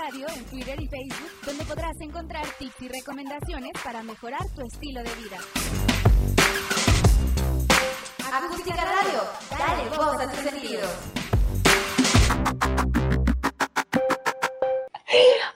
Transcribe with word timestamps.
Radio 0.00 0.26
en 0.34 0.44
Twitter 0.46 0.80
y 0.80 0.86
Facebook, 0.86 1.30
donde 1.44 1.64
podrás 1.64 2.00
encontrar 2.00 2.44
tips 2.58 2.80
y 2.80 2.88
recomendaciones 2.88 3.72
para 3.84 4.02
mejorar 4.02 4.40
tu 4.54 4.62
estilo 4.62 5.02
de 5.02 5.10
vida. 5.16 5.36
Acústica 8.32 8.76
Radio, 8.76 9.20
dale 9.50 9.88
voz 9.90 10.20
a 10.20 10.30
tus 10.30 10.40
sentidos. 10.40 10.90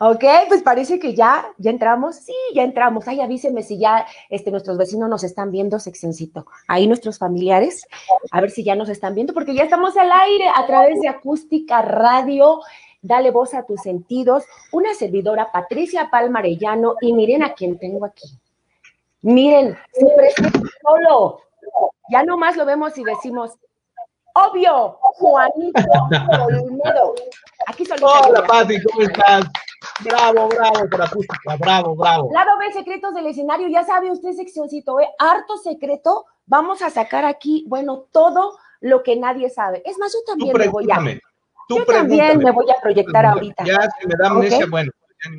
Ok, 0.01 0.25
pues 0.49 0.63
parece 0.63 0.99
que 0.99 1.15
ya, 1.15 1.47
ya 1.57 1.71
entramos. 1.71 2.17
Sí, 2.17 2.35
ya 2.55 2.65
entramos. 2.65 3.09
Ay, 3.09 3.23
avíseme 3.23 3.63
si 3.63 3.79
ya 3.79 4.07
este, 4.29 4.51
nuestros 4.51 4.77
vecinos 4.77 5.09
nos 5.09 5.25
están 5.25 5.53
viendo, 5.53 5.79
seccioncito. 5.79 6.45
Ahí 6.69 6.87
nuestros 6.87 7.19
familiares, 7.19 7.87
a 8.31 8.41
ver 8.43 8.51
si 8.51 8.63
ya 8.63 8.75
nos 8.75 8.91
están 8.91 9.15
viendo, 9.15 9.33
porque 9.33 9.55
ya 9.55 9.63
estamos 9.63 9.97
al 9.97 10.13
aire 10.13 10.49
a 10.55 10.67
través 10.67 11.01
de 11.01 11.09
Acústica 11.09 11.81
Radio. 11.81 12.61
Dale 13.05 13.31
voz 13.31 13.53
a 13.53 13.67
tus 13.67 13.83
sentidos. 13.83 14.45
Una 14.73 14.95
servidora, 14.95 15.53
Patricia 15.53 16.09
Palmarellano, 16.11 16.95
y 17.03 17.13
miren 17.13 17.43
a 17.43 17.53
quién 17.53 17.79
tengo 17.79 18.07
aquí. 18.07 18.27
Miren, 19.21 19.77
se 19.93 20.07
presenta 20.17 20.61
solo. 20.81 21.43
Ya 22.09 22.23
nomás 22.23 22.57
lo 22.57 22.65
vemos 22.65 22.97
y 22.97 23.05
decimos, 23.05 23.59
obvio, 24.35 24.99
Juanito 25.19 25.83
Olmedo. 26.47 27.15
Aquí 27.67 27.85
solita. 27.85 28.21
Hola, 28.27 28.47
Pati, 28.47 28.83
¿cómo 28.83 29.03
estás? 29.03 29.45
Bravo, 30.03 30.49
bravo 30.49 30.89
por 30.91 31.03
acústica, 31.03 31.57
bravo, 31.59 31.95
bravo. 31.95 32.31
Lado 32.33 32.59
B, 32.59 32.73
secretos 32.73 33.13
del 33.13 33.27
escenario, 33.27 33.69
ya 33.69 33.85
sabe 33.85 34.11
usted, 34.11 34.33
seccioncito, 34.33 34.99
¿eh? 34.99 35.11
harto 35.19 35.59
secreto. 35.59 36.25
Vamos 36.47 36.81
a 36.81 36.89
sacar 36.89 37.27
aquí, 37.27 37.67
bueno, 37.69 38.07
todo 38.11 38.57
lo 38.81 39.03
que 39.03 39.17
nadie 39.17 39.51
sabe. 39.51 39.83
Es 39.85 39.99
más, 39.99 40.11
yo 40.15 40.21
también 40.27 40.57
me 40.57 40.69
voy 40.69 40.91
a. 40.91 41.21
Tú 41.69 41.79
Yo 41.79 41.85
también 41.85 42.39
me 42.39 42.51
voy 42.51 42.67
a 42.71 42.81
proyectar 42.81 43.27
ahorita. 43.27 43.65
Ya, 43.65 43.89
si 43.99 44.07
me 44.07 44.15
da 44.19 44.31
amnesia, 44.31 44.65
Ok. 44.65 44.71
bueno, 44.71 44.91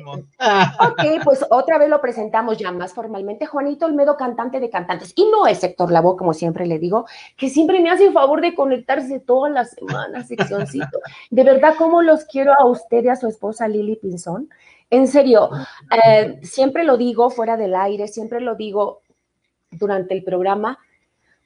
modo. 0.04 0.24
Ok, 0.80 1.24
pues 1.24 1.44
otra 1.50 1.78
vez 1.78 1.88
lo 1.88 2.00
presentamos 2.00 2.58
ya 2.58 2.72
más 2.72 2.92
formalmente. 2.92 3.46
Juanito 3.46 3.86
Olmedo, 3.86 4.16
cantante 4.16 4.60
de 4.60 4.70
cantantes. 4.70 5.12
Y 5.16 5.28
no 5.30 5.46
es 5.46 5.62
Héctor 5.62 5.92
Lavoe, 5.92 6.16
como 6.16 6.34
siempre 6.34 6.66
le 6.66 6.78
digo, 6.78 7.06
que 7.36 7.48
siempre 7.48 7.80
me 7.80 7.90
hace 7.90 8.06
el 8.06 8.12
favor 8.12 8.40
de 8.40 8.54
conectarse 8.54 9.20
todas 9.20 9.52
las 9.52 9.70
semanas, 9.70 10.28
seccioncito. 10.28 11.00
De 11.30 11.44
verdad, 11.44 11.74
cómo 11.78 12.02
los 12.02 12.24
quiero 12.24 12.52
a 12.58 12.66
usted 12.66 13.04
y 13.04 13.08
a 13.08 13.16
su 13.16 13.28
esposa 13.28 13.68
Lili 13.68 13.96
Pinzón. 13.96 14.48
En 14.90 15.08
serio, 15.08 15.50
eh, 16.04 16.38
siempre 16.42 16.84
lo 16.84 16.96
digo 16.96 17.30
fuera 17.30 17.56
del 17.56 17.74
aire, 17.74 18.06
siempre 18.08 18.40
lo 18.40 18.54
digo 18.54 19.02
durante 19.70 20.14
el 20.14 20.22
programa. 20.22 20.78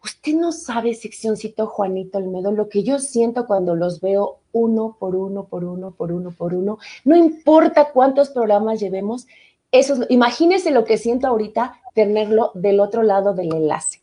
Usted 0.03 0.35
no 0.35 0.53
sabe, 0.53 0.95
seccioncito 0.95 1.67
Juanito 1.67 2.19
Olmedo, 2.19 2.53
lo 2.53 2.69
que 2.69 2.83
yo 2.83 2.99
siento 2.99 3.47
cuando 3.47 3.75
los 3.75 4.01
veo 4.01 4.40
uno 4.53 4.97
por 4.99 5.15
uno, 5.17 5.45
por 5.45 5.65
uno, 5.65 5.93
por 5.93 6.13
uno, 6.13 6.31
por 6.31 6.55
uno. 6.55 6.79
No 7.05 7.17
importa 7.17 7.91
cuántos 7.93 8.31
programas 8.31 8.81
llevemos, 8.81 9.27
eso 9.73 9.95
es, 9.95 10.07
imagínese 10.11 10.71
lo 10.71 10.85
que 10.85 10.99
siento 10.99 11.27
ahorita 11.27 11.81
tenerlo 11.95 12.51
del 12.55 12.81
otro 12.81 13.03
lado 13.03 13.35
del 13.35 13.55
enlace. 13.55 14.01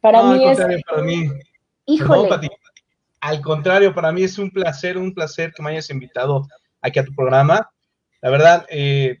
Para 0.00 0.22
No, 0.22 0.28
al 0.30 0.38
mí 0.38 0.48
es, 0.48 0.58
para 0.88 1.02
mí. 1.02 1.28
híjole, 1.86 2.28
Perdón. 2.28 2.48
Al 3.20 3.40
contrario, 3.40 3.94
para 3.94 4.12
mí 4.12 4.22
es 4.22 4.38
un 4.38 4.50
placer, 4.50 4.96
un 4.96 5.12
placer 5.12 5.52
que 5.52 5.62
me 5.62 5.70
hayas 5.70 5.90
invitado 5.90 6.46
aquí 6.80 7.00
a 7.00 7.04
tu 7.04 7.12
programa. 7.14 7.68
La 8.20 8.30
verdad, 8.30 8.64
eh, 8.70 9.18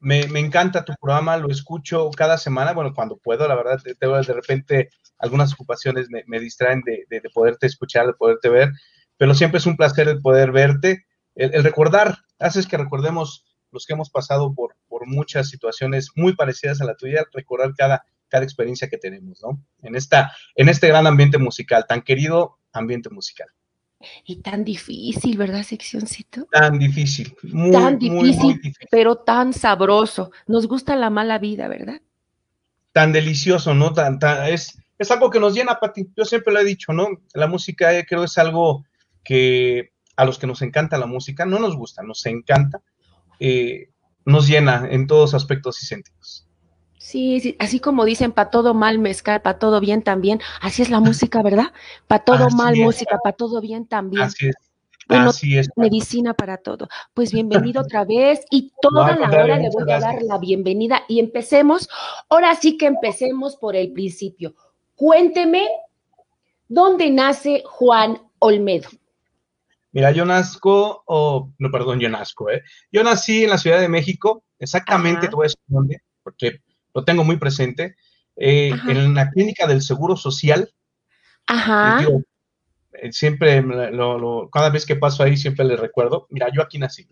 me, 0.00 0.28
me 0.28 0.38
encanta 0.38 0.84
tu 0.84 0.94
programa, 1.00 1.36
lo 1.36 1.48
escucho 1.50 2.08
cada 2.16 2.38
semana, 2.38 2.72
bueno, 2.72 2.94
cuando 2.94 3.16
puedo, 3.16 3.48
la 3.48 3.56
verdad, 3.56 3.80
de, 3.82 3.94
de 3.98 4.32
repente 4.32 4.90
algunas 5.18 5.52
ocupaciones 5.54 6.08
me, 6.08 6.22
me 6.26 6.38
distraen 6.38 6.82
de, 6.82 7.04
de- 7.08 7.20
de 7.20 7.30
poderte 7.30 7.66
escuchar, 7.66 8.06
de 8.06 8.12
poderte 8.12 8.48
ver, 8.48 8.70
pero 9.16 9.34
siempre 9.34 9.58
es 9.58 9.66
un 9.66 9.76
placer 9.76 10.08
el 10.08 10.20
poder 10.20 10.52
verte, 10.52 11.06
el, 11.34 11.54
el 11.54 11.64
recordar, 11.64 12.18
haces 12.38 12.66
que 12.66 12.76
recordemos 12.76 13.44
los 13.72 13.84
que 13.86 13.92
hemos 13.94 14.10
pasado 14.10 14.54
por, 14.54 14.74
por 14.88 15.06
muchas 15.06 15.48
situaciones 15.48 16.10
muy 16.14 16.34
parecidas 16.34 16.80
a 16.80 16.84
la 16.84 16.94
tuya, 16.94 17.24
recordar 17.32 17.74
cada, 17.76 18.04
cada 18.28 18.44
experiencia 18.44 18.88
que 18.88 18.96
tenemos, 18.98 19.40
¿no? 19.42 19.60
En, 19.82 19.94
esta, 19.96 20.32
en 20.54 20.68
este 20.68 20.88
gran 20.88 21.06
ambiente 21.06 21.38
musical, 21.38 21.84
tan 21.86 22.02
querido 22.02 22.58
ambiente 22.72 23.10
musical. 23.10 23.48
y 24.24 24.36
tan 24.42 24.64
difícil, 24.64 25.36
¿verdad, 25.36 25.62
seccioncito? 25.62 26.46
Tan 26.52 26.78
difícil, 26.78 27.34
muy, 27.42 27.72
Tan 27.72 27.96
muy, 27.96 28.10
muy 28.10 28.28
difícil, 28.28 28.54
difícil. 28.56 28.88
pero 28.90 29.16
tan 29.16 29.52
sabroso. 29.52 30.30
Nos 30.46 30.66
gusta 30.68 30.94
la 30.96 31.10
mala 31.10 31.38
vida, 31.38 31.68
¿verdad? 31.68 32.00
Tan 32.92 33.12
delicioso, 33.12 33.74
¿no? 33.74 33.92
Tan, 33.92 34.18
tan- 34.18 34.46
es, 34.48 34.78
es 34.98 35.10
algo 35.10 35.30
que 35.30 35.40
nos 35.40 35.54
llena, 35.54 35.78
Pati. 35.80 36.08
Yo 36.16 36.24
siempre 36.24 36.52
lo 36.52 36.60
he 36.60 36.64
dicho, 36.64 36.92
¿no? 36.92 37.08
La 37.34 37.46
música 37.46 37.92
eh, 37.94 38.06
creo 38.08 38.24
es 38.24 38.38
algo 38.38 38.84
que 39.26 39.92
a 40.16 40.24
los 40.24 40.38
que 40.38 40.46
nos 40.46 40.62
encanta 40.62 40.96
la 40.98 41.06
música, 41.06 41.44
no 41.44 41.58
nos 41.58 41.76
gusta, 41.76 42.02
nos 42.02 42.24
encanta, 42.26 42.80
eh, 43.40 43.90
nos 44.24 44.46
llena 44.46 44.86
en 44.88 45.06
todos 45.06 45.34
aspectos 45.34 45.82
y 45.82 45.86
sentidos. 45.86 46.48
Sí, 46.98 47.40
sí, 47.40 47.56
así 47.58 47.80
como 47.80 48.04
dicen, 48.04 48.32
para 48.32 48.50
todo 48.50 48.72
mal 48.72 48.98
mezcal, 48.98 49.42
para 49.42 49.58
todo 49.58 49.80
bien 49.80 50.02
también. 50.02 50.40
Así 50.60 50.82
es 50.82 50.90
la 50.90 51.00
música, 51.00 51.42
¿verdad? 51.42 51.72
Para 52.06 52.24
todo 52.24 52.46
Así 52.46 52.56
mal 52.56 52.74
es. 52.74 52.80
música, 52.80 53.18
para 53.22 53.36
todo 53.36 53.60
bien 53.60 53.86
también. 53.86 54.22
Así 54.22 54.48
es. 54.48 54.54
Bueno, 55.08 55.30
Así 55.30 55.56
es. 55.56 55.68
Medicina 55.76 56.34
para 56.34 56.56
todo. 56.56 56.88
Pues 57.14 57.32
bienvenido 57.32 57.82
otra 57.82 58.04
vez 58.04 58.40
y 58.50 58.72
toda 58.80 59.16
la 59.16 59.28
hora 59.28 59.56
le 59.56 59.70
voy 59.70 59.84
a 59.84 60.00
dar 60.00 60.00
gracias. 60.00 60.24
la 60.24 60.38
bienvenida 60.38 61.02
y 61.08 61.20
empecemos. 61.20 61.88
Ahora 62.28 62.54
sí 62.56 62.76
que 62.76 62.86
empecemos 62.86 63.56
por 63.56 63.76
el 63.76 63.92
principio. 63.92 64.54
Cuénteme 64.96 65.68
dónde 66.68 67.10
nace 67.10 67.62
Juan 67.64 68.20
Olmedo. 68.40 68.88
Mira, 69.96 70.10
yo 70.12 70.26
nazco, 70.26 71.02
o 71.06 71.54
no, 71.56 71.70
perdón, 71.70 72.00
yo 72.00 72.10
nazco, 72.10 72.50
¿eh? 72.50 72.62
Yo 72.92 73.02
nací 73.02 73.44
en 73.44 73.48
la 73.48 73.56
Ciudad 73.56 73.80
de 73.80 73.88
México, 73.88 74.44
exactamente, 74.58 75.26
te 75.26 75.34
voy 75.34 75.44
a 75.44 75.48
decir 75.48 75.60
dónde, 75.68 76.02
porque 76.22 76.60
lo 76.92 77.02
tengo 77.02 77.24
muy 77.24 77.38
presente, 77.38 77.96
eh, 78.36 78.72
en 78.88 79.14
la 79.14 79.30
clínica 79.30 79.66
del 79.66 79.80
Seguro 79.80 80.14
Social. 80.14 80.70
Ajá. 81.46 82.02
Yo, 82.02 82.20
eh, 82.92 83.10
siempre, 83.10 83.62
lo- 83.62 84.18
lo- 84.18 84.50
cada 84.50 84.68
vez 84.68 84.84
que 84.84 84.96
paso 84.96 85.22
ahí, 85.22 85.34
siempre 85.38 85.64
le 85.64 85.76
recuerdo. 85.78 86.26
Mira, 86.28 86.48
yo 86.54 86.60
aquí 86.60 86.76
nací. 86.78 87.04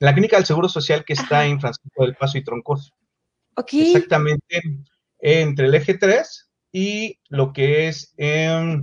En 0.00 0.06
la 0.06 0.12
clínica 0.12 0.34
del 0.36 0.44
Seguro 0.44 0.68
Social 0.68 1.04
que 1.04 1.12
está 1.12 1.42
Ajá. 1.42 1.46
en 1.46 1.60
Francisco 1.60 2.04
del 2.04 2.16
Paso 2.16 2.38
y 2.38 2.42
Troncoso. 2.42 2.92
Ok. 3.54 3.74
Exactamente 3.74 4.62
entre 5.20 5.66
el 5.66 5.74
eje 5.76 5.94
3 5.94 6.50
y 6.72 7.20
lo 7.28 7.52
que 7.52 7.86
es 7.86 8.12
en 8.16 8.82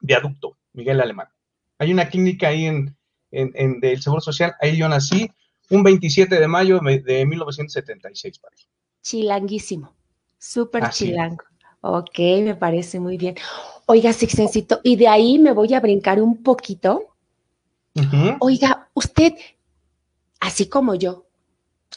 Viaducto, 0.00 0.58
Miguel 0.72 1.00
Alemán. 1.00 1.28
Hay 1.78 1.92
una 1.92 2.08
clínica 2.08 2.48
ahí 2.48 2.66
en, 2.66 2.96
en- 3.30 3.52
en- 3.54 3.80
del 3.80 4.00
Seguro 4.02 4.20
Social, 4.20 4.54
ahí 4.60 4.76
yo 4.76 4.88
nací 4.88 5.30
un 5.70 5.82
27 5.82 6.38
de 6.40 6.48
mayo 6.48 6.80
de 6.80 6.98
de 7.00 7.26
1976. 7.26 8.38
Pati. 8.38 8.64
Chilanguísimo. 9.02 9.94
Súper 10.38 10.84
es. 10.84 10.90
chilango. 10.90 11.44
Ok, 11.80 12.18
me 12.42 12.54
parece 12.56 12.98
muy 12.98 13.16
bien. 13.16 13.36
Oiga, 13.86 14.12
Sixencito, 14.12 14.80
y 14.82 14.96
de 14.96 15.08
ahí 15.08 15.38
me 15.38 15.52
voy 15.52 15.72
a 15.74 15.80
brincar 15.80 16.20
un 16.20 16.42
poquito. 16.42 17.14
Oiga, 18.40 18.88
usted, 18.94 19.34
así 20.40 20.68
como 20.68 20.94
yo, 20.94 21.26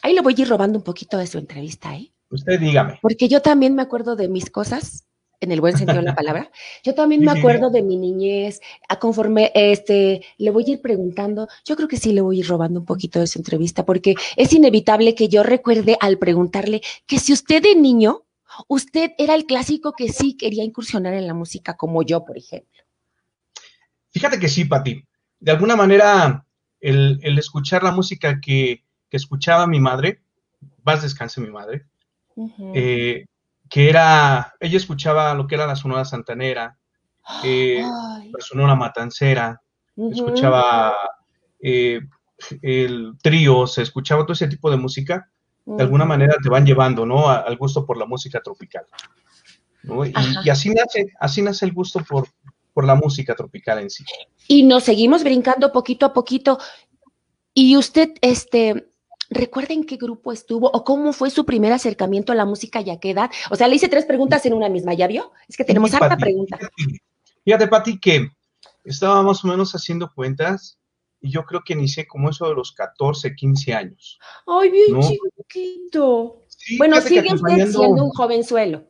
ahí 0.02 0.14
le 0.14 0.20
voy 0.20 0.34
a 0.36 0.40
ir 0.42 0.48
robando 0.48 0.78
un 0.78 0.84
poquito 0.84 1.16
de 1.18 1.26
su 1.26 1.38
entrevista, 1.38 1.94
¿eh? 1.96 2.10
Usted 2.30 2.58
dígame. 2.58 2.98
Porque 3.02 3.28
yo 3.28 3.40
también 3.42 3.74
me 3.74 3.82
acuerdo 3.82 4.16
de 4.16 4.28
mis 4.28 4.50
cosas, 4.50 5.04
en 5.42 5.52
el 5.52 5.60
buen 5.60 5.76
sentido 5.76 5.98
de 5.98 6.06
la 6.06 6.14
palabra. 6.22 6.50
Yo 6.82 6.94
también 6.94 7.22
me 7.22 7.32
acuerdo 7.32 7.70
de 7.70 7.82
mi 7.82 7.96
niñez, 7.96 8.60
a 8.88 8.98
conforme 8.98 9.52
este, 9.54 10.24
le 10.38 10.50
voy 10.50 10.64
a 10.66 10.70
ir 10.72 10.80
preguntando, 10.80 11.48
yo 11.64 11.76
creo 11.76 11.88
que 11.88 11.96
sí 11.96 12.12
le 12.12 12.20
voy 12.20 12.36
a 12.36 12.40
ir 12.40 12.48
robando 12.48 12.80
un 12.80 12.86
poquito 12.86 13.20
de 13.20 13.26
su 13.26 13.38
entrevista, 13.38 13.84
porque 13.84 14.14
es 14.36 14.52
inevitable 14.52 15.14
que 15.14 15.28
yo 15.28 15.42
recuerde 15.42 15.96
al 16.00 16.18
preguntarle 16.18 16.80
que 17.06 17.18
si 17.18 17.32
usted 17.32 17.62
de 17.62 17.74
niño, 17.74 18.22
usted 18.68 19.12
era 19.18 19.34
el 19.34 19.44
clásico 19.44 19.92
que 19.92 20.08
sí 20.08 20.36
quería 20.36 20.64
incursionar 20.64 21.14
en 21.14 21.26
la 21.26 21.34
música, 21.34 21.76
como 21.76 22.02
yo, 22.02 22.24
por 22.24 22.38
ejemplo. 22.38 22.82
Fíjate 24.10 24.38
que 24.38 24.48
sí, 24.48 24.64
Pati. 24.64 25.04
De 25.40 25.50
alguna 25.50 25.74
manera, 25.74 26.46
el, 26.80 27.18
el 27.22 27.38
escuchar 27.38 27.82
la 27.82 27.92
música 27.92 28.40
que, 28.40 28.84
que 29.08 29.16
escuchaba 29.16 29.66
mi 29.66 29.80
madre, 29.80 30.22
vas 30.82 31.02
descanse 31.02 31.40
mi 31.40 31.50
madre, 31.50 31.86
eh, 32.74 33.24
que 33.72 33.88
era, 33.88 34.54
ella 34.60 34.76
escuchaba 34.76 35.32
lo 35.34 35.46
que 35.46 35.54
era 35.54 35.66
la 35.66 35.76
Sonora 35.76 36.04
Santanera, 36.04 36.76
eh, 37.44 37.82
la 37.82 38.40
Sonora 38.40 38.74
Matancera, 38.74 39.60
escuchaba 40.12 40.94
eh, 41.60 42.00
el 42.60 43.14
trío, 43.22 43.66
se 43.66 43.82
escuchaba 43.82 44.22
todo 44.24 44.32
ese 44.34 44.48
tipo 44.48 44.70
de 44.70 44.76
música, 44.76 45.28
de 45.64 45.82
alguna 45.82 46.04
manera 46.04 46.34
te 46.42 46.48
van 46.48 46.66
llevando, 46.66 47.06
¿no? 47.06 47.28
A- 47.28 47.38
al 47.38 47.56
gusto 47.56 47.86
por 47.86 47.96
la 47.96 48.04
música 48.04 48.40
tropical. 48.42 48.84
¿no? 49.84 50.04
Y, 50.04 50.12
y 50.44 50.50
así 50.50 50.70
nace, 50.70 51.12
así 51.20 51.40
nace 51.42 51.64
el 51.64 51.72
gusto 51.72 52.00
por, 52.08 52.28
por 52.72 52.84
la 52.84 52.94
música 52.94 53.34
tropical 53.34 53.78
en 53.78 53.88
sí. 53.90 54.04
Y 54.48 54.64
nos 54.64 54.84
seguimos 54.84 55.22
brincando 55.24 55.70
poquito 55.72 56.06
a 56.06 56.12
poquito. 56.12 56.58
Y 57.54 57.76
usted, 57.76 58.10
este, 58.22 58.88
¿recuerda 59.34 59.74
en 59.74 59.84
qué 59.84 59.96
grupo 59.96 60.32
estuvo 60.32 60.70
o 60.70 60.84
cómo 60.84 61.12
fue 61.12 61.30
su 61.30 61.44
primer 61.44 61.72
acercamiento 61.72 62.32
a 62.32 62.34
la 62.34 62.44
música 62.44 62.80
y 62.80 62.90
a 62.90 62.98
qué 62.98 63.10
edad? 63.10 63.30
O 63.50 63.56
sea, 63.56 63.68
le 63.68 63.76
hice 63.76 63.88
tres 63.88 64.04
preguntas 64.04 64.44
en 64.46 64.54
una 64.54 64.68
misma, 64.68 64.94
¿ya 64.94 65.06
vio? 65.06 65.32
Es 65.48 65.56
que 65.56 65.64
tenemos 65.64 65.92
harta 65.94 66.10
Pati, 66.10 66.22
pregunta. 66.22 66.58
Fíjate, 67.44 67.68
Pati, 67.68 67.98
que 67.98 68.28
estaba 68.84 69.22
más 69.22 69.44
o 69.44 69.48
menos 69.48 69.72
haciendo 69.72 70.12
cuentas 70.12 70.78
y 71.20 71.30
yo 71.30 71.44
creo 71.44 71.62
que 71.64 71.74
inicié 71.74 72.06
como 72.06 72.28
eso 72.28 72.48
de 72.48 72.54
los 72.54 72.72
14, 72.72 73.34
15 73.34 73.74
años. 73.74 74.18
Ay, 74.46 74.70
bien 74.70 75.00
chiquito. 75.00 76.42
bueno, 76.78 77.00
sigue 77.00 77.32
usted 77.32 77.68
siendo 77.68 78.04
un 78.04 78.10
jovenzuelo. 78.10 78.84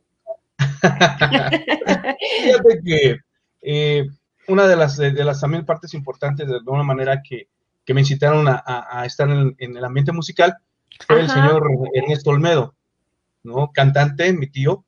Fíjate 2.43 2.81
que 2.85 3.19
eh, 3.61 4.07
una 4.49 4.67
de 4.67 4.77
las, 4.77 4.97
de, 4.97 5.13
las 5.13 5.41
también 5.41 5.65
partes 5.65 5.95
importantes, 5.95 6.49
de 6.49 6.57
alguna 6.57 6.83
manera, 6.83 7.23
que, 7.23 7.49
que 7.85 7.95
me 7.95 8.01
incitaron 8.01 8.47
a, 8.49 9.05
estar 9.05 9.29
en, 9.29 9.57
el 9.59 9.85
ambiente 9.85 10.13
musical, 10.13 10.57
fue 11.07 11.21
el 11.21 11.29
señor 11.29 11.65
Ernesto 11.95 12.31
Olmedo, 12.31 12.75
¿no? 13.43 13.73
Cantante, 13.73 14.33
mi 14.33 14.49
tío, 14.49 14.85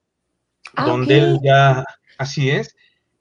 ah, 0.76 0.87
donde 0.87 1.19
él 1.19 1.41
ya, 1.43 1.85
así 2.19 2.50
es. 2.50 2.76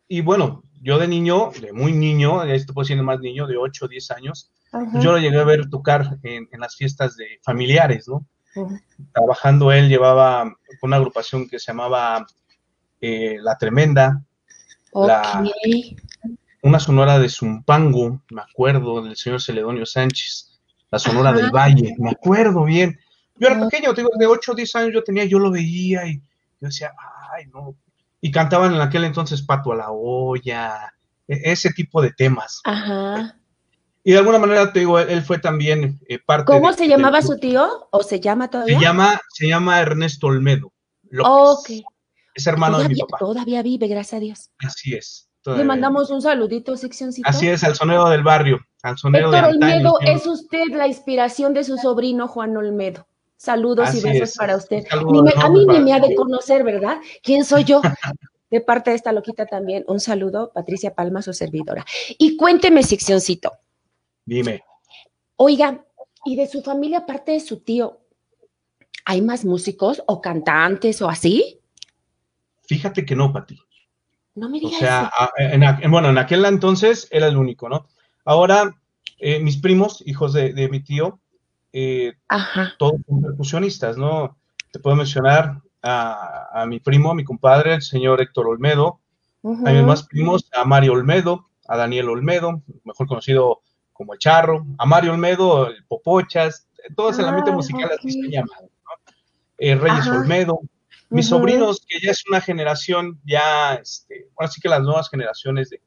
Y 0.08 0.22
bueno, 0.22 0.64
yo 0.81 1.00
de 1.00 1.08
niño, 1.08 1.52
de 1.60 1.74
muy 1.74 1.94
niño, 1.94 2.44
esto 2.44 2.74
puede 2.74 2.90
ser 2.90 3.02
más 3.02 3.20
niño, 3.20 3.48
de 3.48 3.58
8 3.58 3.86
o 3.86 3.88
10 3.88 4.12
años, 4.12 4.52
yo 4.96 5.12
lo 5.12 5.20
llegué 5.20 5.40
a 5.40 5.44
ver 5.44 5.70
tocar 5.70 6.18
en, 6.24 6.48
las 6.60 6.75
fiestas 6.75 7.16
de 7.16 7.40
familiares, 7.44 8.08
¿no? 8.08 8.25
Trabajando 9.14 9.72
él 9.72 9.88
llevaba 9.88 10.52
una 10.81 10.96
agrupación 10.96 11.48
que 11.48 11.60
se 11.60 11.72
llamaba 11.72 12.25
eh, 13.00 13.38
La 13.40 13.58
Tremenda, 13.58 14.24
una 16.63 16.80
sonora 16.80 17.19
de 17.19 17.30
Zumpango, 17.30 18.21
me 18.30 18.42
acuerdo, 18.42 19.01
del 19.04 19.18
señor 19.18 19.42
Celedonio 19.42 19.86
Sánchez, 19.86 20.60
la 20.89 20.98
sonora 20.98 21.33
del 21.33 21.51
Valle, 21.51 21.94
me 22.00 22.12
acuerdo 22.12 22.63
bien. 22.63 22.98
Yo 23.36 23.48
era 23.48 23.60
pequeño, 23.60 23.94
tengo 23.94 24.10
de 24.18 24.25
8 24.25 24.51
o 24.54 24.56
10 24.56 24.75
años 24.77 24.94
yo 24.94 25.04
tenía, 25.04 25.25
yo 25.25 25.39
lo 25.39 25.51
veía 25.51 26.07
y 26.07 26.15
yo 26.15 26.68
decía, 26.68 26.94
ay, 27.33 27.48
no. 27.48 27.75
Y 28.21 28.31
cantaban 28.31 28.74
en 28.74 28.80
aquel 28.80 29.04
entonces 29.04 29.42
Pato 29.42 29.74
a 29.74 29.75
la 29.75 29.92
olla, 29.92 30.94
e-, 31.27 31.51
ese 31.51 31.71
tipo 31.71 32.01
de 32.01 32.12
temas. 32.12 32.62
Ajá. 32.63 33.38
Y 34.06 34.13
de 34.13 34.19
alguna 34.19 34.39
manera, 34.39 34.71
te 34.71 34.80
digo, 34.80 35.00
él, 35.00 35.21
fue 35.21 35.39
también 35.39 36.00
eh, 36.07 36.19
parte 36.19 36.45
¿Cómo 36.45 36.71
se 36.71 36.88
llamaba 36.88 37.21
su 37.21 37.38
tío? 37.39 37.88
¿O 37.92 38.04
se 38.04 38.21
llama 38.21 38.50
todavía? 38.50 38.77
Se 38.77 38.83
llama, 38.83 39.21
se 39.33 39.48
llama 39.48 39.81
Ernesto 39.81 40.27
Olmedo. 40.27 40.71
López. 41.10 41.83
Es 42.33 42.48
hermano 42.48 42.80
de 42.80 42.89
mi 42.89 42.95
papá. 42.95 43.18
Todavía 43.18 43.62
vive, 43.62 43.88
gracias 43.88 44.13
a 44.13 44.19
Dios. 44.19 44.50
Así 44.60 44.95
es. 44.95 45.30
Le 45.45 45.63
mandamos 45.63 46.10
un 46.10 46.22
saludito, 46.22 46.78
seccioncito. 46.78 47.28
Así 47.28 47.50
es, 47.50 47.63
al 47.63 47.75
sonero 47.75 48.10
del 48.10 48.24
barrio, 48.24 48.60
al 48.81 48.98
sonero 48.98 49.34
Héctor 49.34 49.51
Olmedo, 49.51 50.00
es 50.01 50.25
usted 50.25 50.68
la 50.69 50.88
inspiración 50.88 51.54
de 51.54 51.63
su 51.63 51.78
sobrino 51.78 52.28
Juan 52.28 52.56
Olmedo. 52.56 53.06
Saludos 53.36 53.94
y 53.94 54.01
besos 54.01 54.38
para 54.38 54.56
usted. 54.56 54.86
a 54.90 55.50
mí 55.50 55.66
ni 55.66 55.80
me 55.80 55.94
ha 55.94 56.00
de 56.00 56.16
conocer, 56.16 56.63
¿verdad? 56.63 56.98
¿Quién 57.22 57.44
soy 57.44 57.66
yo? 57.66 57.81
de 58.50 58.62
parte 58.62 58.92
de 58.92 58.95
esta 58.95 59.12
loquita 59.12 59.45
también, 59.45 59.84
un 59.88 60.00
saludo, 60.00 60.51
Patricia 60.54 60.94
Palma, 60.94 61.22
su 61.22 61.34
servidora. 61.34 61.84
Y 62.18 62.38
cuénteme, 62.38 62.84
seccioncito. 62.84 63.51
Dime. 64.25 64.63
Oiga, 65.36 65.84
¿y 66.24 66.36
de 66.36 66.48
su 66.48 66.62
familia, 66.62 67.00
aparte 67.00 67.34
de 67.34 67.39
su 67.39 67.62
tío, 67.62 68.00
hay 69.06 69.22
más 69.22 69.44
músicos 69.44 70.04
o 70.06 70.22
cantantes 70.22 71.01
o 71.01 71.10
así? 71.10 71.60
Fíjate 72.62 73.04
que 73.06 73.16
no, 73.16 73.34
Pati. 73.34 73.60
No 74.36 74.50
me 74.50 74.60
digas. 74.60 74.76
O 74.76 74.80
sea, 74.80 75.12
en, 75.38 75.92
bueno, 75.92 76.10
en 76.10 76.18
aquel 76.18 76.46
entonces 76.46 77.08
era 77.12 77.28
el 77.28 77.38
único, 77.38 77.70
¿no? 77.70 77.88
Ahora, 78.26 78.76
eh, 79.20 79.40
mis 79.40 79.58
primos, 79.58 80.04
hijos 80.06 80.34
de, 80.34 80.68
mi 80.70 80.82
tío, 80.82 81.20
eh, 81.72 82.14
todos 82.78 82.96
son 83.08 83.22
percusionistas, 83.22 83.98
¿no? 83.98 84.38
Te 84.72 84.80
puedo 84.80 84.96
mencionar 84.96 85.62
a, 85.82 86.66
mi 86.68 86.80
primo, 86.80 87.12
a 87.12 87.16
mi 87.16 87.24
compadre, 87.24 87.76
el 87.76 87.82
señor 87.82 88.22
Héctor 88.22 88.48
Olmedo, 88.48 89.00
a 89.44 89.72
mis 89.72 89.84
más 89.84 90.04
primos, 90.04 90.50
a 90.56 90.64
Mario 90.64 90.94
Olmedo, 90.94 91.50
a 91.68 91.78
Daniel 91.78 92.10
Olmedo, 92.10 92.62
mejor 92.84 93.08
conocido 93.08 93.62
como 93.92 94.14
el 94.14 94.20
Charro, 94.20 94.66
a 94.78 94.86
Mario 94.86 95.12
Olmedo, 95.12 95.68
el 95.68 95.86
Popochas, 95.86 96.68
todos 96.96 97.16
en 97.16 97.22
el 97.22 97.28
ambiente 97.30 97.52
ah, 97.52 97.56
musical 97.56 97.92
así 97.98 98.12
se 98.12 98.30
llaman, 98.30 98.58
¿no? 98.62 99.14
Eh, 99.58 99.76
Reyes 99.76 100.08
Olmedo, 100.08 100.60
mis 101.13 101.27
sobrinos, 101.27 101.86
que 101.88 102.00
ya 102.00 102.12
es 102.12 102.24
una 102.27 102.42
generación, 102.42 103.19
ya, 103.24 103.75
este, 103.75 104.27
ahora 104.36 104.51
sí 104.51 104.60
que 104.60 104.69
las 104.69 104.81
nuevas 104.81 105.10
generaciones 105.10 105.69
de, 105.69 105.80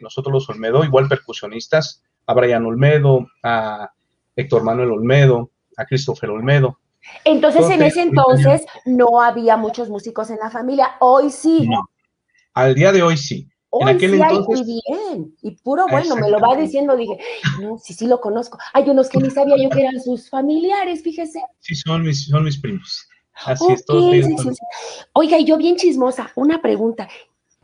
nosotros 0.00 0.32
los 0.32 0.48
Olmedo, 0.48 0.84
igual 0.84 1.08
percusionistas, 1.08 2.02
a 2.26 2.34
Brian 2.34 2.66
Olmedo, 2.66 3.26
a 3.44 3.90
Héctor 4.34 4.64
Manuel 4.64 4.90
Olmedo, 4.90 5.50
a 5.76 5.84
Christopher 5.84 6.30
Olmedo. 6.30 6.78
Entonces, 7.24 7.70
en 7.70 7.82
ese 7.82 8.02
entonces 8.02 8.64
no 8.84 9.20
había 9.22 9.56
muchos 9.56 9.88
músicos 9.88 10.30
en 10.30 10.38
la 10.38 10.50
familia, 10.50 10.96
hoy 11.00 11.30
sí. 11.30 11.68
No, 11.68 11.88
al 12.54 12.74
día 12.74 12.92
de 12.92 13.02
hoy 13.02 13.16
sí. 13.16 13.48
Hoy 13.70 13.82
en 13.82 13.88
aquel 13.96 14.10
sí 14.10 14.20
entonces, 14.20 14.56
hay, 14.56 14.62
y 14.62 14.82
bien, 14.82 15.36
y 15.40 15.50
puro 15.62 15.86
bueno, 15.88 16.16
me 16.16 16.28
lo 16.28 16.38
va 16.40 16.54
diciendo, 16.56 16.94
dije, 16.94 17.16
no, 17.60 17.78
sí, 17.78 17.94
sí 17.94 18.06
lo 18.06 18.20
conozco. 18.20 18.58
Hay 18.74 18.90
unos 18.90 19.08
que 19.08 19.18
ni 19.18 19.30
sabía 19.30 19.56
yo 19.56 19.70
que 19.70 19.80
eran 19.80 19.98
sus 20.00 20.28
familiares, 20.28 21.02
fíjese. 21.02 21.40
Sí, 21.60 21.74
son 21.74 22.02
mis, 22.02 22.26
son 22.26 22.44
mis 22.44 22.60
primos. 22.60 23.08
Así 23.44 23.64
es, 23.72 23.84
todo 23.84 24.10
Oiga, 25.12 25.38
y 25.38 25.44
yo 25.44 25.56
bien 25.56 25.76
chismosa, 25.76 26.32
una 26.34 26.60
pregunta. 26.60 27.08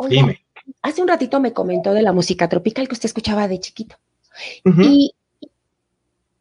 Dime. 0.09 0.45
Hace 0.83 1.03
un 1.03 1.09
ratito 1.09 1.41
me 1.41 1.53
comentó 1.53 1.93
de 1.93 2.03
la 2.03 2.13
música 2.13 2.49
tropical 2.49 2.89
que 2.89 2.95
usted 2.95 3.07
escuchaba 3.07 3.49
de 3.49 3.61
chiquito. 3.61 3.97
y, 4.65 5.15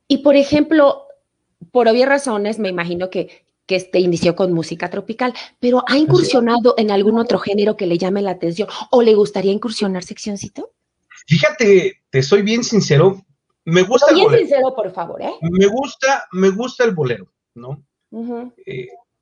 y, 0.07 0.17
por 0.17 0.35
ejemplo, 0.35 1.07
por 1.71 1.87
obvias 1.87 2.09
razones, 2.09 2.59
me 2.59 2.69
imagino 2.69 3.09
que, 3.09 3.45
que 3.65 3.75
este 3.75 3.99
inició 3.99 4.35
con 4.35 4.53
música 4.53 4.89
tropical, 4.89 5.33
pero 5.59 5.83
¿ha 5.87 5.97
incursionado 5.97 6.73
en 6.77 6.91
algún 6.91 7.19
otro 7.19 7.39
género 7.39 7.77
que 7.77 7.87
le 7.87 7.97
llame 7.97 8.21
la 8.21 8.31
atención 8.31 8.67
o 8.91 9.01
le 9.01 9.15
gustaría 9.15 9.51
incursionar 9.51 10.03
seccioncito? 10.03 10.71
Fíjate, 11.27 12.01
te 12.09 12.23
soy 12.23 12.41
bien 12.41 12.63
sincero, 12.63 13.25
me 13.65 13.81
gusta 13.83 14.13
bien 14.13 14.29
sincero, 14.29 14.73
por 14.73 14.91
favor, 14.91 15.21
¿eh? 15.21 15.33
Me 15.41 15.67
gusta, 15.67 16.25
me 16.31 16.49
gusta 16.51 16.85
el 16.85 16.95
bolero, 16.95 17.27
¿no? 17.53 17.83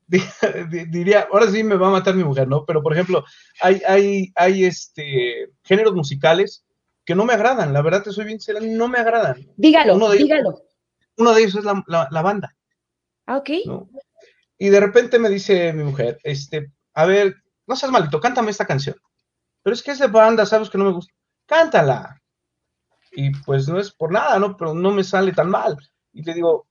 diría, 0.90 1.28
ahora 1.32 1.50
sí 1.50 1.64
me 1.64 1.76
va 1.76 1.88
a 1.88 1.92
matar 1.92 2.14
mi 2.14 2.24
mujer, 2.24 2.48
¿no? 2.48 2.64
Pero 2.64 2.82
por 2.82 2.92
ejemplo, 2.92 3.24
hay, 3.60 3.82
hay, 3.86 4.32
hay 4.34 4.64
este 4.64 5.50
géneros 5.64 5.94
musicales 5.94 6.64
que 7.04 7.14
no 7.14 7.24
me 7.24 7.34
agradan, 7.34 7.72
la 7.72 7.82
verdad 7.82 8.02
te 8.02 8.12
soy 8.12 8.24
bien 8.24 8.40
sincera, 8.40 8.64
no 8.66 8.88
me 8.88 8.98
agradan. 8.98 9.46
Dígalo, 9.56 9.94
uno 9.94 10.08
de 10.08 10.18
dígalo. 10.18 10.50
Ellos, 10.50 10.62
uno 11.18 11.34
de 11.34 11.40
ellos 11.42 11.54
es 11.54 11.64
la, 11.64 12.22
banda. 12.22 12.54
Ah, 13.26 13.38
ok. 13.38 13.50
Y 14.58 14.68
de 14.68 14.80
repente 14.80 15.18
me 15.18 15.28
dice 15.28 15.72
mi 15.72 15.84
mujer, 15.84 16.18
este, 16.22 16.72
a 16.94 17.06
ver, 17.06 17.36
no 17.66 17.76
seas 17.76 17.92
malito, 17.92 18.20
cántame 18.20 18.50
esta 18.50 18.66
canción. 18.66 18.96
Pero 19.62 19.74
es 19.74 19.82
que 19.82 19.92
es 19.92 19.98
de 19.98 20.06
banda, 20.06 20.46
sabes 20.46 20.70
que 20.70 20.78
no 20.78 20.84
me 20.84 20.92
gusta. 20.92 21.12
Cántala. 21.46 22.20
Y 23.12 23.30
pues 23.30 23.68
no 23.68 23.78
es 23.78 23.90
por 23.92 24.12
nada, 24.12 24.38
¿no? 24.38 24.56
Pero 24.56 24.74
no 24.74 24.90
me 24.90 25.02
sale 25.02 25.32
tan 25.32 25.50
mal. 25.50 25.76
Y 26.12 26.22
le 26.22 26.34
digo, 26.34 26.68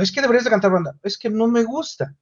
es 0.00 0.12
que 0.12 0.20
deberías 0.20 0.44
de 0.44 0.50
cantar 0.50 0.72
banda. 0.72 0.96
Es 1.02 1.18
que 1.18 1.30
no 1.30 1.46
me 1.46 1.64
gusta. 1.64 2.14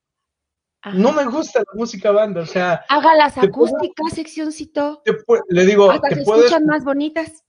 No 0.94 1.12
me 1.12 1.24
gusta 1.26 1.60
la 1.60 1.78
música 1.78 2.10
banda, 2.10 2.40
o 2.40 2.46
sea. 2.46 2.84
Haga 2.88 3.14
las 3.14 3.38
acústicas, 3.38 4.14
seccioncito. 4.14 5.02
le 5.48 5.66
digo, 5.66 5.90
Hasta 5.90 6.08
te 6.08 6.14
se 6.16 6.20
escuchan 6.22 6.66
más 6.66 6.84
bonitas. 6.84 7.44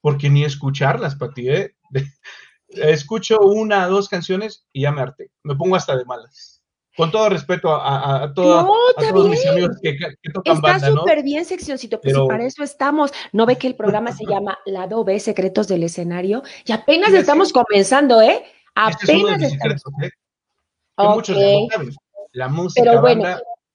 Porque 0.00 0.28
ni 0.28 0.44
escucharlas, 0.44 1.14
Pati, 1.14 1.48
¿eh? 1.48 1.76
Escucho 2.68 3.38
una 3.40 3.86
o 3.86 3.90
dos 3.90 4.08
canciones 4.08 4.66
y 4.72 4.82
ya 4.82 4.92
me 4.92 5.02
harté. 5.02 5.30
Me 5.42 5.54
pongo 5.54 5.76
hasta 5.76 5.96
de 5.96 6.04
malas. 6.04 6.62
Con 6.96 7.10
todo 7.10 7.28
respeto 7.30 7.74
a, 7.74 8.32
todos 8.34 9.28
mis 9.28 9.46
amigos 9.46 9.78
que, 9.80 9.96
tocan 10.32 10.56
Está 10.56 10.72
banda, 10.72 10.88
Está 10.88 11.00
súper 11.00 11.22
bien, 11.22 11.44
seccioncito, 11.46 11.98
pues 12.00 12.14
para 12.28 12.44
eso 12.44 12.62
estamos. 12.62 13.12
¿No 13.32 13.46
ve 13.46 13.56
que 13.56 13.66
el 13.66 13.76
programa 13.76 14.12
se 14.12 14.24
llama 14.28 14.58
Lado 14.66 15.02
B, 15.02 15.18
Secretos 15.18 15.68
del 15.68 15.84
Escenario? 15.84 16.42
Y 16.66 16.72
apenas 16.72 17.14
estamos 17.14 17.52
comenzando, 17.52 18.20
¿eh? 18.20 18.44
Este 18.90 19.12
apenas 19.12 19.42
estamos. 19.42 19.82
¿eh? 20.02 20.10
Muchos 20.98 21.36
la 22.32 22.48
música. 22.48 22.82
Pero 22.82 23.00
bueno, 23.00 23.24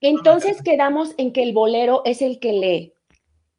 entonces 0.02 0.62
quedamos 0.62 1.14
en 1.18 1.34
que 1.34 1.44
el 1.44 1.54
bolero 1.54 2.02
es 2.06 2.22
el 2.22 2.40
que 2.40 2.54
le, 2.54 2.94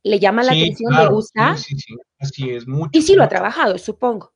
le 0.03 0.19
llama 0.19 0.43
la 0.43 0.53
atención, 0.53 0.95
le 0.95 1.07
gusta. 1.09 1.57
Sí, 1.57 1.77
sí, 1.79 1.95
así 2.19 2.51
es. 2.51 2.67
Mucho, 2.67 2.91
y 2.93 3.03
sí 3.03 3.15
lo 3.15 3.25
ha 3.25 3.29
trabajado, 3.29 3.79
supongo. 3.79 4.33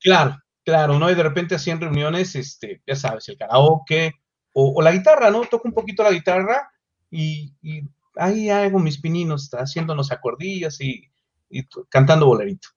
Claro, 0.00 0.38
claro, 0.64 0.98
¿no? 0.98 1.10
Y 1.10 1.14
de 1.14 1.22
repente 1.22 1.54
así 1.54 1.70
en 1.70 1.80
reuniones, 1.80 2.34
este, 2.34 2.82
ya 2.86 2.96
sabes, 2.96 3.28
el 3.28 3.38
karaoke 3.38 4.14
o, 4.52 4.80
la 4.82 4.92
guitarra, 4.92 5.30
¿no? 5.30 5.42
Toco 5.44 5.66
un 5.66 5.74
poquito 5.74 6.02
la 6.02 6.12
guitarra 6.12 6.70
y, 7.10 7.52
ahí 8.16 8.48
hago 8.50 8.78
mis 8.78 9.00
pininos, 9.00 9.50
haciéndonos 9.52 10.12
acordillas 10.12 10.80
y, 10.80 11.10
cantando 11.88 12.26
bolerito. 12.26 12.68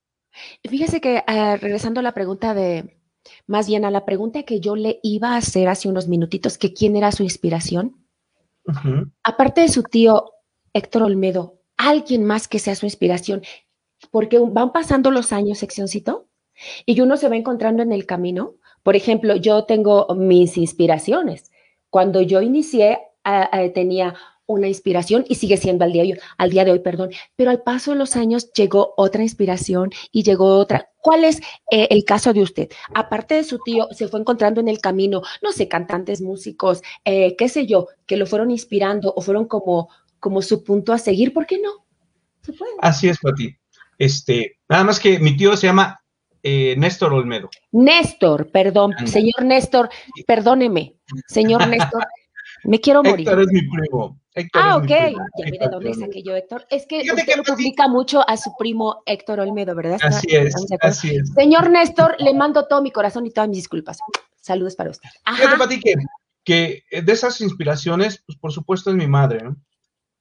Fíjese 0.67 1.01
que 1.01 1.23
eh, 1.27 1.57
regresando 1.57 1.99
a 1.99 2.03
la 2.03 2.13
pregunta 2.13 2.53
de, 2.53 2.96
más 3.45 3.67
bien 3.67 3.85
a 3.85 3.91
la 3.91 4.05
pregunta 4.05 4.43
que 4.43 4.59
yo 4.59 4.75
le 4.75 4.99
iba 5.03 5.33
a 5.33 5.37
hacer 5.37 5.67
hace 5.67 5.89
unos 5.89 6.07
minutitos, 6.07 6.57
que 6.57 6.73
quién 6.73 6.95
era 6.95 7.11
su 7.11 7.23
inspiración. 7.23 7.95
Aparte 9.23 9.61
de 9.61 9.69
su 9.69 9.83
tío 9.83 10.31
Héctor 10.73 11.03
Olmedo, 11.03 11.59
alguien 11.77 12.23
más 12.25 12.47
que 12.47 12.59
sea 12.59 12.75
su 12.75 12.85
inspiración, 12.85 13.41
porque 14.11 14.39
van 14.39 14.71
pasando 14.71 15.11
los 15.11 15.31
años, 15.31 15.57
seccioncito, 15.59 16.27
y 16.85 16.99
uno 17.01 17.17
se 17.17 17.29
va 17.29 17.35
encontrando 17.35 17.83
en 17.83 17.91
el 17.91 18.05
camino. 18.05 18.55
Por 18.83 18.95
ejemplo, 18.95 19.35
yo 19.35 19.65
tengo 19.65 20.07
mis 20.15 20.57
inspiraciones. 20.57 21.51
Cuando 21.89 22.21
yo 22.21 22.41
inicié, 22.41 22.99
tenía 23.73 24.15
una 24.47 24.67
inspiración 24.67 25.25
y 25.29 25.35
sigue 25.35 25.57
siendo 25.57 25.85
al 25.85 25.91
día, 25.91 26.03
de 26.03 26.13
hoy, 26.13 26.19
al 26.37 26.49
día 26.49 26.65
de 26.65 26.71
hoy, 26.71 26.79
perdón, 26.79 27.11
pero 27.35 27.51
al 27.51 27.61
paso 27.61 27.91
de 27.91 27.97
los 27.97 28.15
años 28.15 28.51
llegó 28.53 28.93
otra 28.97 29.21
inspiración 29.21 29.91
y 30.11 30.23
llegó 30.23 30.57
otra. 30.57 30.89
¿Cuál 31.01 31.23
es 31.23 31.41
eh, 31.71 31.87
el 31.91 32.03
caso 32.03 32.33
de 32.33 32.41
usted? 32.41 32.69
Aparte 32.95 33.35
de 33.35 33.43
su 33.43 33.59
tío, 33.59 33.87
se 33.91 34.07
fue 34.07 34.19
encontrando 34.19 34.59
en 34.59 34.67
el 34.67 34.79
camino, 34.79 35.21
no 35.43 35.51
sé, 35.51 35.67
cantantes, 35.67 36.21
músicos, 36.21 36.81
eh, 37.05 37.35
qué 37.37 37.49
sé 37.49 37.67
yo, 37.67 37.87
que 38.05 38.17
lo 38.17 38.25
fueron 38.25 38.49
inspirando 38.51 39.13
o 39.15 39.21
fueron 39.21 39.45
como, 39.45 39.89
como 40.19 40.41
su 40.41 40.63
punto 40.63 40.93
a 40.93 40.97
seguir, 40.97 41.33
¿por 41.33 41.45
qué 41.45 41.59
no? 41.59 41.85
Así 42.81 43.09
es, 43.09 43.19
Pati. 43.19 43.55
Este, 43.97 44.57
nada 44.69 44.83
más 44.83 44.99
que 44.99 45.19
mi 45.19 45.35
tío 45.35 45.57
se 45.57 45.67
llama 45.67 46.01
eh, 46.43 46.75
Néstor 46.77 47.13
Olmedo. 47.13 47.49
Néstor, 47.71 48.49
perdón, 48.51 48.93
señor 49.05 49.43
Néstor, 49.43 49.89
perdóneme, 50.25 50.95
señor 51.27 51.67
Néstor, 51.67 52.05
me 52.63 52.79
quiero 52.79 53.03
morir. 53.03 53.27
Es 53.27 53.47
mi 53.51 53.61
primo. 53.61 54.19
Ah, 54.53 54.77
ok. 54.77 54.87
Ya 54.87 55.51
vi 55.51 55.57
de 55.57 55.67
dónde 55.69 55.93
saqué 55.93 56.23
yo, 56.23 56.35
Héctor. 56.35 56.65
Es 56.69 56.85
que 56.85 57.01
usted 57.01 57.35
lo 57.35 57.43
publica 57.43 57.87
mucho 57.87 58.27
a 58.27 58.37
su 58.37 58.51
primo 58.57 59.01
Héctor 59.05 59.39
Olmedo, 59.39 59.75
¿verdad? 59.75 59.99
Así 60.01 60.27
es, 60.35 60.55
así 60.81 61.15
es. 61.15 61.31
Señor 61.33 61.69
Néstor, 61.69 62.15
le 62.19 62.33
mando 62.33 62.67
todo 62.67 62.81
mi 62.81 62.91
corazón 62.91 63.25
y 63.25 63.31
todas 63.31 63.49
mis 63.49 63.57
disculpas. 63.59 63.99
Saludos 64.41 64.75
para 64.75 64.91
usted. 64.91 65.09
Fíjate, 65.25 65.57
Pati, 65.57 65.79
que, 65.79 65.95
que, 66.43 67.01
de 67.01 67.11
esas 67.11 67.41
inspiraciones, 67.41 68.23
pues 68.25 68.37
por 68.37 68.51
supuesto 68.51 68.89
es 68.89 68.95
mi 68.95 69.07
madre, 69.07 69.43
¿no? 69.43 69.57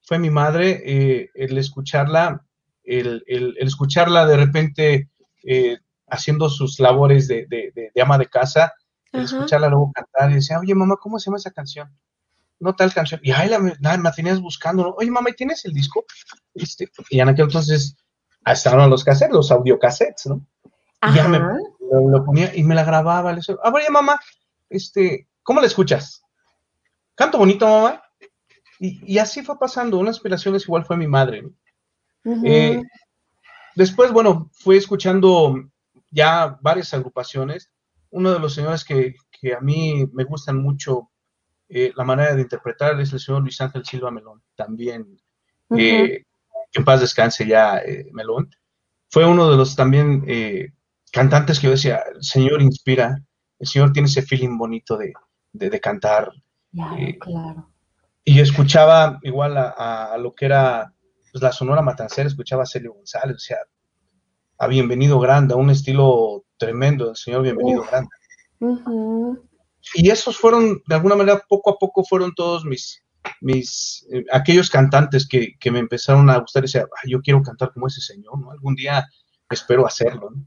Fue 0.02 0.18
mi 0.18 0.30
madre 0.30 0.82
eh, 0.85 1.30
el 1.35 1.58
escucharla, 1.58 2.44
el, 2.85 3.25
el, 3.26 3.56
escucharla 3.58 4.26
de 4.26 4.37
repente 4.37 5.11
eh, 5.42 5.78
haciendo 6.08 6.49
sus 6.49 6.78
labores 6.78 7.26
de, 7.28 7.46
de, 7.46 7.73
de, 7.75 8.02
ama 8.02 8.18
de 8.18 8.26
casa, 8.26 8.73
el 9.12 9.23
escucharla 9.23 9.68
luego 9.68 9.92
cantar 9.92 10.30
y 10.30 10.35
decía, 10.35 10.61
oye 10.61 10.75
mamá, 10.75 10.96
¿cómo 11.00 11.18
se 11.18 11.26
llama 11.26 11.38
esa 11.38 11.50
canción? 11.50 11.88
No 12.61 12.75
tal 12.75 12.93
canción. 12.93 13.21
Y 13.23 13.33
ahí 13.33 13.49
la, 13.49 13.61
la, 13.81 14.13
tenías 14.13 14.41
buscando, 14.41 14.83
¿no? 14.83 14.91
Oye, 14.91 15.11
mamá, 15.11 15.31
¿tienes 15.33 15.65
el 15.65 15.73
disco? 15.73 16.05
Este, 16.55 16.89
y 17.11 17.21
en 17.21 17.29
aquel 17.29 17.47
entonces 17.47 17.97
estaban 18.45 18.89
los 18.91 19.05
cassettes, 19.05 19.35
los 19.35 19.51
audiocassettes, 19.51 20.27
¿no? 20.27 20.47
Y 21.09 21.15
ya 21.15 21.29
me 21.29 21.39
lo, 21.39 22.25
ponía 22.25 22.55
y 22.55 22.63
me 22.63 22.75
la 22.75 22.85
grababa. 22.85 23.31
Le 23.33 23.37
decía, 23.37 23.57
a 23.63 23.71
ver, 23.71 23.91
mamá, 23.91 24.19
este, 24.69 25.29
¿cómo 25.43 25.61
la 25.61 25.67
escuchas? 25.67 26.23
¿Canto 27.15 27.39
bonito, 27.39 27.67
mamá? 27.67 28.03
Y, 28.79 29.15
y 29.15 29.19
así 29.19 29.43
fue 29.43 29.59
pasando. 29.59 29.99
Una 29.99 30.11
inspiración 30.11 30.55
es 30.55 30.65
igual 30.65 30.85
fue 30.85 30.97
mi 30.97 31.07
madre. 31.07 31.43
¿no? 31.43 31.51
Eh, 32.45 32.83
después, 33.75 34.11
bueno, 34.13 34.51
fui 34.53 34.77
escuchando 34.77 35.55
ya 36.11 36.59
varias 36.61 36.93
agrupaciones. 36.95 37.71
Uno 38.11 38.33
de 38.33 38.39
los 38.39 38.55
señores 38.55 38.85
que, 38.85 39.15
que 39.31 39.55
a 39.55 39.61
mí 39.61 40.07
me 40.13 40.25
gustan 40.25 40.57
mucho 40.57 41.11
eh, 41.68 41.92
la 41.96 42.04
manera 42.04 42.35
de 42.35 42.42
interpretar 42.42 43.00
es 43.00 43.12
el 43.12 43.20
señor 43.20 43.42
Luis 43.42 43.61
Ángel 43.61 43.85
Silva 43.85 44.11
Melón, 44.11 44.42
también, 44.54 45.20
eh, 45.76 46.25
que 46.70 46.78
en 46.78 46.85
paz 46.85 47.00
descanse 47.00 47.46
ya 47.46 47.78
eh, 47.78 48.08
Melón. 48.12 48.50
Fue 49.11 49.25
uno 49.25 49.50
de 49.50 49.56
los 49.56 49.75
también 49.75 50.25
cantantes 51.12 51.58
que 51.58 51.66
yo 51.66 51.73
decía, 51.73 52.02
el 52.14 52.23
señor 52.23 52.61
inspira, 52.62 53.18
el 53.58 53.66
señor 53.66 53.92
tiene 53.92 54.08
ese 54.08 54.23
feeling 54.23 54.58
bonito 54.58 54.96
de, 54.96 55.12
de, 55.52 55.80
cantar. 55.80 56.30
Claro, 56.73 57.70
Y 58.25 58.40
escuchaba 58.40 59.18
igual 59.23 59.56
a, 59.56 60.16
lo 60.18 60.35
que 60.35 60.46
era 60.46 60.92
pues, 61.32 61.42
la 61.42 61.52
Sonora 61.52 61.82
Matancera, 61.82 62.28
escuchaba 62.28 62.64
a 62.64 62.66
Celio 62.66 62.94
González, 62.94 63.37
o 63.37 63.40
sea, 63.40 63.58
a 64.58 64.66
Bienvenido 64.66 65.18
Grande, 65.20 65.54
a 65.54 65.56
un 65.56 65.70
estilo 65.70 66.44
tremendo 66.58 67.06
del 67.06 67.16
señor 67.16 67.42
Bienvenido 67.42 67.85
Grande 67.85 68.11
y 69.95 70.11
esos 70.11 70.37
fueron, 70.37 70.83
de 70.87 70.95
alguna 70.95 71.16
manera, 71.16 71.43
poco 71.49 71.71
a 71.71 71.78
poco 71.78 72.05
fueron 72.05 72.35
todos 72.35 72.64
mis, 72.64 73.02
mis, 73.40 74.07
eh, 74.12 74.25
aquellos 74.33 74.71
cantantes 74.71 75.28
que, 75.28 75.57
que, 75.59 75.71
me 75.71 75.78
empezaron 75.78 76.28
a 76.31 76.38
gustar 76.38 76.62
y 76.62 76.66
decía, 76.66 76.87
yo 77.07 77.21
quiero 77.21 77.43
cantar 77.43 77.73
como 77.73 77.87
ese 77.87 78.00
señor, 78.00 78.38
¿no? 78.38 78.50
Algún 78.50 78.75
día 78.75 79.07
espero 79.50 79.87
hacerlo, 79.87 80.31
¿no? 80.31 80.45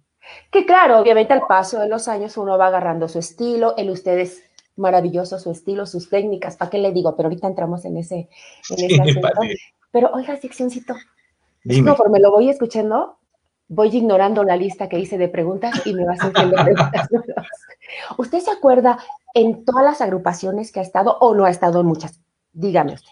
Que 0.51 0.65
claro, 0.65 1.00
obviamente 1.00 1.34
al 1.34 1.48
paso 1.48 1.79
de 1.79 1.88
los 1.88 2.08
años 2.08 2.38
uno 2.38 2.58
va 2.58 2.67
agarrando 2.67 3.08
su 3.08 3.19
estilo, 3.19 3.75
el 3.77 3.89
usted 3.89 4.19
es 4.19 4.43
maravilloso, 4.75 5.39
su 5.39 5.51
estilo, 5.51 5.86
sus 5.86 6.10
técnicas, 6.10 6.58
¿para 6.58 6.72
qué 6.72 6.77
le 6.77 6.91
digo? 6.91 7.15
Pero 7.15 7.27
ahorita 7.27 7.48
entramos 7.48 7.86
en 7.86 7.98
ese, 7.98 8.29
en 8.69 9.01
ese 9.01 9.22
Pero 9.91 10.12
oiga, 10.13 10.38
seccioncito, 10.38 10.96
conforme 11.84 12.19
lo 12.19 12.31
voy 12.31 12.50
escuchando, 12.50 13.17
voy 13.67 13.89
ignorando 13.89 14.43
la 14.43 14.55
lista 14.55 14.88
que 14.88 15.00
hice 15.00 15.17
de 15.17 15.29
preguntas 15.29 15.81
y 15.86 15.93
me 15.93 16.05
vas 16.05 16.19
haciendo 16.19 16.55
preguntas. 16.63 17.10
¿Usted 18.17 18.39
se 18.39 18.51
acuerda 18.51 19.00
en 19.34 19.65
todas 19.65 19.84
las 19.84 20.01
agrupaciones 20.01 20.72
que 20.72 20.79
ha 20.79 20.84
estado 20.84 21.17
o 21.19 21.36
no 21.36 21.46
ha 21.46 21.50
estado 21.50 21.81
en 21.81 21.88
muchas? 21.88 22.19
Dígame 22.51 22.93
usted. 22.93 23.12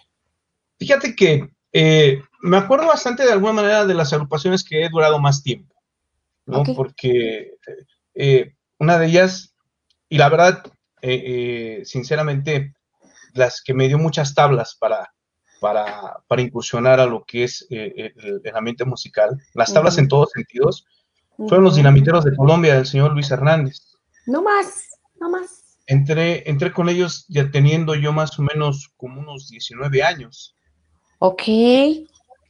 Fíjate 0.79 1.15
que 1.15 1.49
eh, 1.73 2.21
me 2.41 2.57
acuerdo 2.57 2.87
bastante 2.87 3.23
de 3.23 3.31
alguna 3.31 3.53
manera 3.53 3.85
de 3.85 3.93
las 3.93 4.13
agrupaciones 4.13 4.63
que 4.63 4.83
he 4.83 4.89
durado 4.89 5.19
más 5.19 5.43
tiempo, 5.43 5.75
¿no? 6.45 6.63
Porque 6.75 7.55
eh, 8.13 8.53
una 8.79 8.97
de 8.97 9.07
ellas, 9.07 9.55
y 10.09 10.17
la 10.17 10.29
verdad, 10.29 10.63
eh, 11.01 11.81
sinceramente, 11.85 12.73
las 13.33 13.61
que 13.61 13.73
me 13.73 13.87
dio 13.87 13.97
muchas 13.97 14.33
tablas 14.33 14.75
para, 14.79 15.13
para, 15.59 16.23
para 16.27 16.41
incursionar 16.41 16.99
a 16.99 17.05
lo 17.05 17.23
que 17.25 17.43
es 17.43 17.65
el, 17.69 18.41
ambiente 18.55 18.85
musical, 18.85 19.37
las 19.53 19.73
tablas 19.73 19.97
en 19.97 20.07
todos 20.07 20.31
sentidos, 20.31 20.85
fueron 21.37 21.63
los 21.63 21.75
dinamiteros 21.75 22.23
de 22.23 22.35
Colombia 22.35 22.75
del 22.75 22.87
señor 22.87 23.13
Luis 23.13 23.29
Hernández. 23.29 23.96
No 24.27 24.43
más, 24.43 24.99
no 25.19 25.29
más. 25.29 25.79
Entré, 25.87 26.49
entré 26.49 26.71
con 26.71 26.89
ellos 26.89 27.25
ya 27.29 27.49
teniendo 27.49 27.95
yo 27.95 28.11
más 28.11 28.37
o 28.37 28.43
menos 28.43 28.91
como 28.97 29.21
unos 29.21 29.49
19 29.49 30.03
años. 30.03 30.53
Ok. 31.19 31.43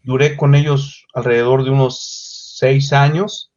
Duré 0.03 0.35
con 0.35 0.55
ellos 0.55 1.05
alrededor 1.13 1.63
de 1.63 1.69
unos 1.69 2.55
6 2.57 2.93
años 2.93 3.51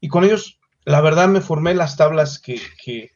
y 0.00 0.08
con 0.08 0.24
ellos, 0.24 0.58
la 0.86 1.02
verdad, 1.02 1.28
me 1.28 1.42
formé 1.42 1.74
las 1.74 1.96
tablas 1.96 2.38
que, 2.38 2.58
que, 2.82 3.10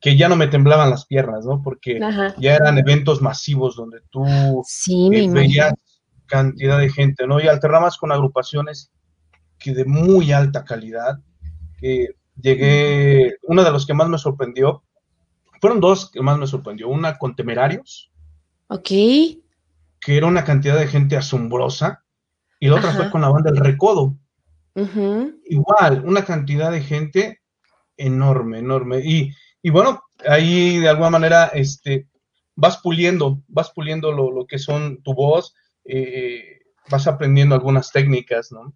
que 0.00 0.16
ya 0.16 0.28
no 0.28 0.36
me 0.36 0.46
temblaban 0.46 0.90
las 0.90 1.06
piernas, 1.06 1.44
¿no? 1.44 1.60
Porque 1.60 1.98
ya 2.38 2.54
eran 2.54 2.78
eventos 2.78 3.20
masivos 3.20 3.74
donde 3.74 3.98
tú 4.10 4.24
eh, 4.24 5.28
veías 5.30 5.74
cantidad 6.26 6.78
de 6.78 6.90
gente, 6.90 7.26
¿no? 7.26 7.40
Y 7.40 7.48
alternabas 7.48 7.96
con 7.96 8.12
agrupaciones 8.12 8.92
que 9.58 9.74
de 9.74 9.84
muy 9.84 10.30
alta 10.30 10.64
calidad, 10.64 11.18
que 11.78 12.19
llegué, 12.40 13.36
una 13.42 13.64
de 13.64 13.70
los 13.70 13.86
que 13.86 13.94
más 13.94 14.08
me 14.08 14.18
sorprendió 14.18 14.82
fueron 15.60 15.80
dos 15.80 16.10
que 16.10 16.22
más 16.22 16.38
me 16.38 16.46
sorprendió. 16.46 16.88
Una 16.88 17.18
con 17.18 17.36
Temerarios. 17.36 18.10
Ok. 18.68 18.88
Que 18.88 20.16
era 20.16 20.26
una 20.26 20.44
cantidad 20.44 20.78
de 20.78 20.88
gente 20.88 21.16
asombrosa. 21.16 22.04
Y 22.58 22.68
la 22.68 22.76
otra 22.76 22.92
fue 22.92 23.10
con 23.10 23.20
la 23.20 23.28
banda 23.28 23.50
El 23.50 23.58
Recodo. 23.58 24.16
Igual, 24.74 26.02
una 26.04 26.24
cantidad 26.24 26.72
de 26.72 26.80
gente 26.80 27.40
enorme, 27.96 28.58
enorme. 28.58 29.00
Y, 29.04 29.34
y, 29.62 29.70
bueno, 29.70 30.02
ahí 30.26 30.78
de 30.78 30.88
alguna 30.88 31.10
manera 31.10 31.46
este, 31.48 32.08
vas 32.54 32.78
puliendo, 32.78 33.42
vas 33.48 33.70
puliendo 33.70 34.12
lo, 34.12 34.46
que 34.46 34.58
son 34.58 35.02
tu 35.02 35.14
voz, 35.14 35.54
eh, 35.84 36.60
vas 36.90 37.06
aprendiendo 37.06 37.54
algunas 37.54 37.92
técnicas, 37.92 38.52
¿no? 38.52 38.74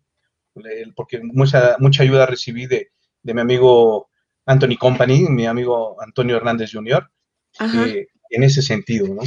Porque 0.95 1.21
mucha, 1.23 1.77
mucha 1.79 2.03
ayuda 2.03 2.27
recibí 2.27 2.67
de, 2.67 2.91
de 3.25 3.35
mi 3.35 3.41
amigo 3.41 4.09
Anthony 4.47 4.77
Company, 4.79 5.27
mi 5.29 5.47
amigo 5.47 6.01
Antonio 6.01 6.37
Hernández 6.37 6.71
Jr., 6.73 7.11
eh, 7.61 8.07
en 8.31 8.43
ese 8.43 8.63
sentido, 8.63 9.13
¿no? 9.13 9.23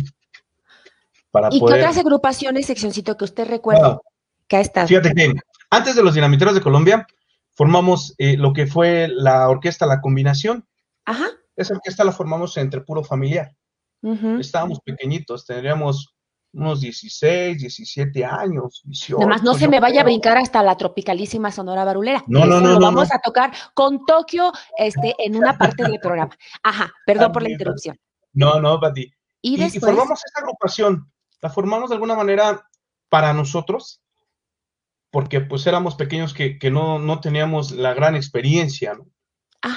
Para 1.32 1.50
¿Y 1.52 1.60
qué 1.60 1.66
otras 1.66 1.98
agrupaciones, 1.98 2.68
seccioncito, 2.68 3.18
que 3.18 3.26
usted 3.26 3.48
recuerda 3.48 4.00
que 4.48 4.58
ha 4.58 4.62
estado? 4.62 4.88
Fíjate 4.88 5.14
que 5.14 5.34
antes 5.70 5.96
de 5.96 6.04
los 6.04 6.14
Dinamiteros 6.14 6.54
de 6.54 6.62
Colombia, 6.62 7.06
formamos 7.54 8.14
eh, 8.18 8.38
lo 8.38 8.54
que 8.54 8.68
fue 8.68 9.08
la 9.10 9.50
orquesta 9.50 9.86
La 9.86 10.00
Combinación. 10.00 10.66
Ajá. 11.06 11.28
Esa 11.56 11.74
orquesta 11.74 12.04
la 12.04 12.12
formamos 12.12 12.56
entre 12.58 12.82
puro 12.82 13.04
familiar. 13.04 13.52
Estábamos 14.40 14.80
pequeñitos, 14.80 15.46
tendríamos 15.46 16.16
unos 16.58 16.82
16, 16.82 17.60
17 17.60 18.26
años, 18.26 18.82
18. 18.84 19.20
Nada 19.20 19.30
más 19.30 19.44
no 19.44 19.54
se 19.54 19.68
me 19.68 19.80
vaya 19.80 20.02
a 20.02 20.04
brincar 20.04 20.38
hasta 20.38 20.64
la 20.64 20.76
tropicalísima 20.76 21.52
Sonora 21.52 21.86
Barulera. 21.86 22.24
No, 22.28 22.46
no, 22.46 22.60
no. 22.60 22.80
Vamos 22.80 23.14
a 23.14 23.20
tocar 23.20 23.52
con 23.76 24.06
Tokio 24.06 24.52
este, 24.78 25.16
en 25.20 25.36
una 25.36 25.56
parte 25.58 25.84
del 25.84 26.00
programa. 26.00 26.36
Ajá, 26.64 26.92
perdón 27.06 27.32
por 27.32 27.44
la 27.44 27.52
interrupción. 27.52 28.00
No, 28.34 28.60
no, 28.60 28.80
Pati. 28.80 29.12
Y, 29.42 29.58
después... 29.58 29.86
formamos 29.86 30.20
esta 30.26 30.42
agrupación. 30.42 31.12
La 31.42 31.50
formamos 31.52 31.90
de 31.90 31.96
alguna 31.96 32.16
manera 32.16 32.68
para 33.08 33.34
nosotros, 33.34 34.02
porque 35.12 35.42
pues 35.42 35.68
éramos 35.68 35.94
pequeños 35.94 36.34
que, 36.34 36.58
que 36.58 36.72
no, 36.72 36.98
no, 36.98 37.20
teníamos 37.22 37.72
la 37.72 37.94
gran 37.94 38.16
experiencia, 38.16 38.96
¿no? 38.96 39.06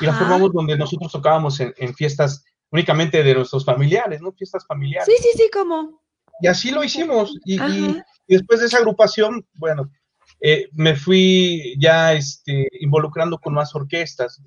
Y 0.01 0.07
la 0.07 0.15
formamos 0.15 0.53
donde 0.53 0.79
nosotros 0.79 1.13
tocábamos 1.13 1.61
en, 1.61 1.75
en, 1.77 1.95
fiestas 1.95 2.45
únicamente 2.71 3.23
de 3.23 3.35
nuestros 3.35 3.65
familiares, 3.65 4.21
¿no? 4.23 4.33
Fiestas 4.33 4.67
familiares. 4.67 5.07
Sí, 5.07 5.23
sí, 5.23 5.37
sí, 5.37 5.51
como. 5.53 6.01
Y 6.40 6.47
así 6.47 6.70
lo 6.70 6.82
hicimos. 6.85 7.37
Y, 7.44 7.59
después 8.28 8.61
de 8.61 8.66
esa 8.66 8.78
agrupación, 8.78 9.47
bueno, 9.54 9.90
eh, 10.40 10.68
me 10.73 10.94
fui 10.94 11.75
ya 11.78 12.12
este, 12.12 12.68
involucrando 12.80 13.38
con 13.38 13.54
más 13.54 13.75
orquestas. 13.75 14.40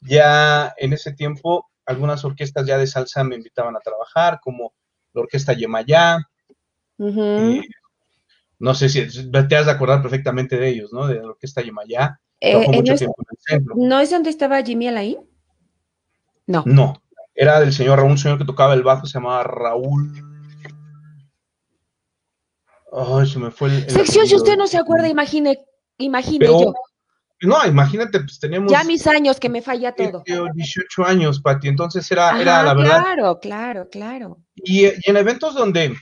Ya 0.00 0.74
en 0.76 0.92
ese 0.92 1.12
tiempo, 1.12 1.70
algunas 1.86 2.24
orquestas 2.24 2.66
ya 2.66 2.78
de 2.78 2.86
salsa 2.86 3.24
me 3.24 3.36
invitaban 3.36 3.76
a 3.76 3.80
trabajar, 3.80 4.40
como 4.42 4.74
la 5.12 5.22
Orquesta 5.22 5.52
Yemayá, 5.52 6.18
Ujú. 6.98 7.60
no 8.58 8.74
sé 8.74 8.88
si 8.88 9.30
te 9.30 9.56
has 9.56 9.66
de 9.66 9.72
acordar 9.72 10.02
perfectamente 10.02 10.56
de 10.56 10.68
ellos, 10.68 10.92
¿no? 10.92 11.06
De 11.06 11.16
lo 11.16 11.36
que 11.36 11.46
está 11.46 11.62
Yemayá. 11.62 12.18
Eh, 12.40 12.52
eh, 12.52 12.68
mucho 12.68 12.82
¿no, 12.82 12.92
es, 12.92 12.98
tiempo 12.98 13.16
en 13.18 13.26
el 13.30 13.38
centro. 13.38 13.74
no 13.76 14.00
es 14.00 14.10
donde 14.10 14.30
estaba 14.30 14.62
Jimmy 14.62 14.88
Alain? 14.88 15.18
No. 16.46 16.64
No, 16.66 17.02
era 17.34 17.60
del 17.60 17.72
señor 17.72 17.98
Raúl, 17.98 18.12
un 18.12 18.18
señor 18.18 18.38
que 18.38 18.44
tocaba 18.44 18.74
el 18.74 18.82
bajo, 18.82 19.06
se 19.06 19.14
llamaba 19.14 19.44
Raúl. 19.44 20.31
Ay, 22.92 23.26
se 23.26 23.38
me 23.38 23.50
fue 23.50 23.68
el. 23.68 23.74
el 23.84 23.90
Sección, 23.90 24.26
si 24.26 24.34
usted 24.36 24.56
no 24.56 24.66
se 24.66 24.78
acuerda, 24.78 25.08
imagine, 25.08 25.58
imagine 25.98 26.38
Pero, 26.40 26.60
yo. 26.60 26.74
No, 27.44 27.66
imagínate, 27.66 28.20
pues 28.20 28.38
teníamos 28.38 28.70
Ya 28.70 28.84
mis 28.84 29.04
años 29.06 29.40
que 29.40 29.48
me 29.48 29.62
falla 29.62 29.92
todo. 29.94 30.22
18 30.54 31.04
años, 31.04 31.40
Pati, 31.40 31.66
entonces 31.68 32.08
era, 32.12 32.28
Ajá, 32.30 32.40
era 32.42 32.62
la 32.62 32.74
verdad. 32.74 32.98
Claro, 33.02 33.40
claro, 33.40 33.88
claro. 33.90 34.38
Y, 34.54 34.86
y 34.86 34.92
en 35.06 35.16
eventos 35.16 35.54
donde 35.54 35.96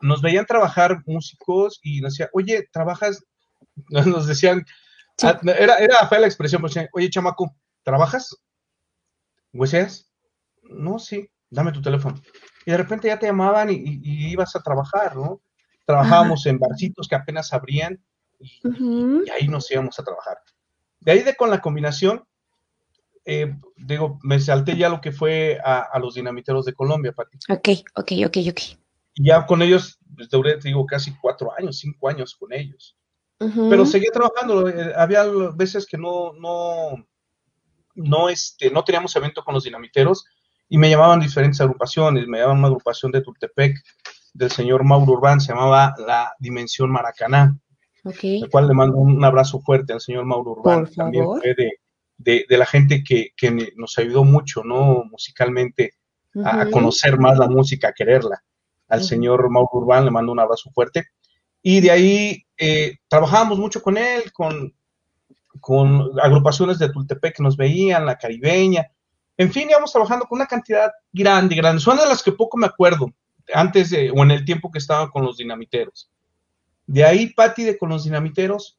nos 0.00 0.22
veían 0.22 0.44
trabajar 0.44 1.02
músicos 1.06 1.78
y 1.82 2.00
nos 2.00 2.14
decían, 2.14 2.30
oye, 2.32 2.66
trabajas, 2.72 3.22
nos 3.90 4.26
decían, 4.26 4.64
Sí. 5.18 5.26
ah, 5.28 5.40
era, 5.58 5.76
era 5.76 6.06
fea 6.08 6.18
la 6.18 6.26
expresión, 6.26 6.60
pues, 6.60 6.74
oye, 6.92 7.08
chamaco, 7.10 7.54
¿trabajas? 7.84 8.36
¿Hueseas? 9.52 10.10
No, 10.64 10.98
sí, 10.98 11.28
dame 11.48 11.72
tu 11.72 11.80
teléfono. 11.80 12.20
Y 12.66 12.70
de 12.72 12.76
repente 12.76 13.08
ya 13.08 13.18
te 13.18 13.26
llamaban 13.26 13.70
y, 13.70 13.74
y- 13.74 14.00
y 14.02 14.32
ibas 14.32 14.54
a 14.56 14.60
trabajar, 14.62 15.16
¿no? 15.16 15.40
Trabajábamos 15.86 16.44
en 16.46 16.58
barcitos 16.58 17.08
que 17.08 17.14
apenas 17.14 17.52
abrían 17.52 18.02
y, 18.40 18.60
y 18.64 19.30
ahí 19.30 19.48
nos 19.48 19.70
íbamos 19.70 19.98
a 19.98 20.04
trabajar. 20.04 20.36
De 21.00 21.12
ahí 21.12 21.22
de 21.22 21.34
con 21.34 21.48
la 21.48 21.60
combinación, 21.60 22.24
eh, 23.24 23.54
digo, 23.76 24.18
me 24.22 24.38
salté 24.40 24.76
ya 24.76 24.88
lo 24.88 25.00
que 25.00 25.12
fue 25.12 25.58
a, 25.64 25.86
a 25.92 25.98
los 25.98 26.14
dinamiteros 26.14 26.64
de 26.64 26.74
Colombia, 26.74 27.12
Pati. 27.12 27.38
Ok, 27.48 27.68
ok, 27.94 28.12
ok, 28.26 28.36
ok. 28.50 28.60
Y 29.14 29.28
ya 29.28 29.46
con 29.46 29.62
ellos, 29.62 29.98
pues, 30.14 30.28
duré, 30.28 30.58
te 30.58 30.68
digo, 30.68 30.84
casi 30.84 31.16
cuatro 31.16 31.52
años, 31.56 31.78
cinco 31.78 32.08
años 32.08 32.34
con 32.36 32.52
ellos. 32.52 32.96
Pero 33.38 33.84
seguía 33.84 34.10
trabajando. 34.12 34.68
eh, 34.68 34.92
había 34.96 35.24
veces 35.54 35.86
que 35.86 35.98
no, 35.98 36.32
no, 36.32 37.06
no, 37.94 38.28
este, 38.28 38.70
no 38.70 38.82
teníamos 38.82 39.14
evento 39.14 39.44
con 39.44 39.52
los 39.54 39.64
dinamiteros 39.64 40.24
y 40.68 40.78
me 40.78 40.88
llamaban 40.88 41.20
diferentes 41.20 41.60
agrupaciones. 41.60 42.26
Me 42.26 42.38
llamaban 42.38 42.58
una 42.60 42.68
agrupación 42.68 43.12
de 43.12 43.20
Tultepec 43.20 43.76
del 44.36 44.50
señor 44.50 44.84
Mauro 44.84 45.12
Urbán, 45.12 45.40
se 45.40 45.52
llamaba 45.52 45.94
La 46.06 46.34
Dimensión 46.38 46.90
Maracaná, 46.90 47.56
Ok. 48.04 48.22
el 48.22 48.50
cual 48.50 48.68
le 48.68 48.74
mando 48.74 48.98
un 48.98 49.24
abrazo 49.24 49.60
fuerte 49.60 49.92
al 49.92 50.00
señor 50.00 50.24
Mauro 50.24 50.52
Urbán. 50.52 50.86
También 50.94 51.24
fue 51.24 51.54
de, 51.54 51.72
de, 52.18 52.44
de 52.48 52.58
la 52.58 52.66
gente 52.66 53.02
que, 53.02 53.30
que 53.36 53.72
nos 53.76 53.98
ayudó 53.98 54.24
mucho, 54.24 54.62
¿no? 54.62 55.04
Musicalmente 55.10 55.92
a, 56.44 56.66
conocer 56.70 57.18
más 57.18 57.38
la 57.38 57.48
música, 57.48 57.88
a 57.88 57.92
quererla. 57.92 58.42
Al 58.88 59.02
señor 59.02 59.50
Mauro 59.50 59.70
Urbán 59.72 60.04
le 60.04 60.10
mando 60.10 60.32
un 60.32 60.40
abrazo 60.40 60.70
fuerte. 60.72 61.06
Y 61.62 61.80
de 61.80 61.90
ahí 61.90 62.46
eh, 62.58 62.96
trabajábamos 63.08 63.58
mucho 63.58 63.82
con 63.82 63.96
él, 63.96 64.30
con, 64.32 64.72
con 65.60 66.10
agrupaciones 66.20 66.78
de 66.78 66.90
Tultepec 66.90 67.36
que 67.36 67.42
nos 67.42 67.56
veían, 67.56 68.06
la 68.06 68.16
caribeña. 68.16 68.86
En 69.36 69.50
fin, 69.50 69.68
íbamos 69.68 69.92
trabajando 69.92 70.26
con 70.26 70.36
una 70.36 70.46
cantidad 70.46 70.90
grande, 71.12 71.56
grande. 71.56 71.80
Son 71.80 71.96
de 71.96 72.06
las 72.06 72.22
que 72.22 72.32
poco 72.32 72.56
me 72.56 72.66
acuerdo, 72.66 73.10
antes 73.54 73.90
de, 73.90 74.10
o 74.10 74.22
en 74.22 74.30
el 74.30 74.44
tiempo 74.44 74.70
que 74.70 74.78
estaba 74.78 75.10
con 75.10 75.24
los 75.24 75.36
dinamiteros. 75.36 76.10
De 76.86 77.04
ahí, 77.04 77.28
Pati, 77.28 77.64
de 77.64 77.78
con 77.78 77.88
los 77.88 78.04
dinamiteros, 78.04 78.78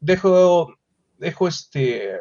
dejo, 0.00 0.76
dejo 1.18 1.48
este, 1.48 2.12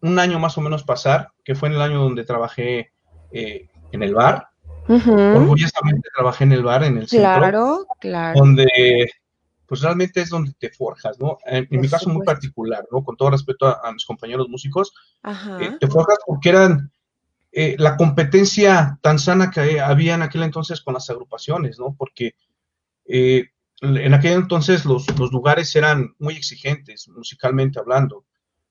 un 0.00 0.18
año 0.18 0.38
más 0.38 0.56
o 0.58 0.60
menos 0.60 0.84
pasar, 0.84 1.32
que 1.44 1.54
fue 1.54 1.68
en 1.68 1.74
el 1.74 1.82
año 1.82 2.00
donde 2.00 2.24
trabajé 2.24 2.92
eh, 3.32 3.68
en 3.92 4.02
el 4.02 4.14
bar. 4.14 4.48
Ujú. 4.88 5.12
Orgullosamente 5.12 6.08
trabajé 6.14 6.44
en 6.44 6.52
el 6.52 6.62
bar, 6.62 6.84
en 6.84 6.98
el 6.98 7.08
centro, 7.08 7.38
Claro, 7.38 7.86
claro. 8.00 8.38
donde 8.38 9.10
pues 9.66 9.80
realmente 9.80 10.20
es 10.20 10.28
donde 10.28 10.52
te 10.52 10.70
forjas, 10.70 11.18
¿no? 11.18 11.38
En, 11.46 11.66
mi 11.70 11.88
caso 11.88 12.10
muy 12.10 12.24
particular, 12.24 12.86
¿no? 12.92 13.02
Con 13.02 13.16
todo 13.16 13.30
respeto 13.30 13.66
a, 13.66 13.80
a 13.82 13.92
mis 13.92 14.04
compañeros 14.04 14.46
músicos, 14.48 14.92
eh, 15.58 15.76
te 15.80 15.86
forjas 15.86 16.18
porque 16.26 16.50
eran 16.50 16.92
eh, 17.56 17.76
la 17.78 17.96
competencia 17.96 18.98
tan 19.00 19.20
sana 19.20 19.50
que 19.50 19.80
había 19.80 20.14
en 20.14 20.22
aquel 20.22 20.42
entonces 20.42 20.80
con 20.80 20.94
las 20.94 21.08
agrupaciones, 21.08 21.78
¿no? 21.78 21.94
Porque 21.96 22.34
eh, 23.06 23.50
en 23.80 24.12
aquel 24.12 24.32
entonces 24.32 24.84
los, 24.84 25.06
los 25.18 25.30
lugares 25.30 25.74
eran 25.76 26.14
muy 26.18 26.34
exigentes, 26.34 27.08
musicalmente 27.08 27.78
hablando. 27.78 28.24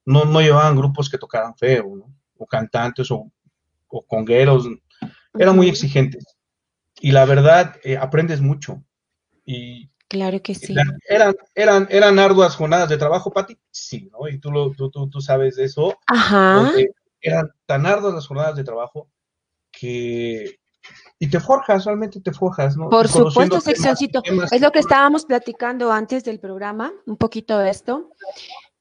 No, 0.05 0.25
no 0.25 0.41
llevaban 0.41 0.75
grupos 0.75 1.09
que 1.09 1.17
tocaran 1.17 1.55
feo, 1.55 1.95
¿no? 1.95 2.13
O 2.37 2.45
cantantes 2.45 3.09
o, 3.11 3.31
o 3.87 4.01
congueros. 4.05 4.67
Eran 5.33 5.55
muy 5.55 5.69
exigentes. 5.69 6.25
Y 6.99 7.11
la 7.11 7.23
verdad, 7.25 7.77
eh, 7.83 7.97
aprendes 7.97 8.41
mucho. 8.41 8.83
Y 9.45 9.89
Claro 10.09 10.41
que 10.43 10.53
sí. 10.53 10.75
eran, 11.07 11.35
eran, 11.55 11.87
eran 11.89 12.19
arduas 12.19 12.55
jornadas 12.55 12.89
de 12.89 12.97
trabajo, 12.97 13.31
Pati. 13.31 13.57
Sí, 13.71 14.09
¿no? 14.11 14.27
Y 14.27 14.39
tú, 14.39 14.51
lo, 14.51 14.71
tú, 14.71 14.91
tú, 14.91 15.09
tú 15.09 15.21
sabes 15.21 15.55
de 15.55 15.63
eso. 15.63 15.97
Ajá. 16.05 16.55
donde 16.55 16.93
eran 17.23 17.49
tan 17.65 17.85
arduas 17.85 18.13
las 18.13 18.27
jornadas 18.27 18.55
de 18.55 18.63
trabajo 18.63 19.09
que... 19.71 20.57
Y 21.19 21.29
te 21.29 21.39
forjas, 21.39 21.85
realmente 21.85 22.19
te 22.19 22.33
forjas, 22.33 22.75
¿no? 22.75 22.89
Por 22.89 23.07
supuesto, 23.07 23.55
temas- 23.59 23.63
seccioncito. 23.63 24.21
temas- 24.21 24.51
Es 24.51 24.59
lo 24.61 24.71
que 24.71 24.79
estábamos 24.79 25.25
platicando 25.25 25.91
antes 25.91 26.25
del 26.25 26.39
programa, 26.41 26.91
un 27.05 27.15
poquito 27.15 27.57
de 27.57 27.69
esto. 27.69 28.09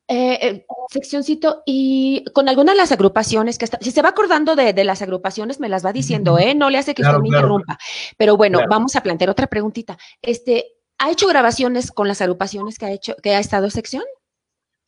Eh, 0.08 0.38
eh, 0.48 0.66
seccioncito, 0.90 1.62
y 1.64 2.24
con 2.34 2.48
algunas 2.48 2.74
de 2.74 2.78
las 2.78 2.90
agrupaciones 2.90 3.56
que 3.56 3.64
está, 3.66 3.78
si 3.80 3.92
se 3.92 4.02
va 4.02 4.08
acordando 4.08 4.56
de, 4.56 4.72
de 4.72 4.82
las 4.84 5.00
agrupaciones, 5.00 5.60
me 5.60 5.68
las 5.68 5.86
va 5.86 5.92
diciendo, 5.92 6.38
¿eh? 6.38 6.56
No 6.56 6.68
le 6.70 6.78
hace 6.78 6.94
que 6.94 7.02
Claro, 7.02 7.18
usted 7.18 7.22
me 7.22 7.28
claro. 7.28 7.46
interrumpa. 7.46 7.78
Pero 8.18 8.36
bueno, 8.36 8.58
Claro. 8.58 8.70
vamos 8.70 8.96
a 8.96 9.02
plantear 9.02 9.30
otra 9.30 9.46
preguntita. 9.46 9.96
Este, 10.20 10.66
¿ha 10.98 11.10
hecho 11.12 11.28
grabaciones 11.28 11.92
con 11.92 12.08
las 12.08 12.20
agrupaciones 12.20 12.76
que 12.78 12.86
ha 12.86 12.90
hecho, 12.90 13.14
que 13.22 13.36
ha 13.36 13.38
estado 13.38 13.70
sección? 13.70 14.02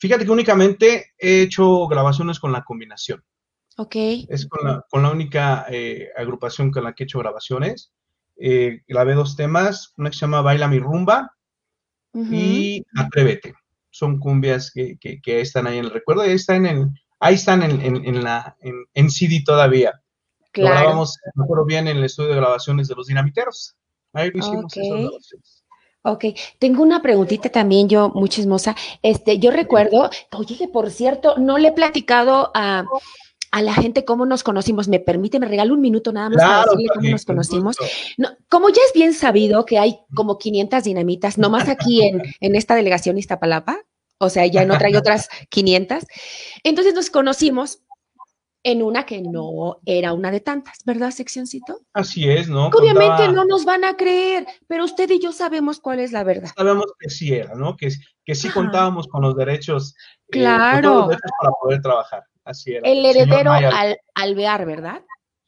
Fíjate 0.01 0.25
que 0.25 0.31
únicamente 0.33 1.13
he 1.17 1.43
hecho 1.43 1.87
grabaciones 1.87 2.41
con 2.41 2.51
la 2.51 2.65
combinación. 2.65 3.23
Ok. 3.77 3.97
Es 4.29 4.47
con 4.49 4.67
la, 4.67 4.85
con 4.91 5.03
la 5.03 5.11
única 5.11 5.67
eh, 5.69 6.09
agrupación 6.17 6.71
con 6.71 6.85
la 6.85 6.93
que 6.93 7.03
he 7.03 7.07
hecho 7.07 7.19
grabaciones. 7.19 7.93
Eh, 8.37 8.83
grabé 8.89 9.15
dos 9.15 9.37
temas, 9.37 9.93
una 9.97 10.11
que 10.11 10.17
se 10.17 10.21
llama 10.23 10.43
Baila 10.43 10.69
mi 10.69 10.79
rumba 10.79 11.31
y 12.15 12.85
Atrévete. 12.97 13.55
Son 13.91 14.19
cumbias 14.19 14.71
que, 14.73 14.97
que- 14.99 15.21
que 15.21 15.41
están 15.41 15.67
ahí 15.67 15.79
en 15.79 15.85
el 15.87 15.91
recuerdo, 15.91 16.23
ahí 16.23 16.33
están 16.33 16.67
en, 16.67 16.95
ahí 17.21 17.35
están 17.35 17.63
en, 17.63 17.81
en- 17.81 18.05
en 18.05 18.25
la, 18.25 18.57
en, 18.61 18.75
en 18.95 19.11
CD 19.11 19.43
todavía. 19.45 19.91
Lo 19.93 20.47
Claro. 20.53 20.75
grabamos, 20.81 21.19
me 21.35 21.45
acuerdo 21.45 21.65
bien, 21.65 21.89
en 21.89 21.97
el 21.97 22.05
estudio 22.05 22.31
de 22.31 22.37
grabaciones 22.37 22.87
de 22.89 22.95
los 22.95 23.07
dinamiteros. 23.09 23.75
Ahí 24.13 24.31
lo 24.31 24.39
hicimos 24.39 24.65
Ok. 24.67 24.77
esas 24.77 24.99
grabaciones. 25.01 25.65
Ok, 26.07 26.25
tengo 26.59 26.83
una 26.83 27.01
preguntita 27.03 27.49
también 27.49 27.89
yo, 27.89 28.11
muy 28.11 28.29
chismosa. 28.29 28.77
Este, 29.03 29.39
yo 29.39 29.51
recuerdo, 29.51 30.11
oye, 30.33 30.57
que 30.57 30.69
por 30.69 30.91
cierto, 30.91 31.39
no 31.39 31.57
le 31.59 31.69
he 31.69 31.73
platicado 31.73 32.51
a, 32.55 32.85
a 33.57 33.63
la 33.63 33.73
gente 33.73 34.05
cómo 34.05 34.27
nos 34.27 34.43
conocimos. 34.43 34.89
¿Me 34.89 34.99
permite? 34.99 35.39
¿Me 35.39 35.47
regalo 35.47 35.75
un 35.75 35.81
minuto 35.81 36.13
nada 36.13 36.29
más 36.29 36.39
para 36.43 36.63
decirle 36.65 36.87
cómo 36.95 37.09
nos 37.11 37.25
con 37.25 37.37
conocimos? 37.37 37.77
No, 38.19 38.31
como 38.49 38.69
ya 38.69 38.81
es 38.87 38.93
bien 38.95 39.15
sabido 39.15 39.65
que 39.65 39.79
hay 39.79 40.01
como 40.15 40.39
500 40.39 40.83
dinamitas, 40.83 41.39
nomás 41.39 41.69
aquí 41.69 42.03
en, 42.03 42.21
en 42.41 42.57
esta 42.57 42.75
delegación 42.75 43.17
Iztapalapa, 43.17 43.79
o 44.19 44.29
sea, 44.29 44.45
ya 44.47 44.63
en 44.63 44.73
otra 44.73 44.89
hay 44.89 44.97
otras 44.97 45.29
500. 45.51 46.05
Entonces 46.65 46.95
nos 46.95 47.11
conocimos 47.11 47.79
en 48.65 48.83
una 48.83 49.05
que 49.07 49.21
no 49.21 49.79
era 49.85 50.15
una 50.15 50.31
de 50.33 50.41
tantas, 50.41 50.79
¿verdad, 50.85 51.11
seccioncito? 51.11 51.81
Así 51.93 52.29
es, 52.29 52.49
¿no? 52.49 52.69
Obviamente 52.69 53.09
Contaba- 53.09 53.33
no 53.33 53.45
nos 53.45 53.65
van 53.67 53.85
a 53.85 53.95
creer, 53.97 54.47
pero 54.67 54.85
usted 54.85 55.09
y 55.11 55.21
yo 55.21 55.33
sabemos 55.33 55.79
cuál 55.81 56.01
es 56.01 56.13
la 56.13 56.25
verdad. 56.25 56.51
Sabemos 56.57 56.87
que 56.99 57.11
sí 57.11 57.33
era, 57.35 57.55
¿no? 57.55 57.77
Que, 57.77 57.91
que 58.25 58.35
sí 58.35 58.49
Ajá. 58.49 58.55
contábamos 58.55 59.07
con 59.07 59.23
los 59.23 59.37
derechos. 59.37 59.95
eh, 59.95 60.33
con 60.33 60.41
Claro. 60.41 60.89
todos 60.89 60.97
los 61.03 61.09
derechos 61.11 61.31
para 61.41 61.53
poder 61.63 61.83
trabajar. 61.83 62.25
Así 62.45 62.73
era. 62.73 62.89
El 62.89 63.05
heredero 63.05 63.53
al, 63.53 63.99
Alvear, 64.15 64.67
¿verdad? 64.67 65.03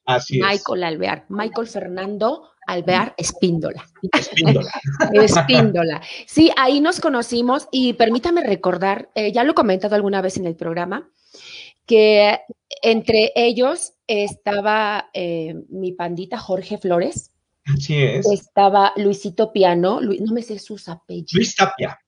Así 0.04 0.38
es. 0.40 0.46
Michael 0.46 0.84
Alvear. 0.84 1.26
Michael 1.28 1.66
Fernando 1.66 2.50
Alvear 2.66 3.14
Espíndola. 3.16 3.86
Espíndola. 4.12 4.70
Espíndola. 5.12 6.02
Sí, 6.26 6.50
ahí 6.56 6.80
nos 6.80 7.00
conocimos 7.00 7.68
y 7.70 7.92
permítame 7.94 8.42
recordar, 8.42 9.10
eh, 9.14 9.32
ya 9.32 9.44
lo 9.44 9.52
he 9.52 9.54
comentado 9.54 9.94
alguna 9.94 10.20
vez 10.20 10.36
en 10.36 10.46
el 10.46 10.56
programa, 10.56 11.08
que 11.86 12.40
entre 12.82 13.32
ellos 13.36 13.94
estaba 14.06 15.10
eh, 15.14 15.54
mi 15.68 15.92
pandita 15.92 16.38
Jorge 16.38 16.78
Flores, 16.78 17.32
Así 17.64 18.00
es. 18.02 18.26
estaba 18.30 18.92
Luisito 18.96 19.52
Piano, 19.52 20.00
no 20.00 20.32
me 20.32 20.42
sé 20.42 20.58
sus 20.58 20.88
apellidos, 20.88 21.32
Luis 21.34 21.54
Tapia. 21.54 21.98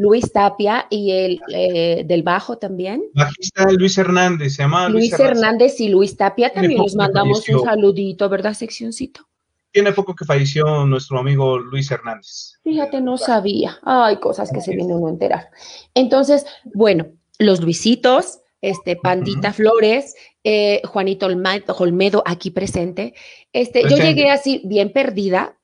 Luis 0.00 0.32
Tapia 0.32 0.86
y 0.88 1.10
el 1.10 1.40
eh, 1.52 2.04
del 2.06 2.22
bajo 2.22 2.56
también. 2.56 3.02
Bajista 3.12 3.70
Luis 3.70 3.98
Hernández. 3.98 4.54
Se 4.54 4.62
llama 4.62 4.88
Luis 4.88 5.12
Hernández 5.12 5.78
y 5.78 5.90
Luis 5.90 6.16
Tapia 6.16 6.50
también 6.50 6.82
les 6.82 6.94
mandamos 6.94 7.46
un 7.50 7.62
saludito, 7.62 8.26
¿verdad, 8.30 8.54
seccioncito? 8.54 9.28
Tiene 9.70 9.92
poco 9.92 10.14
que 10.14 10.24
falleció 10.24 10.86
nuestro 10.86 11.18
amigo 11.18 11.58
Luis 11.58 11.90
Hernández. 11.90 12.54
Fíjate, 12.64 13.02
no 13.02 13.18
sabía. 13.18 13.78
Hay 13.82 14.16
cosas 14.16 14.50
que 14.50 14.62
se 14.62 14.74
viene 14.74 14.94
uno 14.94 15.08
a 15.08 15.10
enterar. 15.10 15.50
Entonces, 15.92 16.46
bueno, 16.72 17.08
los 17.38 17.60
Luisitos, 17.60 18.40
este, 18.62 18.96
Pandita 18.96 19.52
Flores, 19.52 20.14
eh, 20.44 20.80
Juanito 20.86 21.26
Olmedo 21.26 22.22
aquí 22.24 22.50
presente. 22.50 23.12
Este, 23.52 23.82
yo 23.82 23.88
Presente. 23.88 24.14
llegué 24.14 24.30
así 24.30 24.62
bien 24.64 24.92
perdida 24.94 25.58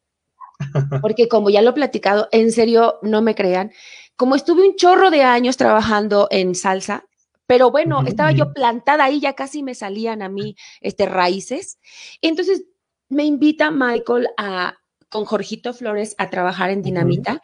Porque 1.03 1.29
como 1.29 1.51
ya 1.51 1.63
lo 1.63 1.71
he 1.71 1.75
platicado, 1.75 2.29
en 2.33 2.53
serio, 2.53 2.99
no 3.03 3.23
me 3.23 3.35
crean, 3.35 3.73
como 4.17 4.35
estuve 4.35 4.67
un 4.67 4.77
chorro 4.77 5.11
de 5.11 5.23
años 5.23 5.57
trabajando 5.57 6.29
en 6.31 6.55
salsa, 6.55 7.05
pero 7.47 7.71
bueno, 7.71 8.03
estaba 8.07 8.33
yo 8.33 8.53
plantada 8.53 9.05
ahí, 9.05 9.21
ya 9.21 9.35
casi 9.35 9.63
me 9.63 9.75
salían 9.75 10.21
a 10.23 10.29
mí 10.29 10.57
este, 10.81 11.07
raíces. 11.07 11.79
Entonces 12.21 12.65
me 13.09 13.25
invita 13.25 13.71
Michael 13.71 14.29
a, 14.37 14.75
con 15.09 15.25
Jorgito 15.25 15.73
Flores 15.73 16.15
a 16.19 16.29
trabajar 16.29 16.71
en 16.71 16.83
Dinamita. 16.83 17.41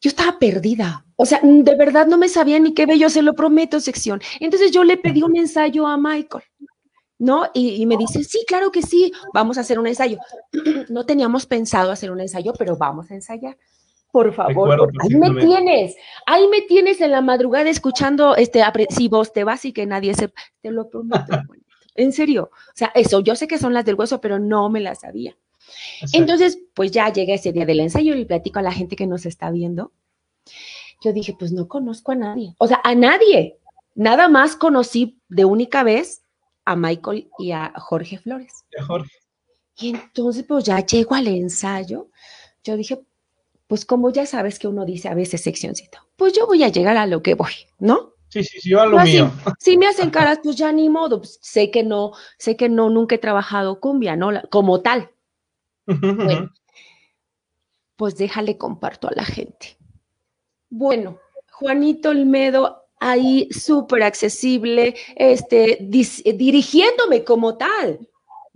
Yo 0.00 0.08
estaba 0.08 0.38
perdida. 0.38 1.04
O 1.16 1.26
sea, 1.26 1.40
de 1.42 1.74
verdad 1.74 2.06
no 2.06 2.16
me 2.16 2.28
sabía 2.28 2.58
ni 2.58 2.72
qué 2.72 2.86
bello, 2.86 3.10
se 3.10 3.22
lo 3.22 3.34
prometo, 3.34 3.80
sección. 3.80 4.22
Entonces 4.40 4.70
yo 4.70 4.84
le 4.84 4.96
pedí 4.96 5.22
un 5.22 5.36
ensayo 5.36 5.86
a 5.86 5.98
Michael. 5.98 6.44
¿no? 7.18 7.50
Y, 7.52 7.84
me 7.86 7.96
dice, 7.96 8.22
sí, 8.22 8.44
claro 8.46 8.70
que 8.70 8.80
sí, 8.80 9.12
vamos 9.34 9.58
a 9.58 9.62
hacer 9.62 9.78
un 9.78 9.88
ensayo. 9.88 10.18
no 10.88 11.04
teníamos 11.04 11.46
pensado 11.46 11.90
hacer 11.90 12.10
un 12.10 12.20
ensayo, 12.20 12.52
pero 12.56 12.76
vamos 12.76 13.10
a 13.10 13.14
ensayar. 13.14 13.58
Por 14.10 14.32
favor, 14.32 14.90
ahí 15.00 15.14
me 15.16 15.34
tienes, 15.34 15.96
ahí 16.26 16.48
me 16.48 16.62
tienes 16.62 17.00
en 17.00 17.10
la 17.10 17.20
madrugada 17.20 17.68
escuchando, 17.68 18.36
este, 18.36 18.62
si 18.88 19.08
vos 19.08 19.32
te 19.32 19.44
vas 19.44 19.64
y 19.66 19.72
que 19.72 19.84
nadie 19.84 20.14
se, 20.14 20.32
te 20.62 20.70
lo 20.70 20.88
prometo. 20.88 21.26
en 21.94 22.12
serio, 22.12 22.50
o 22.52 22.72
sea, 22.74 22.90
eso, 22.94 23.20
yo 23.20 23.36
sé 23.36 23.46
que 23.46 23.58
son 23.58 23.74
las 23.74 23.84
del 23.84 23.96
hueso, 23.96 24.20
pero 24.20 24.38
no 24.38 24.70
me 24.70 24.80
las 24.80 25.00
sabía. 25.00 25.36
Entonces, 26.12 26.58
pues 26.74 26.90
ya 26.90 27.12
llega 27.12 27.34
ese 27.34 27.52
día 27.52 27.66
del 27.66 27.80
ensayo 27.80 28.14
y 28.14 28.18
le 28.18 28.26
platico 28.26 28.58
a 28.58 28.62
la 28.62 28.72
gente 28.72 28.96
que 28.96 29.06
nos 29.06 29.26
está 29.26 29.50
viendo. 29.50 29.92
Yo 31.02 31.12
dije, 31.12 31.36
pues 31.38 31.52
no 31.52 31.68
conozco 31.68 32.12
a 32.12 32.16
nadie, 32.16 32.54
o 32.58 32.66
sea, 32.66 32.80
a 32.82 32.94
nadie. 32.94 33.58
Nada 33.94 34.28
más 34.28 34.56
conocí 34.56 35.20
de 35.28 35.44
única 35.44 35.82
vez 35.82 36.22
a 36.64 36.76
Michael 36.76 37.28
y 37.38 37.50
a 37.50 37.72
Jorge 37.76 38.18
Flores. 38.18 38.64
Y 39.76 39.90
entonces, 39.90 40.44
pues 40.46 40.64
ya 40.64 40.84
llego 40.84 41.14
al 41.14 41.26
ensayo. 41.26 42.08
Yo 42.62 42.76
dije, 42.76 43.00
pues 43.68 43.84
como 43.84 44.10
ya 44.10 44.26
sabes 44.26 44.58
que 44.58 44.66
uno 44.66 44.84
dice 44.84 45.08
a 45.08 45.14
veces 45.14 45.42
seccioncito, 45.42 45.98
pues 46.16 46.32
yo 46.32 46.46
voy 46.46 46.64
a 46.64 46.68
llegar 46.68 46.96
a 46.96 47.06
lo 47.06 47.22
que 47.22 47.34
voy, 47.34 47.52
¿no? 47.78 48.14
Sí, 48.28 48.42
sí, 48.42 48.60
sí, 48.60 48.70
yo 48.70 48.80
a 48.80 48.86
lo 48.86 48.98
mío. 48.98 49.30
Si, 49.60 49.76
me 49.76 49.86
hacen 49.86 50.10
caras, 50.10 50.40
pues 50.42 50.56
ya 50.56 50.72
ni 50.72 50.88
modo, 50.88 51.18
pues 51.18 51.38
sé 51.40 51.70
que 51.70 51.82
no, 51.82 52.12
sé 52.38 52.56
que 52.56 52.68
no, 52.68 52.90
nunca 52.90 53.14
he 53.14 53.18
trabajado 53.18 53.80
cumbia, 53.80 54.16
¿no? 54.16 54.30
Como 54.50 54.80
tal. 54.80 55.10
bueno, 55.86 56.50
pues 57.96 58.16
déjale 58.16 58.58
comparto 58.58 59.08
a 59.08 59.12
la 59.14 59.24
gente. 59.24 59.76
Bueno, 60.70 61.18
Juanito 61.52 62.10
Olmedo 62.10 62.84
ahí 63.00 63.48
súper 63.50 64.02
accesible, 64.02 64.94
este, 65.16 65.78
dirigiéndome 65.80 67.24
como 67.24 67.56
tal, 67.56 68.07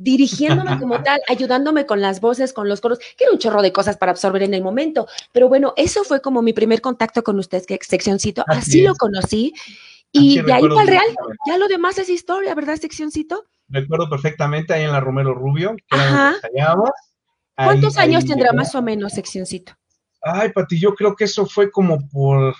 dirigiéndome 0.02 0.78
como 0.78 1.02
tal, 1.02 1.20
ayudándome 1.28 1.86
con 1.86 2.00
las 2.00 2.20
voces, 2.20 2.52
con 2.52 2.68
los 2.68 2.80
coros, 2.80 2.98
que 2.98 3.24
era 3.24 3.32
un 3.32 3.38
chorro 3.38 3.62
de 3.62 3.72
cosas 3.72 3.96
para 3.96 4.12
absorber 4.12 4.42
en 4.42 4.54
el 4.54 4.62
momento. 4.62 5.06
Pero 5.32 5.48
bueno, 5.48 5.72
eso 5.76 6.04
fue 6.04 6.20
como 6.20 6.42
mi 6.42 6.52
primer 6.52 6.80
contacto 6.80 7.22
con 7.22 7.38
ustedes, 7.38 7.66
que 7.66 7.78
seccioncito, 7.80 8.44
así, 8.48 8.82
lo 8.82 8.94
conocí. 8.94 9.54
Y 10.10 10.42
de 10.42 10.52
ahí 10.52 10.68
para 10.68 10.82
el 10.82 10.88
real, 10.88 11.06
ya 11.46 11.56
lo 11.56 11.68
demás 11.68 11.98
es 11.98 12.08
historia, 12.10 12.54
¿verdad, 12.54 12.76
seccioncito? 12.76 13.46
Recuerdo 13.68 14.10
perfectamente 14.10 14.74
ahí 14.74 14.82
en 14.82 14.92
la 14.92 15.00
Romero 15.00 15.32
Rubio, 15.34 15.74
que 15.88 15.98
¿Cuántos 17.54 17.96
años 17.96 18.24
tendrá 18.26 18.52
más 18.52 18.74
o 18.74 18.82
menos, 18.82 19.12
seccioncito? 19.12 19.72
Ay, 20.22 20.52
Pati, 20.52 20.78
yo 20.78 20.94
creo 20.94 21.16
que 21.16 21.24
eso 21.24 21.46
fue 21.46 21.70
como 21.70 22.08
por 22.08 22.54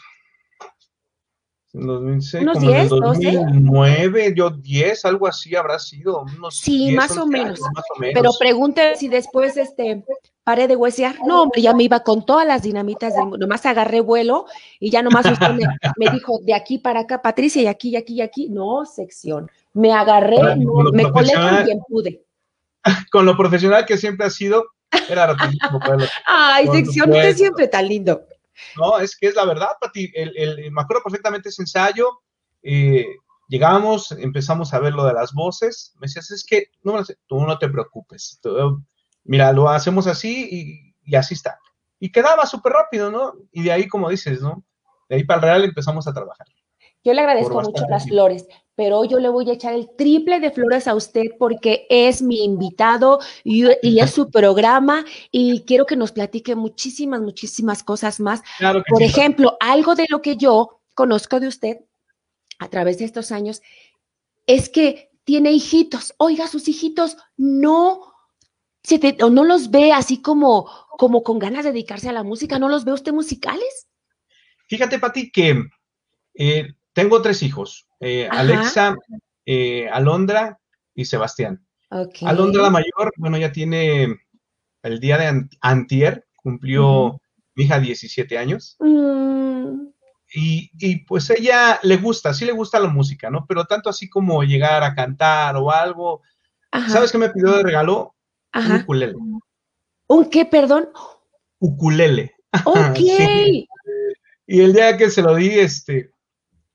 en 1.75 1.87
2006, 1.87 2.43
unos 2.43 2.59
como 2.59 2.71
10, 2.71 2.83
en 2.83 3.01
2009, 3.01 4.35
yo 4.37 4.51
10, 4.51 5.05
algo 5.07 5.27
así 5.27 5.57
habrá 5.57 5.79
sido. 5.79 6.25
Unos 6.37 6.59
sí, 6.59 6.93
más, 6.93 7.17
o 7.17 7.27
menos. 7.27 7.61
Pero 7.99 8.31
pregunte 8.39 8.95
si 8.97 9.09
después 9.09 9.57
este, 9.57 10.05
paré 10.45 10.69
de 10.69 10.77
huesear. 10.77 11.17
No, 11.27 11.43
hombre, 11.43 11.63
ya 11.63 11.73
me 11.73 11.85
iba 11.85 12.01
con 12.01 12.27
todas 12.27 12.47
las 12.47 12.63
dinamitas, 12.63 13.15
nomás 13.39 13.65
agarré 13.65 14.01
vuelo 14.01 14.47
y 14.81 14.91
ya 14.91 15.03
nomás 15.03 15.25
usted 15.25 15.49
me, 15.97 16.11
dijo 16.11 16.41
de 16.43 16.55
aquí 16.55 16.79
para 16.79 17.01
acá, 17.01 17.23
Patricia, 17.23 17.63
y 17.63 17.67
aquí, 17.67 17.89
y 17.91 17.97
aquí, 17.97 18.15
y 18.15 18.21
aquí. 18.21 18.49
No, 18.51 18.85
sección. 18.85 19.51
Me 19.73 19.93
agarré, 19.93 20.39
me 20.57 21.11
colé 21.11 21.33
con 21.33 21.65
quien 21.65 21.81
pude. 21.89 22.23
Con 23.13 23.25
lo 23.25 23.37
profesional 23.37 23.87
que 23.87 23.97
siempre 23.97 24.27
ha 24.27 24.31
sido, 24.31 24.65
era 25.09 25.29
rapidísimo. 25.29 25.79
Ay, 26.27 26.67
sección, 26.67 27.11
usted 27.11 27.37
siempre 27.37 27.69
tan 27.69 27.87
lindo. 27.87 28.23
No, 28.77 28.99
es 28.99 29.17
que 29.17 29.29
es 29.29 29.35
la 29.35 29.45
verdad, 29.45 29.71
Pati. 29.81 30.11
El, 30.15 30.37
el, 30.37 30.73
me 30.73 30.83
acuerdo 30.83 31.03
perfectamente 31.03 31.49
ese 31.49 31.63
ensayo. 31.63 32.09
Eh, 32.63 33.07
llegamos, 33.49 34.13
empezamos 34.13 34.73
a 34.73 34.79
ver 34.79 34.95
lo 34.95 35.05
de 35.05 35.13
las 35.13 35.33
voces. 35.33 35.95
Me 35.97 36.07
decías, 36.07 36.31
es 36.31 36.45
que 36.45 36.67
no, 36.83 37.03
tú 37.27 37.45
no 37.45 37.59
te 37.59 37.69
preocupes. 37.69 38.41
mira, 39.25 39.53
lo 39.53 39.69
hacemos 39.69 40.07
así 40.07 40.95
y, 41.05 41.17
así 41.17 41.35
está. 41.35 41.59
Y 41.99 42.11
quedaba 42.11 42.47
súper 42.47 42.73
rápido, 42.73 43.11
¿no? 43.11 43.35
Y 43.53 43.63
de 43.63 43.73
ahí, 43.73 43.89
como 43.89 44.09
dices, 44.09 44.41
¿no? 44.41 44.65
De 45.09 45.17
ahí 45.17 45.25
para 45.25 45.39
el 45.39 45.43
real 45.43 45.65
empezamos 45.65 46.07
a 46.09 46.13
trabajar. 46.13 46.47
Yo 47.05 47.13
le 47.13 47.21
agradezco 47.21 47.61
mucho 47.61 47.85
las 47.89 48.07
flores, 48.07 48.47
pero 48.77 49.05
yo 49.05 49.19
le 49.19 49.29
voy 49.29 49.51
a 49.51 49.55
echar 49.55 49.75
el 49.75 49.91
triple 49.97 50.41
de 50.41 50.51
flores 50.51 50.87
a 50.87 50.95
usted 50.95 51.25
porque 51.39 51.87
es 51.91 52.23
mi 52.23 52.45
invitado 52.45 53.19
y, 53.45 53.67
es 53.67 54.11
su 54.15 54.31
programa 54.31 55.05
y 55.31 55.63
quiero 55.63 55.85
que 55.85 55.97
nos 55.97 56.13
platique 56.13 56.55
muchísimas, 56.55 57.21
muchísimas 57.21 57.83
cosas 57.83 58.21
más. 58.21 58.43
Por 58.89 59.03
ejemplo, 59.03 59.57
algo 59.61 59.95
de 59.95 60.07
lo 60.09 60.23
que 60.23 60.37
yo 60.37 60.81
conozco 60.95 61.41
de 61.41 61.49
usted 61.49 61.81
a 62.59 62.69
través 62.69 62.99
de 62.99 63.05
estos 63.05 63.33
años 63.33 63.63
es 64.47 64.69
que 64.69 65.11
tiene 65.25 65.53
hijitos. 65.53 66.15
Oiga, 66.19 66.47
sus 66.47 66.69
hijitos 66.69 67.17
no 67.37 68.13
se 68.83 69.17
o 69.23 69.31
no 69.31 69.45
los 69.45 69.71
ve 69.71 69.93
así 69.93 70.21
como, 70.21 70.69
como 70.99 71.23
con 71.23 71.39
ganas 71.39 71.65
de 71.65 71.73
dedicarse 71.73 72.09
a 72.09 72.13
la 72.13 72.25
música, 72.25 72.59
¿no 72.59 72.69
los 72.69 72.85
ve 72.85 72.93
usted 72.93 73.13
musicales? 73.13 73.89
Fíjate, 74.67 74.99
Pati, 74.99 75.31
que 75.31 75.63
eh, 76.35 76.75
tengo 76.93 77.23
tres 77.23 77.43
hijos, 77.43 77.89
eh, 78.01 78.29
Alexa, 78.31 78.97
eh, 79.47 79.89
Alondra 79.91 80.59
y 80.95 81.05
Sebastián. 81.05 81.67
Alondra 82.23 82.63
la 82.63 82.71
mayor, 82.71 83.13
bueno, 83.17 83.37
ya 83.37 83.53
tiene 83.53 84.17
el 84.83 85.01
día 85.01 85.19
de 85.19 85.49
antier, 85.61 86.27
cumplió 86.37 87.21
mi 87.55 87.65
hija 87.65 87.79
17 87.79 88.39
años. 88.39 88.77
Mm. 88.81 89.89
Y, 90.35 91.05
pues 91.05 91.29
ella 91.29 91.79
le 91.83 91.99
gusta, 91.99 92.33
sí 92.33 92.47
le 92.47 92.53
gusta 92.53 92.81
la 92.81 92.89
música, 92.89 93.29
¿no? 93.29 93.45
Pero 93.47 93.67
tanto 93.67 93.91
así 93.91 94.09
como 94.09 94.43
llegar 94.43 94.83
a 94.83 94.95
cantar 94.95 95.57
o 95.57 95.71
algo. 95.71 96.23
¿Sabes 96.89 97.13
qué 97.13 97.19
me 97.19 97.29
pidió 97.29 97.53
de 97.53 97.63
regalo? 97.63 98.15
Un 98.55 98.77
ukulele. 98.77 99.15
¿Un 100.07 100.31
qué, 100.31 100.47
perdón? 100.47 100.89
Ukulele. 101.59 102.35
Ok. 102.67 102.99
Y 104.47 104.61
el 104.61 104.75
día 104.75 104.99
que 104.99 105.09
se 105.09 105.23
lo 105.23 105.35
di, 105.35 105.49
este, 105.49 106.11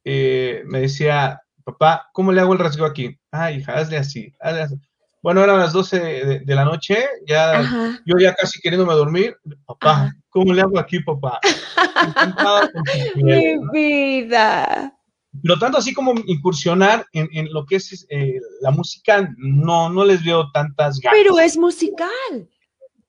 eh, 0.10 0.63
me 0.67 0.80
decía, 0.80 1.41
papá, 1.65 2.10
¿cómo 2.13 2.32
le 2.32 2.39
hago 2.39 2.54
el 2.54 2.60
rasgo 2.60 2.86
aquí? 2.86 3.20
Ah, 3.30 3.52
hija, 3.52 3.74
hazle 3.74 3.98
así, 3.98 4.34
hazle 4.39 4.62
así. 4.62 4.76
Bueno, 5.22 5.43
eran 5.43 5.60
las 5.60 5.74
12 5.74 6.00
de, 6.46 6.56
la 6.56 6.63
noche, 6.63 7.06
ya 7.28 7.62
yo 8.06 8.15
ya 8.17 8.34
casi 8.34 8.62
queriéndome 8.62 8.93
dormir. 8.93 9.36
Papá, 9.65 10.13
¿cómo 10.30 10.54
le 10.54 10.62
hago 10.62 10.80
aquí, 10.80 11.02
papá? 11.02 11.41
Mi 13.15 13.58
vida. 13.74 14.93
Pero 15.41 15.60
tanto 15.60 15.80
así 15.80 15.93
como 15.93 16.13
incursionar 16.26 17.06
en, 17.12 17.52
lo 17.52 17.65
que 17.65 17.76
es 17.76 18.08
eh, 18.10 18.39
la 18.62 18.72
música, 18.72 19.30
no, 19.36 19.89
no 19.89 20.06
les 20.06 20.24
veo 20.24 20.50
tantas 20.54 21.02
ganas. 21.02 21.20
Pero 21.20 21.38
es 21.38 21.58
musical. 21.58 22.50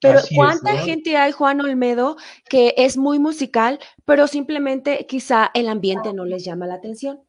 Pero 0.01 0.21
¿cuánta 0.35 0.77
gente 0.79 1.17
hay, 1.17 1.33
Juan 1.33 1.61
Olmedo, 1.61 2.17
que 2.49 2.75
es 2.77 2.97
muy 2.97 3.19
musical, 3.19 3.79
pero 4.05 4.27
simplemente 4.27 5.07
quizá 5.09 5.51
el 5.55 5.69
ambiente 5.69 6.13
no 6.13 6.25
les 6.25 6.45
llama 6.45 6.67
la 6.67 6.75
atención? 6.75 7.21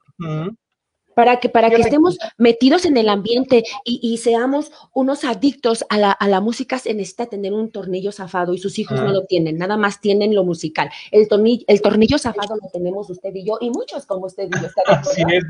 Para 1.15 1.39
que, 1.39 1.49
para 1.49 1.69
que 1.69 1.81
estemos 1.81 2.17
metidos 2.37 2.85
en 2.85 2.95
el 2.95 3.09
ambiente 3.09 3.63
y, 3.83 4.17
seamos 4.17 4.71
unos 4.93 5.25
adictos 5.25 5.83
a 5.89 5.97
la, 5.97 6.11
a 6.11 6.27
la, 6.27 6.39
música, 6.39 6.77
se 6.79 6.93
necesita 6.93 7.25
tener 7.25 7.53
un 7.53 7.71
tornillo 7.71 8.11
zafado 8.11 8.53
y 8.53 8.57
sus 8.57 8.79
hijos 8.79 9.01
no 9.01 9.11
lo 9.11 9.25
tienen, 9.25 9.57
nada 9.57 9.75
más 9.75 9.99
tienen 9.99 10.33
lo 10.33 10.43
musical. 10.43 10.89
El 11.11 11.27
tornillo, 11.27 11.65
el 11.67 11.81
tornillo 11.81 12.17
zafado 12.19 12.55
lo 12.55 12.69
tenemos 12.71 13.09
usted 13.09 13.33
y 13.33 13.45
yo, 13.45 13.57
y 13.59 13.69
muchos 13.69 14.05
como 14.05 14.27
usted 14.27 14.47
y 14.47 14.61
yo. 14.61 14.67
Así 14.85 15.23
es. 15.27 15.43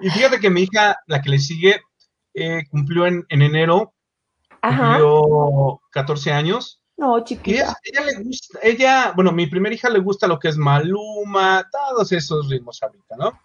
Y 0.00 0.10
fíjate 0.10 0.40
que 0.40 0.50
mi 0.50 0.62
hija, 0.62 0.98
la 1.06 1.22
que 1.22 1.30
le 1.30 1.38
sigue, 1.38 1.80
eh, 2.34 2.62
cumplió 2.68 3.06
en, 3.06 3.24
en 3.28 3.42
enero 3.42 3.94
Ajá. 4.64 4.98
14 5.90 6.32
años. 6.32 6.80
No, 6.96 7.22
chiquita. 7.22 7.76
Ella, 7.84 8.00
ella, 8.00 8.06
le 8.06 8.24
gusta, 8.24 8.58
ella, 8.62 9.12
bueno, 9.14 9.32
mi 9.32 9.46
primera 9.46 9.74
hija 9.74 9.90
le 9.90 9.98
gusta 9.98 10.26
lo 10.26 10.38
que 10.38 10.48
es 10.48 10.56
Maluma, 10.56 11.68
todos 11.70 12.10
esos 12.12 12.48
ritmos 12.48 12.82
ahorita, 12.82 13.16
¿no? 13.16 13.38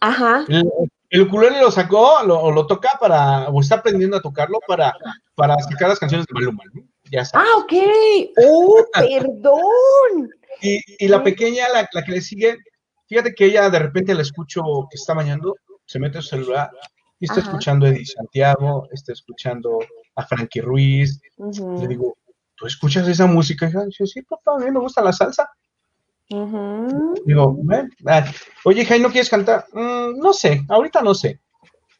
Ajá. 0.00 0.44
El, 0.48 0.70
el 1.10 1.22
ukulele 1.22 1.60
lo 1.60 1.70
sacó, 1.70 2.22
lo, 2.24 2.50
lo 2.52 2.66
toca 2.66 2.90
para, 3.00 3.48
o 3.48 3.60
está 3.60 3.76
aprendiendo 3.76 4.18
a 4.18 4.22
tocarlo 4.22 4.60
para, 4.68 4.94
para 5.34 5.56
sacar 5.58 5.88
las 5.88 5.98
canciones 5.98 6.26
de 6.26 6.34
Maluma, 6.34 6.62
¿no? 6.74 6.82
Ya 7.10 7.24
sabes. 7.24 7.48
Ah, 7.50 7.58
ok. 7.58 7.72
Oh, 8.46 8.84
perdón. 8.92 10.30
Y, 10.60 10.78
y 10.98 11.08
la 11.08 11.24
pequeña, 11.24 11.68
la, 11.70 11.88
la, 11.92 12.04
que 12.04 12.12
le 12.12 12.20
sigue, 12.20 12.58
fíjate 13.08 13.34
que 13.34 13.46
ella 13.46 13.68
de 13.68 13.78
repente 13.80 14.14
la 14.14 14.22
escucho 14.22 14.62
que 14.90 14.96
está 14.96 15.12
bañando, 15.14 15.56
se 15.86 15.98
mete 15.98 16.22
su 16.22 16.28
celular 16.28 16.70
y 17.18 17.24
está 17.24 17.40
escuchando 17.40 17.86
Eddie 17.86 18.04
Santiago, 18.04 18.86
está 18.92 19.12
escuchando 19.12 19.78
a 20.16 20.26
Frankie 20.26 20.60
Ruiz. 20.60 21.20
Le 21.38 21.86
digo, 21.86 22.16
¿tú 22.56 22.66
escuchas 22.66 23.06
esa 23.06 23.26
música? 23.26 23.68
Y 23.68 23.72
yo, 23.72 24.06
sí, 24.06 24.22
papá, 24.22 24.56
a 24.56 24.58
mí 24.58 24.70
me 24.70 24.80
gusta 24.80 25.02
la 25.02 25.12
salsa. 25.12 25.48
Digo, 26.28 27.58
oye, 28.64 28.84
Jai, 28.84 29.00
¿no 29.00 29.10
quieres 29.10 29.30
cantar? 29.30 29.66
Mm, 29.72 30.18
no 30.18 30.32
sé, 30.32 30.64
ahorita 30.68 31.00
no 31.02 31.14
sé. 31.14 31.40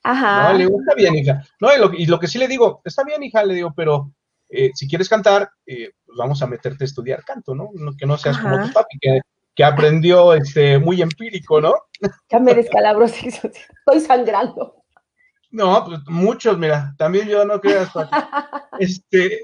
Ajá. 0.02 0.52
No, 0.52 0.58
le 0.58 0.64
digo, 0.64 0.80
está 0.80 0.94
bien, 0.94 1.14
hija. 1.14 1.42
No, 1.60 1.68
y 1.92 2.06
lo, 2.06 2.18
que 2.18 2.26
sí 2.26 2.38
le 2.38 2.48
digo, 2.48 2.80
está 2.84 3.04
bien, 3.04 3.22
hija, 3.22 3.44
le 3.44 3.54
digo, 3.54 3.72
pero 3.76 4.12
eh, 4.48 4.70
si 4.74 4.88
quieres 4.88 5.08
cantar, 5.08 5.50
eh, 5.66 5.90
pues 6.04 6.18
vamos 6.18 6.42
a 6.42 6.46
meterte 6.46 6.84
a 6.84 6.86
estudiar 6.86 7.24
canto, 7.24 7.54
¿no? 7.54 7.70
que 7.98 8.06
no 8.06 8.16
seas 8.16 8.38
como 8.38 8.60
tu 8.64 8.72
papi, 8.72 8.98
que, 9.00 9.20
que, 9.54 9.64
aprendió 9.64 10.32
este, 10.34 10.78
muy 10.78 11.02
empírico, 11.02 11.60
¿no? 11.60 11.74
Ya 12.30 12.38
me 12.38 12.54
descalabro, 12.54 13.04
estoy 13.06 14.00
sangrando. 14.00 14.85
No, 15.56 15.82
pues 15.86 16.00
muchos, 16.06 16.58
mira, 16.58 16.94
también 16.98 17.28
yo 17.28 17.42
no 17.46 17.58
creas, 17.62 17.88
este, 18.78 19.40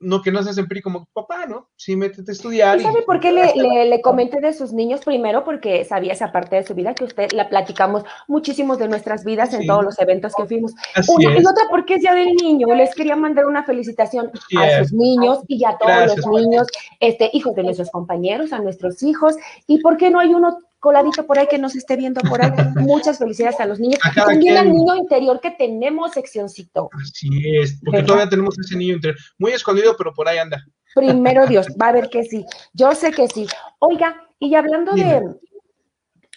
no 0.00 0.22
que 0.22 0.32
no 0.32 0.42
seas 0.42 0.56
empírico 0.56 0.90
como 0.90 1.06
papá, 1.12 1.44
¿no? 1.44 1.68
Sí, 1.76 1.94
métete 1.94 2.30
a 2.30 2.32
estudiar. 2.32 2.78
¿Y 2.78 2.82
sabe 2.82 3.02
por 3.02 3.20
qué 3.20 3.32
le, 3.32 3.84
le, 3.84 4.00
comenté 4.00 4.40
de 4.40 4.54
sus 4.54 4.72
niños? 4.72 5.02
Primero, 5.04 5.44
porque 5.44 5.84
sabía 5.84 6.14
esa 6.14 6.32
parte 6.32 6.56
de 6.56 6.64
su 6.64 6.74
vida 6.74 6.94
que 6.94 7.04
usted 7.04 7.32
la 7.32 7.50
platicamos 7.50 8.04
muchísimos 8.28 8.78
de 8.78 8.88
nuestras 8.88 9.26
vidas 9.26 9.52
en 9.52 9.66
todos 9.66 9.84
los 9.84 9.98
eventos 9.98 10.32
que 10.34 10.46
fuimos. 10.46 10.72
Una, 11.06 11.38
y 11.38 11.44
otra, 11.44 11.64
porque 11.68 11.96
es 11.96 12.02
ya 12.02 12.14
del 12.14 12.34
niño. 12.34 12.74
Les 12.74 12.94
quería 12.94 13.14
mandar 13.14 13.44
una 13.44 13.62
felicitación 13.62 14.30
a 14.58 14.78
sus 14.78 14.94
niños 14.94 15.40
y 15.48 15.62
a 15.66 15.76
todos 15.76 16.16
los 16.16 16.26
niños, 16.28 16.66
este, 16.98 17.28
hijos 17.34 17.54
de 17.54 17.62
nuestros 17.62 17.90
compañeros, 17.90 18.54
a 18.54 18.58
nuestros 18.60 19.02
hijos. 19.02 19.36
¿Y 19.66 19.82
por 19.82 19.98
qué 19.98 20.10
no 20.10 20.18
hay 20.18 20.32
uno 20.32 20.60
coladito 20.86 21.26
por 21.26 21.36
ahí 21.36 21.48
que 21.48 21.58
nos 21.58 21.74
esté 21.74 21.96
viendo 21.96 22.20
por 22.20 22.40
ahí. 22.40 22.52
Muchas 22.76 23.18
felicidades 23.18 23.58
a 23.58 23.66
los 23.66 23.80
niños. 23.80 23.98
también 24.14 24.56
al 24.56 24.70
niño 24.70 24.94
interior 24.94 25.40
que 25.40 25.50
tenemos, 25.50 26.12
seccioncito. 26.12 26.90
Así 26.92 27.28
es, 27.58 27.80
porque 27.84 28.04
todavía 28.04 28.28
tenemos 28.28 28.56
ese 28.56 28.76
niño 28.76 28.94
interior, 28.94 29.18
muy 29.36 29.50
escondido, 29.50 29.96
pero 29.98 30.14
por 30.14 30.28
ahí 30.28 30.38
anda. 30.38 30.64
Primero 30.94 31.44
Dios, 31.48 31.66
va 31.80 31.88
a 31.88 31.92
ver 31.92 32.08
que 32.08 32.22
sí. 32.22 32.46
Yo 32.72 32.94
sé 32.94 33.10
que 33.10 33.26
sí. 33.26 33.48
Oiga, 33.80 34.28
y 34.38 34.54
hablando 34.54 34.92
de, 34.92 35.22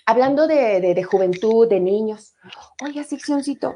hablando 0.08 0.48
de, 0.48 1.04
juventud, 1.04 1.70
de 1.70 1.80
niños, 1.80 2.34
oiga, 2.84 3.04
seccioncito, 3.04 3.76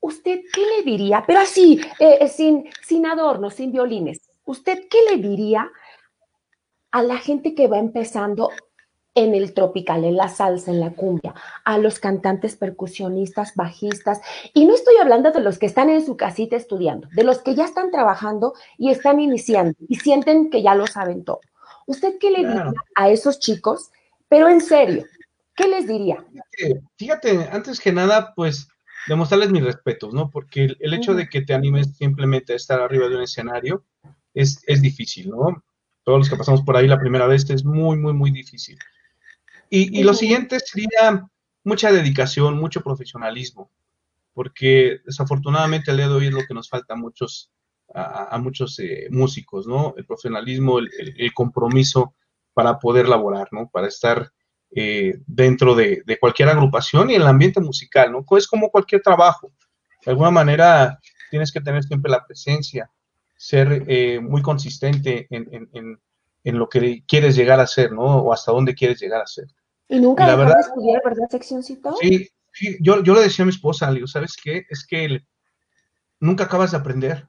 ¿usted 0.00 0.40
qué 0.54 0.62
le 0.74 0.90
diría? 0.90 1.22
Pero 1.26 1.40
así, 1.40 1.82
eh, 1.98 2.16
eh, 2.22 2.28
sin, 2.28 2.64
sin 2.80 3.04
adornos, 3.04 3.52
sin 3.52 3.72
violines. 3.72 4.22
¿Usted 4.46 4.84
qué 4.88 4.98
le 5.10 5.18
diría 5.18 5.70
a 6.92 7.02
la 7.02 7.18
gente 7.18 7.54
que 7.54 7.68
va 7.68 7.78
empezando 7.78 8.48
en 9.16 9.34
el 9.34 9.54
tropical, 9.54 10.04
en 10.04 10.16
la 10.16 10.28
salsa, 10.28 10.70
en 10.70 10.78
la 10.78 10.90
cumbia, 10.90 11.34
a 11.64 11.78
los 11.78 11.98
cantantes 11.98 12.54
percusionistas, 12.54 13.54
bajistas. 13.56 14.20
Y 14.52 14.66
no 14.66 14.74
estoy 14.74 14.96
hablando 14.98 15.32
de 15.32 15.40
los 15.40 15.58
que 15.58 15.66
están 15.66 15.88
en 15.88 16.04
su 16.04 16.16
casita 16.16 16.54
estudiando, 16.54 17.08
de 17.12 17.24
los 17.24 17.38
que 17.38 17.54
ya 17.54 17.64
están 17.64 17.90
trabajando 17.90 18.52
y 18.78 18.90
están 18.90 19.18
iniciando 19.18 19.74
y 19.88 19.96
sienten 19.96 20.50
que 20.50 20.62
ya 20.62 20.74
lo 20.74 20.86
saben 20.86 21.24
todo. 21.24 21.40
¿Usted 21.86 22.18
qué 22.20 22.30
le 22.30 22.38
diría 22.38 22.72
a 22.94 23.08
esos 23.08 23.38
chicos? 23.40 23.90
Pero 24.28 24.48
en 24.48 24.60
serio, 24.60 25.06
¿qué 25.54 25.66
les 25.66 25.88
diría? 25.88 26.22
Fíjate, 26.96 27.48
antes 27.50 27.80
que 27.80 27.92
nada, 27.92 28.34
pues 28.34 28.68
demostrarles 29.08 29.50
mis 29.50 29.64
respetos, 29.64 30.12
¿no? 30.12 30.30
Porque 30.30 30.76
el, 30.78 30.94
hecho 30.94 31.14
de 31.14 31.28
que 31.28 31.40
te 31.40 31.54
animes 31.54 31.96
simplemente 31.96 32.52
a 32.52 32.56
estar 32.56 32.80
arriba 32.80 33.08
de 33.08 33.16
un 33.16 33.22
escenario 33.22 33.84
es, 34.34 34.62
es 34.66 34.82
difícil, 34.82 35.30
¿no? 35.30 35.64
Todos 36.02 36.18
los 36.18 36.28
que 36.28 36.36
pasamos 36.36 36.62
por 36.62 36.76
ahí 36.76 36.86
la 36.86 37.00
primera 37.00 37.26
vez 37.26 37.48
es 37.48 37.64
muy, 37.64 37.96
muy, 37.96 38.12
muy 38.12 38.30
difícil. 38.30 38.78
Y, 39.68 40.02
lo 40.02 40.14
siguiente 40.14 40.58
sería 40.60 41.28
mucha 41.64 41.90
dedicación, 41.90 42.58
mucho 42.58 42.82
profesionalismo, 42.82 43.70
porque 44.32 45.00
desafortunadamente 45.04 45.90
al 45.90 45.96
día 45.96 46.08
de 46.08 46.14
hoy 46.14 46.26
es 46.26 46.32
lo 46.32 46.44
que 46.46 46.54
nos 46.54 46.68
falta 46.68 46.94
a 46.94 46.96
muchos, 46.96 47.50
a, 47.94 48.38
muchos 48.38 48.78
eh, 48.78 49.08
músicos, 49.10 49.66
¿no? 49.66 49.94
El 49.96 50.06
profesionalismo, 50.06 50.78
el, 50.78 51.34
compromiso 51.34 52.14
para 52.54 52.78
poder 52.78 53.08
laborar, 53.08 53.48
¿no? 53.50 53.68
Para 53.68 53.88
estar 53.88 54.30
eh, 54.74 55.18
dentro 55.26 55.74
de, 55.74 56.02
cualquier 56.20 56.48
agrupación 56.48 57.10
y 57.10 57.14
en 57.14 57.22
el 57.22 57.26
ambiente 57.26 57.60
musical, 57.60 58.12
¿no? 58.12 58.24
Es 58.36 58.46
como 58.46 58.70
cualquier 58.70 59.02
trabajo. 59.02 59.52
De 60.04 60.12
alguna 60.12 60.30
manera 60.30 61.00
tienes 61.30 61.50
que 61.50 61.60
tener 61.60 61.82
siempre 61.82 62.10
la 62.10 62.24
presencia, 62.24 62.90
ser 63.36 63.84
eh, 63.88 64.20
muy 64.20 64.42
consistente 64.42 65.26
en, 65.30 65.98
en 66.46 66.58
lo 66.58 66.68
que 66.68 67.02
quieres 67.08 67.34
llegar 67.34 67.58
a 67.58 67.66
ser, 67.66 67.90
¿no? 67.90 68.02
O 68.02 68.32
hasta 68.32 68.52
dónde 68.52 68.72
quieres 68.72 69.00
llegar 69.00 69.20
a 69.20 69.26
ser. 69.26 69.46
¿Y 69.88 70.00
nunca 70.00 70.26
la 70.26 70.36
verdad, 70.36 70.54
de 70.54 70.60
estudiar, 70.60 71.02
verdad, 71.04 71.28
seccioncito? 71.30 71.96
Sí, 72.00 72.28
sí, 72.52 72.76
yo, 72.80 73.02
yo 73.02 73.14
le 73.14 73.22
decía 73.22 73.44
a 73.44 73.46
mi 73.46 73.50
esposa, 73.50 73.88
le 73.88 73.96
digo, 73.96 74.06
¿sabes 74.06 74.36
qué? 74.42 74.66
Es 74.68 74.86
que 74.86 75.20
nunca 76.20 76.44
acabas 76.44 76.72
de 76.72 76.78
aprender. 76.78 77.28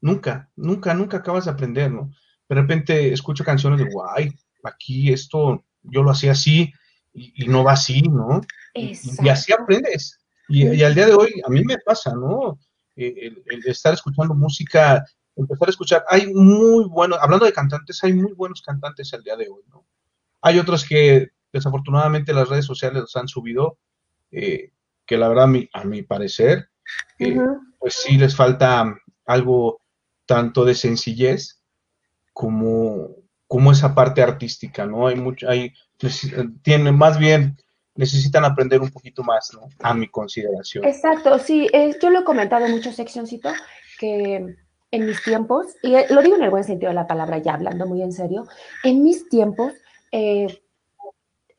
Nunca, 0.00 0.50
nunca, 0.56 0.94
nunca 0.94 1.18
acabas 1.18 1.44
de 1.44 1.50
aprender, 1.50 1.90
¿no? 1.90 2.10
De 2.48 2.54
repente 2.54 3.12
escucho 3.12 3.44
canciones 3.44 3.78
de, 3.78 3.90
guay, 3.90 4.32
aquí 4.64 5.12
esto, 5.12 5.64
yo 5.82 6.02
lo 6.02 6.10
hacía 6.10 6.32
así 6.32 6.72
y, 7.12 7.46
no 7.46 7.64
va 7.64 7.72
así, 7.72 8.02
¿no? 8.02 8.40
Y, 8.74 8.92
así 9.28 9.52
aprendes. 9.52 10.18
Y, 10.48 10.82
al 10.82 10.94
día 10.94 11.06
de 11.06 11.14
hoy, 11.14 11.40
a 11.44 11.50
mí 11.50 11.62
me 11.64 11.78
pasa, 11.78 12.14
¿no? 12.14 12.58
Eh, 12.96 13.14
el, 13.22 13.42
el, 13.46 13.66
estar 13.66 13.92
escuchando 13.94 14.34
música 14.34 15.04
empezar 15.36 15.68
a 15.68 15.70
escuchar. 15.70 16.04
Hay 16.08 16.32
muy 16.32 16.84
buenos, 16.84 17.18
hablando 17.20 17.46
de 17.46 17.52
cantantes, 17.52 18.02
hay 18.04 18.12
muy 18.12 18.32
buenos 18.32 18.62
cantantes 18.62 19.12
al 19.14 19.22
día 19.22 19.36
de 19.36 19.48
hoy, 19.48 19.62
¿no? 19.68 19.86
Hay 20.42 20.58
otros 20.58 20.84
que 20.84 21.28
desafortunadamente 21.52 22.32
las 22.32 22.48
redes 22.48 22.64
sociales 22.64 23.02
los 23.02 23.16
han 23.16 23.28
subido, 23.28 23.78
eh, 24.30 24.72
que 25.06 25.16
la 25.16 25.28
verdad, 25.28 25.50
a 25.72 25.84
mi, 25.84 26.02
parecer, 26.02 26.68
eh, 27.18 27.38
pues 27.78 27.94
sí 27.94 28.16
les 28.16 28.36
falta 28.36 28.96
algo 29.26 29.80
tanto 30.26 30.64
de 30.64 30.74
sencillez 30.74 31.60
como, 32.32 33.08
como 33.46 33.72
esa 33.72 33.94
parte 33.94 34.22
artística, 34.22 34.86
¿no? 34.86 35.08
Hay 35.08 35.16
mucho, 35.16 35.48
hay, 35.48 35.72
tienen 36.62 36.96
más 36.96 37.18
bien 37.18 37.56
necesitan 38.00 38.44
aprender 38.44 38.80
un 38.80 38.90
poquito 38.90 39.22
más, 39.22 39.52
¿no? 39.52 39.68
A 39.80 39.92
mi 39.92 40.08
consideración. 40.08 40.84
Exacto, 40.84 41.38
sí, 41.38 41.66
eh, 41.72 41.94
yo 42.00 42.10
lo 42.10 42.20
he 42.20 42.24
comentado 42.24 42.66
mucho, 42.68 42.92
seccioncito, 42.92 43.50
que 43.98 44.56
en 44.90 45.06
mis 45.06 45.22
tiempos, 45.22 45.66
y 45.82 45.94
lo 46.12 46.22
digo 46.22 46.36
en 46.36 46.44
el 46.44 46.50
buen 46.50 46.64
sentido 46.64 46.90
de 46.90 46.94
la 46.94 47.06
palabra, 47.06 47.38
ya 47.38 47.54
hablando 47.54 47.86
muy 47.86 48.02
en 48.02 48.12
serio, 48.12 48.46
en 48.84 49.02
mis 49.02 49.28
tiempos, 49.28 49.74
eh, 50.12 50.62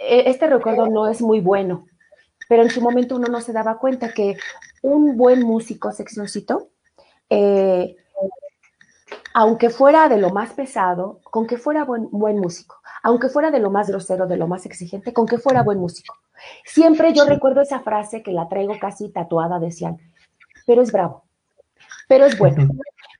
este 0.02 0.48
recuerdo 0.48 0.88
no 0.88 1.08
es 1.08 1.22
muy 1.22 1.40
bueno, 1.40 1.86
pero 2.50 2.64
en 2.64 2.70
su 2.70 2.82
momento 2.82 3.16
uno 3.16 3.28
no 3.28 3.42
se 3.42 3.54
daba 3.54 3.78
cuenta 3.78 4.14
que 4.14 4.38
un 4.82 5.16
buen 5.16 5.42
músico 5.42 5.92
seccioncito, 5.92 6.70
eh, 7.30 7.96
aunque 9.34 9.70
fuera 9.70 10.10
de 10.10 10.18
lo 10.18 10.32
más 10.32 10.52
pesado, 10.54 11.20
con 11.24 11.48
que 11.48 11.58
fuera 11.58 11.86
buen, 11.86 12.10
buen 12.12 12.38
músico, 12.40 12.82
aunque 13.04 13.30
fuera 13.30 13.52
de 13.52 13.60
lo 13.60 13.72
más 13.72 13.90
grosero, 13.90 14.28
de 14.28 14.38
lo 14.38 14.48
más 14.48 14.66
exigente, 14.66 15.14
con 15.14 15.26
que 15.26 15.38
fuera 15.38 15.64
buen 15.64 15.80
músico. 15.80 16.16
Siempre 16.66 17.14
yo 17.14 17.26
recuerdo 17.26 17.62
esa 17.62 17.80
frase 17.82 18.24
que 18.24 18.32
la 18.32 18.50
traigo 18.50 18.78
casi 18.80 19.10
tatuada, 19.10 19.60
decían, 19.60 19.98
pero 20.66 20.82
es 20.82 20.92
bravo, 20.92 21.24
pero 22.08 22.26
es 22.26 22.38
bueno, 22.38 22.68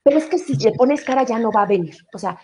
pero 0.02 0.18
es 0.18 0.26
que 0.26 0.38
si 0.38 0.56
le 0.56 0.72
pones 0.72 1.04
cara 1.04 1.22
ya 1.24 1.38
no 1.38 1.52
va 1.52 1.62
a 1.62 1.66
venir. 1.66 1.96
O 2.12 2.18
sea, 2.18 2.38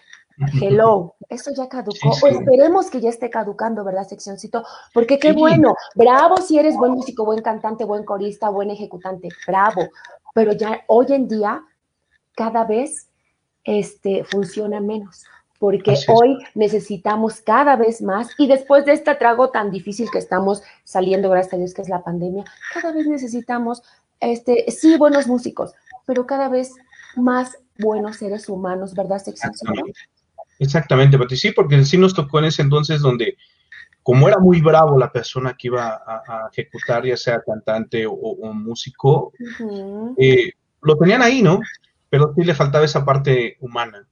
hello, 0.60 1.14
eso 1.28 1.52
ya 1.54 1.68
caducó. 1.68 2.10
O 2.22 2.26
esperemos 2.26 2.90
que 2.90 3.00
ya 3.00 3.10
esté 3.10 3.30
caducando, 3.30 3.84
¿verdad, 3.84 4.06
seccioncito? 4.06 4.64
Porque 4.92 5.18
qué 5.18 5.32
bueno, 5.32 5.74
bravo 5.94 6.38
si 6.38 6.58
eres 6.58 6.76
buen 6.76 6.92
músico, 6.92 7.24
buen 7.24 7.42
cantante, 7.42 7.84
buen 7.84 8.04
corista, 8.04 8.48
buen 8.48 8.70
ejecutante, 8.70 9.28
bravo. 9.46 9.88
Pero 10.34 10.52
ya 10.52 10.80
hoy 10.86 11.06
en 11.10 11.28
día 11.28 11.62
cada 12.34 12.64
vez 12.64 13.08
este, 13.64 14.24
funciona 14.24 14.80
menos. 14.80 15.24
Porque 15.58 15.96
hoy 16.06 16.38
necesitamos 16.54 17.40
cada 17.40 17.74
vez 17.74 18.00
más, 18.00 18.28
y 18.38 18.46
después 18.46 18.84
de 18.84 18.92
este 18.92 19.12
trago 19.16 19.50
tan 19.50 19.72
difícil 19.72 20.08
que 20.08 20.18
estamos 20.18 20.62
saliendo, 20.84 21.28
gracias 21.28 21.54
a 21.54 21.56
Dios, 21.56 21.74
que 21.74 21.82
es 21.82 21.88
la 21.88 22.04
pandemia, 22.04 22.44
cada 22.72 22.92
vez 22.92 23.08
necesitamos, 23.08 23.82
este, 24.20 24.70
sí, 24.70 24.96
buenos 24.96 25.26
músicos, 25.26 25.74
pero 26.06 26.26
cada 26.26 26.48
vez 26.48 26.74
más 27.16 27.58
buenos 27.76 28.18
seres 28.18 28.48
humanos, 28.48 28.94
¿verdad, 28.94 29.20
Exactamente, 29.26 29.92
Exactamente, 30.58 31.18
Pati, 31.18 31.36
sí, 31.36 31.52
porque 31.52 31.84
sí 31.84 31.96
nos 31.98 32.14
tocó 32.14 32.40
en 32.40 32.46
ese 32.46 32.62
entonces 32.62 33.00
donde, 33.00 33.36
como 34.02 34.28
era 34.28 34.38
muy 34.38 34.60
bravo 34.60 34.98
la 34.98 35.12
persona 35.12 35.54
que 35.56 35.68
iba 35.68 36.00
a, 36.04 36.48
ejecutar, 36.52 37.04
ya 37.04 37.16
sea 37.16 37.42
cantante 37.46 38.04
o, 38.08 38.52
músico, 38.52 39.32
eh, 40.18 40.52
lo 40.82 40.96
tenían 40.96 41.22
ahí, 41.22 41.42
¿no? 41.42 41.60
Pero 42.10 42.32
sí 42.34 42.42
le 42.42 42.54
faltaba 42.54 42.84
esa 42.84 43.04
parte 43.04 43.56
humana. 43.60 44.06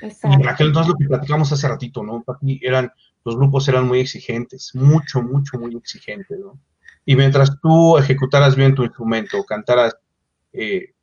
Exacto. 0.00 0.28
Y 0.36 0.42
en 0.42 0.48
aquel 0.48 0.66
entonces 0.68 0.92
lo 0.92 0.98
que 0.98 1.06
platicamos 1.06 1.52
hace 1.52 1.68
ratito, 1.68 2.02
¿no? 2.02 2.22
Pati, 2.22 2.60
eran, 2.62 2.90
los 3.24 3.36
grupos 3.36 3.68
eran 3.68 3.86
muy 3.86 4.00
exigentes, 4.00 4.74
mucho, 4.74 5.22
mucho, 5.22 5.58
muy 5.58 5.76
exigentes, 5.76 6.38
¿no? 6.38 6.58
Y 7.06 7.16
mientras 7.16 7.60
tú 7.60 7.98
ejecutaras 7.98 8.56
bien 8.56 8.74
tu 8.74 8.82
instrumento, 8.82 9.44
cantaras 9.44 9.96
eh, 10.52 10.94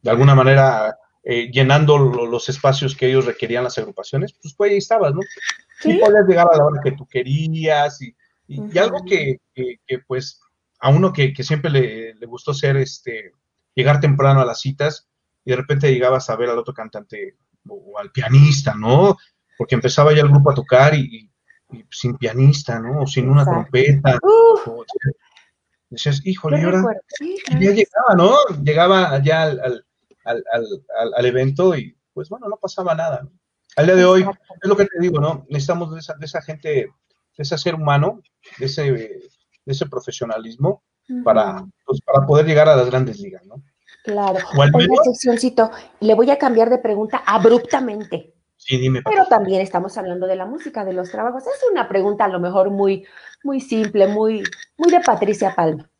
de 0.00 0.10
alguna 0.10 0.34
manera 0.34 0.96
eh, 1.26 1.50
llenando 1.50 1.96
los 1.96 2.48
espacios 2.50 2.94
que 2.94 3.06
ellos 3.06 3.24
requerían 3.24 3.64
las 3.64 3.78
agrupaciones, 3.78 4.34
pues, 4.34 4.52
pues 4.54 4.70
ahí 4.70 4.76
estabas, 4.76 5.14
¿no? 5.14 5.20
¿Sí? 5.80 5.94
podías 5.94 6.28
llegar 6.28 6.46
a 6.52 6.56
la 6.56 6.66
hora 6.66 6.80
que 6.84 6.92
tú 6.92 7.06
querías 7.06 8.00
y, 8.02 8.14
algo 8.78 9.02
que, 9.06 9.40
pues 10.06 10.38
a 10.80 10.90
uno 10.90 11.14
que, 11.14 11.32
siempre 11.42 11.70
le, 11.70 12.26
gustó 12.26 12.52
ser, 12.52 12.76
este, 12.76 13.32
llegar 13.74 14.00
temprano 14.00 14.42
a 14.42 14.44
las 14.44 14.60
citas, 14.60 15.08
y 15.46 15.50
de 15.52 15.56
repente 15.56 15.90
llegabas 15.90 16.28
a 16.28 16.36
ver 16.36 16.50
al 16.50 16.58
otro 16.58 16.74
cantante 16.74 17.36
o, 17.68 17.98
al 17.98 18.10
pianista, 18.10 18.74
¿no? 18.74 19.16
Porque 19.56 19.76
empezaba 19.76 20.12
ya 20.12 20.20
el 20.20 20.28
grupo 20.28 20.50
a 20.50 20.54
tocar 20.54 20.94
y, 20.94 21.30
sin 21.90 22.18
pianista, 22.18 22.78
¿no? 22.78 23.00
O 23.00 23.06
sin 23.06 23.30
una 23.30 23.44
trompeta. 23.44 24.18
O, 24.22 24.84
decías, 25.88 26.20
híjole, 26.24 26.62
ahora 26.62 26.82
ya 27.48 27.70
llegaba, 27.70 28.14
¿no? 28.14 28.36
Llegaba 28.62 29.10
allá 29.10 29.42
al, 29.44 29.60
al, 29.60 29.86
al, 30.24 31.26
evento 31.26 31.76
y 31.76 31.96
pues 32.12 32.28
bueno, 32.28 32.48
no 32.48 32.56
pasaba 32.56 32.94
nada. 32.94 33.22
¿no? 33.22 33.32
Al 33.76 33.86
día 33.86 33.96
de 33.96 34.04
hoy, 34.04 34.22
es 34.62 34.68
lo 34.68 34.76
que 34.76 34.86
te 34.86 35.00
digo, 35.00 35.20
¿no? 35.20 35.46
Necesitamos 35.48 35.92
de 35.92 36.00
esa, 36.00 36.14
de 36.14 36.26
esa 36.26 36.40
gente, 36.42 36.68
de 36.68 36.88
ese 37.36 37.58
ser 37.58 37.74
humano, 37.74 38.20
de 38.58 38.66
ese, 38.66 38.92
de 38.92 39.30
ese 39.66 39.86
profesionalismo 39.86 40.82
para, 41.24 41.64
pues, 41.84 42.00
para 42.00 42.26
poder 42.26 42.46
llegar 42.46 42.68
a 42.68 42.76
las 42.76 42.86
grandes 42.86 43.18
ligas, 43.18 43.44
¿no? 43.46 43.56
Claro. 44.04 44.38
Oiga, 44.56 45.02
seccioncito, 45.04 45.70
le 46.00 46.14
voy 46.14 46.30
a 46.30 46.38
cambiar 46.38 46.68
de 46.68 46.78
pregunta 46.78 47.22
abruptamente. 47.26 48.34
Sí, 48.56 48.76
dime. 48.76 49.02
Pero 49.02 49.26
también 49.26 49.60
estamos 49.60 49.96
hablando 49.98 50.26
de 50.26 50.36
la 50.36 50.46
música, 50.46 50.84
de 50.84 50.92
los 50.92 51.10
trabajos. 51.10 51.42
Es 51.46 51.60
una 51.70 51.88
pregunta 51.88 52.26
a 52.26 52.28
lo 52.28 52.38
mejor 52.38 52.70
muy, 52.70 53.06
muy 53.42 53.60
simple, 53.60 54.06
muy, 54.06 54.42
muy 54.76 54.90
de 54.90 55.00
Patricia 55.00 55.54
Palma. 55.54 55.90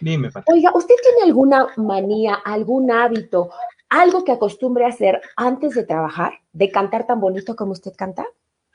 Dime, 0.00 0.30
Patricia. 0.30 0.54
Oiga, 0.54 0.70
¿usted 0.74 0.94
tiene 1.02 1.24
alguna 1.24 1.68
manía, 1.76 2.34
algún 2.34 2.90
hábito, 2.90 3.50
algo 3.88 4.24
que 4.24 4.32
acostumbre 4.32 4.84
a 4.84 4.88
hacer 4.88 5.20
antes 5.36 5.74
de 5.74 5.84
trabajar, 5.84 6.32
de 6.52 6.70
cantar 6.70 7.06
tan 7.06 7.20
bonito 7.20 7.56
como 7.56 7.72
usted 7.72 7.92
canta? 7.96 8.26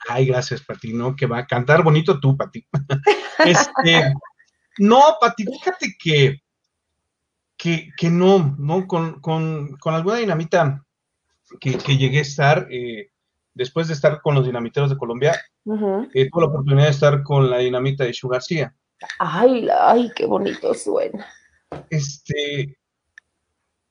Ay, 0.08 0.26
gracias, 0.26 0.62
Pati, 0.62 0.92
¿no? 0.92 1.16
Que 1.16 1.26
va 1.26 1.38
a 1.38 1.46
cantar 1.46 1.82
bonito 1.82 2.20
tú, 2.20 2.36
Pati. 2.36 2.66
este, 3.44 4.14
no, 4.78 5.00
Pati, 5.20 5.44
fíjate 5.44 5.96
que 5.98 6.40
que, 7.56 8.10
no, 8.10 8.54
¿no? 8.58 8.86
Con, 8.86 9.78
alguna 9.84 10.16
dinamita 10.16 10.84
que, 11.60 11.78
llegué 11.96 12.18
a 12.18 12.22
estar, 12.22 12.68
eh, 12.70 13.10
después 13.54 13.88
de 13.88 13.94
estar 13.94 14.20
con 14.20 14.34
los 14.34 14.46
dinamiteros 14.46 14.90
de 14.90 14.96
Colombia, 14.96 15.32
eh, 16.14 16.28
tuve 16.30 16.42
la 16.42 16.48
oportunidad 16.48 16.84
de 16.84 16.90
estar 16.90 17.22
con 17.22 17.50
la 17.50 17.58
dinamita 17.58 18.04
de 18.04 18.12
Shu 18.12 18.28
García. 18.28 18.74
Ay, 19.18 19.68
ay, 19.78 20.10
qué 20.14 20.26
bonito 20.26 20.74
suena. 20.74 21.26
Este, 21.90 22.78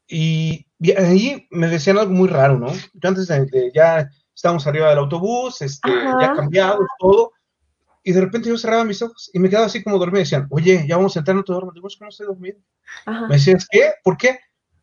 y, 0.07 0.65
ahí 0.97 1.47
me 1.51 1.67
decían 1.67 1.97
algo 1.97 2.13
muy 2.13 2.27
raro, 2.27 2.57
¿no? 2.57 2.71
Yo 2.93 3.09
antes 3.09 3.27
de, 3.27 3.71
ya 3.73 4.09
estábamos 4.33 4.65
arriba 4.67 4.89
del 4.89 4.99
autobús, 4.99 5.61
este, 5.61 5.89
ya 6.21 6.33
cambiado 6.33 6.79
todo, 6.99 7.31
y 8.03 8.11
de 8.11 8.21
repente 8.21 8.49
yo 8.49 8.57
cerraba 8.57 8.83
mis 8.83 9.01
ojos 9.01 9.31
y 9.33 9.39
me 9.39 9.49
quedaba 9.49 9.65
así 9.65 9.83
como 9.83 9.97
dormido 9.97 10.19
y 10.19 10.23
decían, 10.23 10.47
oye, 10.51 10.85
ya 10.87 10.95
vamos 10.95 11.15
a 11.15 11.19
entrar, 11.19 11.35
no 11.35 11.43
te 11.43 11.51
duermas. 11.51 11.73
Digo, 11.73 11.87
es 11.87 11.97
que 11.97 12.05
no 12.05 12.09
estoy 12.09 12.27
dormido. 12.27 12.59
Me 13.27 13.35
decían, 13.35 13.57
¿qué? 13.71 13.93
¿Por 14.03 14.15
qué? 14.15 14.39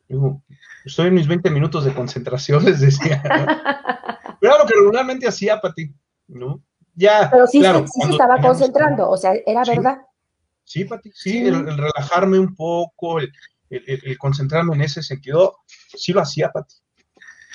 Digo, 0.08 0.42
estoy 0.84 1.06
en 1.06 1.14
mis 1.14 1.28
20 1.28 1.48
minutos 1.50 1.84
de 1.84 1.94
concentración, 1.94 2.64
les 2.64 2.80
decía. 2.80 3.22
Pero 3.22 4.54
era 4.54 4.58
lo 4.58 4.68
que 4.68 4.74
regularmente 4.74 5.28
hacía 5.28 5.60
para 5.60 5.72
ti, 5.72 5.94
¿no? 6.26 6.60
Ya, 6.94 7.30
Pero 7.30 7.46
sí, 7.46 7.60
claro, 7.60 7.86
sí, 7.86 8.00
se 8.02 8.10
estaba 8.10 8.38
concentrando, 8.40 9.08
o 9.08 9.16
sea, 9.16 9.34
era 9.46 9.62
verdad. 9.64 9.98
Sí, 10.64 10.84
Pati, 10.84 11.10
sí, 11.14 11.46
El, 11.46 11.66
relajarme 11.66 12.38
un 12.38 12.54
poco, 12.54 13.18
el, 13.18 13.30
el, 13.70 14.18
concentrarme 14.18 14.74
en 14.74 14.82
ese 14.82 15.02
sentido, 15.02 15.56
sí 15.66 16.12
lo 16.12 16.20
hacía, 16.20 16.50
Pati. 16.50 16.74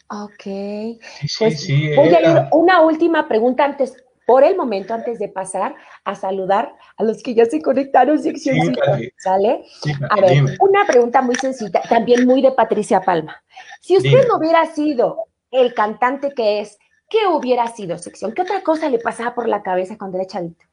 Ok. 0.09 0.43
Sí, 0.43 1.37
pues, 1.39 1.61
sí, 1.61 1.95
Voy 1.95 2.09
a 2.09 2.21
ir 2.21 2.47
una 2.51 2.81
última 2.81 3.27
pregunta 3.27 3.65
antes, 3.65 3.95
por 4.27 4.43
el 4.43 4.57
momento 4.57 4.93
antes 4.93 5.19
de 5.19 5.29
pasar 5.29 5.75
a 6.03 6.13
saludar 6.13 6.75
a 6.97 7.03
los 7.03 7.23
que 7.23 7.33
ya 7.33 7.45
se 7.45 7.61
conectaron, 7.61 8.19
sección 8.19 8.75
¿sale? 9.17 9.63
a 10.09 10.19
ver, 10.19 10.43
una 10.59 10.85
pregunta 10.85 11.21
muy 11.21 11.35
sencilla, 11.35 11.81
también 11.87 12.27
muy 12.27 12.41
de 12.41 12.51
Patricia 12.51 13.01
Palma. 13.01 13.41
Si 13.81 13.95
usted 13.95 14.27
no 14.27 14.37
hubiera 14.37 14.65
sido 14.65 15.27
el 15.49 15.73
cantante 15.73 16.33
que 16.33 16.59
es, 16.59 16.77
¿qué 17.09 17.19
hubiera 17.25 17.67
sido, 17.67 17.97
sección? 17.97 18.33
¿Qué 18.33 18.41
otra 18.41 18.61
cosa 18.63 18.89
le 18.89 18.99
pasaba 18.99 19.33
por 19.33 19.47
la 19.47 19.63
cabeza 19.63 19.97
cuando 19.97 20.17
era 20.17 20.27
chavito? 20.27 20.65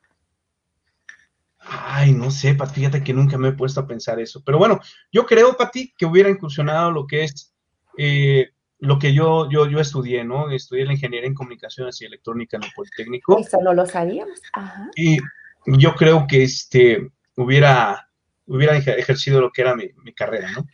Ay, 1.82 2.12
no 2.12 2.30
sé, 2.30 2.54
Pati, 2.54 2.74
fíjate 2.74 3.02
que 3.02 3.12
nunca 3.12 3.38
me 3.38 3.48
he 3.48 3.52
puesto 3.52 3.80
a 3.80 3.86
pensar 3.86 4.20
eso. 4.20 4.42
Pero 4.44 4.58
bueno, 4.58 4.80
yo 5.12 5.26
creo, 5.26 5.56
Pati, 5.56 5.92
que 5.96 6.06
hubiera 6.06 6.28
incursionado 6.28 6.90
lo 6.90 7.06
que 7.06 7.24
es 7.24 7.54
eh, 7.96 8.50
lo 8.78 8.98
que 8.98 9.14
yo, 9.14 9.48
yo, 9.50 9.66
yo 9.66 9.80
estudié, 9.80 10.24
¿no? 10.24 10.50
Estudié 10.50 10.84
la 10.84 10.92
ingeniería 10.92 11.28
en 11.28 11.34
comunicaciones 11.34 12.00
y 12.00 12.04
electrónica 12.04 12.56
en 12.56 12.64
el 12.64 12.70
Politécnico. 12.74 13.38
Eso 13.38 13.58
no 13.62 13.72
lo 13.72 13.86
sabíamos. 13.86 14.40
Ajá. 14.52 14.90
Y 14.94 15.18
yo 15.66 15.94
creo 15.94 16.26
que 16.28 16.42
este 16.42 17.10
hubiera, 17.36 18.08
hubiera 18.46 18.76
ejercido 18.76 19.40
lo 19.40 19.50
que 19.50 19.62
era 19.62 19.74
mi, 19.74 19.90
carrera, 20.14 20.50
¿no? 20.52 20.66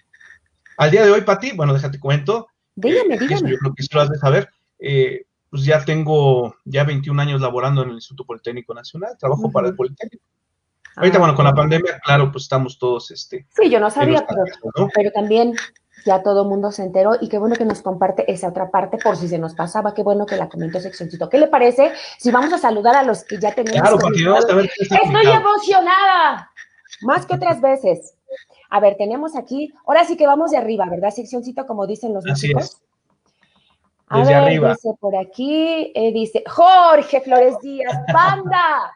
Al 0.76 0.90
día 0.90 1.04
de 1.04 1.10
hoy, 1.10 1.20
Pati, 1.22 1.52
bueno, 1.52 1.74
déjate 1.74 2.00
cuento. 2.00 2.48
Dígame, 2.74 3.14
eh, 3.14 3.18
dígame. 3.18 3.50
Yo 3.50 3.58
creo 3.58 3.74
que 3.74 3.84
lo 3.92 4.00
has 4.00 4.10
de 4.10 4.18
saber. 4.18 4.48
Eh, 4.78 5.26
pues 5.50 5.64
ya 5.64 5.84
tengo 5.84 6.56
ya 6.64 6.84
21 6.84 7.20
años 7.20 7.40
laborando 7.40 7.82
en 7.82 7.90
el 7.90 7.96
Instituto 7.96 8.24
Politécnico 8.24 8.72
Nacional, 8.72 9.16
trabajo 9.18 9.50
para 9.50 9.68
el 9.68 9.74
Politécnico. 9.74 10.24
Ahorita, 10.96 11.16
ah, 11.16 11.20
bueno, 11.20 11.35
con 11.35 11.44
la 11.44 11.55
pandemia, 11.55 12.00
claro, 12.05 12.31
pues 12.33 12.44
estamos 12.44 12.79
todos, 12.79 13.11
este... 13.11 13.46
Sí, 13.50 13.70
yo 13.70 13.81
no 13.81 13.90
sabía, 13.90 14.26
pero, 14.26 14.88
pero 14.94 15.11
también 15.12 15.55
ya 16.05 16.22
todo 16.22 16.42
el 16.42 16.48
mundo 16.48 16.72
se 16.72 16.83
enteró 16.83 17.16
y 17.20 17.29
qué 17.29 17.38
bueno 17.38 17.57
que 17.57 17.64
nos 17.64 17.83
comparte 17.83 18.31
esa 18.31 18.48
otra 18.48 18.70
parte 18.70 18.98
por 18.98 19.16
si 19.16 19.29
se 19.29 19.38
nos 19.38 19.55
pasaba, 19.55 19.94
qué 19.94 20.03
bueno 20.03 20.26
que 20.26 20.37
la 20.37 20.48
comentó 20.48 20.81
seccioncito. 20.81 21.29
¿Qué 21.29 21.38
le 21.38 21.46
parece 21.46 21.92
si 22.18 22.31
vamos 22.31 22.53
a 22.53 22.59
saludar 22.59 22.96
a 22.96 23.03
los 23.03 23.24
que 23.24 23.38
ya 23.38 23.53
tenemos? 23.53 23.81
Claro, 23.81 23.98
a 23.98 24.55
ver 24.55 24.70
Estoy 24.79 25.26
emocionada, 25.26 26.50
más 27.03 27.26
que 27.26 27.35
otras 27.35 27.61
veces. 27.61 28.14
A 28.70 28.81
ver, 28.81 28.96
tenemos 28.96 29.37
aquí, 29.37 29.72
ahora 29.87 30.05
sí 30.05 30.16
que 30.16 30.26
vamos 30.26 30.53
de 30.53 30.59
arriba, 30.59 30.87
¿verdad? 30.88 31.11
Seccioncito, 31.11 31.66
como 31.66 31.87
dicen 31.87 32.14
los 32.14 32.24
Así 32.26 32.55
músicos. 32.55 32.83
Desde 34.11 34.35
a 34.35 34.40
ver, 34.40 34.48
arriba. 34.48 34.70
dice 34.70 34.90
por 34.98 35.16
aquí, 35.16 35.92
eh, 35.94 36.12
dice 36.12 36.42
Jorge 36.46 37.20
Flores 37.20 37.57
Díaz, 37.61 37.96
banda. 38.12 38.92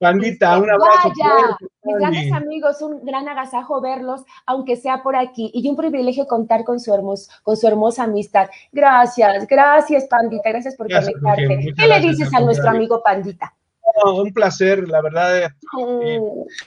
Pandita, 0.00 0.58
un 0.58 0.70
abrazo. 0.70 1.12
mis 1.84 1.96
grandes 1.98 2.32
amigos, 2.32 2.80
un 2.80 3.04
gran 3.04 3.28
agasajo 3.28 3.82
verlos, 3.82 4.22
aunque 4.46 4.76
sea 4.76 5.02
por 5.02 5.14
aquí, 5.14 5.50
y 5.52 5.68
un 5.68 5.76
privilegio 5.76 6.26
contar 6.26 6.64
con 6.64 6.80
su, 6.80 6.94
hermos, 6.94 7.28
con 7.42 7.54
su 7.58 7.68
hermosa 7.68 8.04
amistad. 8.04 8.48
Gracias, 8.72 9.46
gracias, 9.46 10.06
Pandita, 10.06 10.48
gracias 10.48 10.74
por 10.76 10.88
conectarte. 10.88 11.74
¿Qué 11.76 11.86
le 11.86 12.00
dices 12.00 12.32
a 12.34 12.40
nuestro 12.40 12.70
amigo 12.70 13.02
Pandita? 13.04 13.54
un 14.06 14.32
placer, 14.32 14.88
la 14.88 15.02
verdad. 15.02 15.38
Eh, 15.38 15.48
eh, 16.04 16.20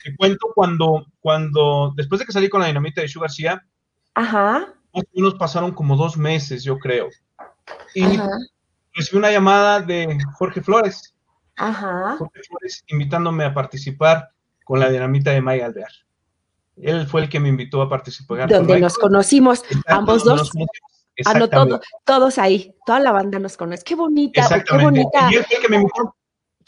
te 0.04 0.16
cuento 0.16 0.52
cuando, 0.54 1.08
cuando, 1.20 1.92
después 1.96 2.20
de 2.20 2.28
que 2.28 2.34
salí 2.34 2.50
con 2.50 2.62
la 2.62 2.68
dinamita 2.68 3.02
de 3.02 3.08
Shu 3.08 3.20
García, 3.20 3.66
Ajá. 4.14 4.76
nos 5.14 5.34
pasaron 5.36 5.72
como 5.72 5.96
dos 5.96 6.18
meses, 6.18 6.64
yo 6.64 6.78
creo. 6.78 7.10
Y 7.96 8.04
recibí 8.94 9.18
una 9.18 9.32
llamada 9.32 9.80
de 9.80 10.20
Jorge 10.38 10.62
Flores 10.62 11.13
Ajá. 11.56 12.18
invitándome 12.88 13.46
a 13.46 13.54
participar 13.54 14.30
con 14.64 14.80
la 14.80 14.90
dinamita 14.90 15.32
de 15.32 15.42
Maya 15.42 15.66
Alvear. 15.66 15.92
Él 16.82 17.06
fue 17.08 17.22
el 17.22 17.30
que 17.30 17.40
me 17.40 17.50
invitó 17.50 17.82
a 17.82 17.90
participar. 17.90 18.50
Donde 18.50 18.80
nos 18.80 18.98
conocimos, 18.98 19.64
ambos 19.88 20.24
dos. 20.24 20.52
Ah, 21.26 21.40
todos 22.06 22.40
ahí, 22.40 22.74
toda 22.88 23.00
la 23.00 23.12
banda 23.12 23.38
nos 23.38 23.56
conoce. 23.56 23.84
Qué 23.84 23.96
bonita, 23.96 24.64
qué 24.64 24.78
bonita. 24.78 25.30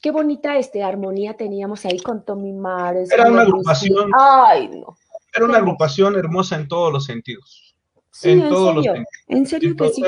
Qué 0.01 0.11
bonita 0.11 0.55
este, 0.57 0.83
armonía 0.83 1.35
teníamos 1.35 1.83
ahí 1.85 1.99
con 1.99 2.23
Tommy 2.23 2.53
Mares. 2.53 3.11
Era 3.11 3.27
una 3.27 3.41
agrupación. 3.41 4.11
Ay, 4.15 4.67
no. 4.67 4.95
Era 5.33 5.45
una 5.45 5.57
agrupación 5.57 6.15
hermosa 6.15 6.57
en 6.57 6.67
todos 6.67 6.93
los 6.93 7.05
sentidos. 7.05 7.75
en, 8.21 8.47
todos 8.47 8.75
los 8.75 8.85
sentidos. 8.85 9.07
En 9.27 9.47
serio 9.47 9.75
que 9.75 9.89
sí. 9.89 10.03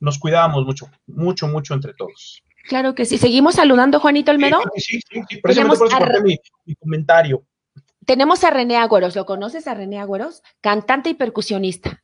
nos 0.00 0.18
cuidábamos 0.18 0.66
mucho, 0.66 0.90
mucho, 1.06 1.48
mucho 1.48 1.72
entre 1.72 1.94
todos. 1.94 2.42
Claro 2.68 2.94
que 2.94 3.04
sí. 3.04 3.18
¿Seguimos 3.18 3.56
saludando, 3.56 4.00
Juanito 4.00 4.30
Almedo? 4.30 4.58
Sí, 4.76 5.00
sí, 5.00 5.20
sí. 5.28 5.40
Tenemos 5.42 5.78
por 5.78 5.88
eso 5.88 6.22
mi, 6.22 6.38
mi, 6.64 6.74
comentario. 6.76 7.44
Tenemos 8.06 8.44
a 8.44 8.50
René 8.50 8.76
Agüeros. 8.76 9.16
¿Lo 9.16 9.26
conoces 9.26 9.66
a 9.66 9.74
René 9.74 9.98
Agüeros? 9.98 10.42
Cantante 10.60 11.10
y 11.10 11.14
percusionista. 11.14 12.02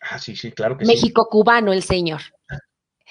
Ah, 0.00 0.18
sí, 0.18 0.36
sí, 0.36 0.52
claro 0.52 0.76
que 0.76 0.84
sí. 0.84 0.90
México 0.90 1.28
cubano, 1.28 1.72
el 1.72 1.82
señor. 1.82 2.22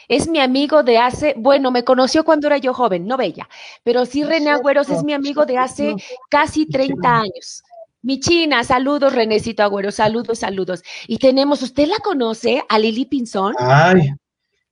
Es 0.07 0.27
mi 0.27 0.39
amigo 0.39 0.83
de 0.83 0.97
hace, 0.97 1.33
bueno, 1.37 1.71
me 1.71 1.83
conoció 1.83 2.23
cuando 2.23 2.47
era 2.47 2.57
yo 2.57 2.73
joven, 2.73 3.07
no 3.07 3.17
bella, 3.17 3.49
pero 3.83 4.05
sí 4.05 4.23
René 4.23 4.51
Agüeros 4.51 4.89
es 4.89 5.03
mi 5.03 5.13
amigo 5.13 5.47
de 5.47 5.57
hace 5.57 5.95
casi 6.29 6.67
30 6.67 7.21
años. 7.21 7.63
Mi 8.03 8.19
China, 8.19 8.63
saludos, 8.63 9.13
Renécito 9.13 9.63
Agüero, 9.63 9.91
saludos, 9.91 10.37
saludos. 10.37 10.83
Y 11.07 11.17
tenemos, 11.17 11.63
¿usted 11.63 11.87
la 11.87 11.97
conoce? 11.97 12.63
A 12.69 12.77
Lili 12.77 13.05
Pinzón. 13.05 13.55
Ay, 13.57 14.11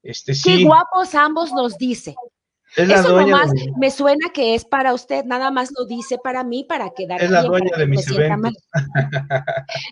este, 0.04 0.34
Qué 0.43 0.64
guapos 0.64 1.16
ambos 1.16 1.51
nos 1.54 1.78
dice. 1.78 2.16
Eso 2.76 3.22
nomás 3.22 3.51
me 3.78 3.91
suena 3.91 4.30
que 4.34 4.56
es 4.56 4.66
para 4.66 4.93
usted, 4.93 5.26
nada 5.26 5.51
más 5.51 5.72
lo 5.78 5.86
dice 5.86 6.18
para 6.18 6.43
mí, 6.43 6.64
para 6.64 6.89
quedar 6.89 7.22
Es 7.22 7.30
la 7.30 7.43
dueña 7.43 7.78
de 7.78 7.86
mis 7.86 8.08
eventos. 8.10 8.54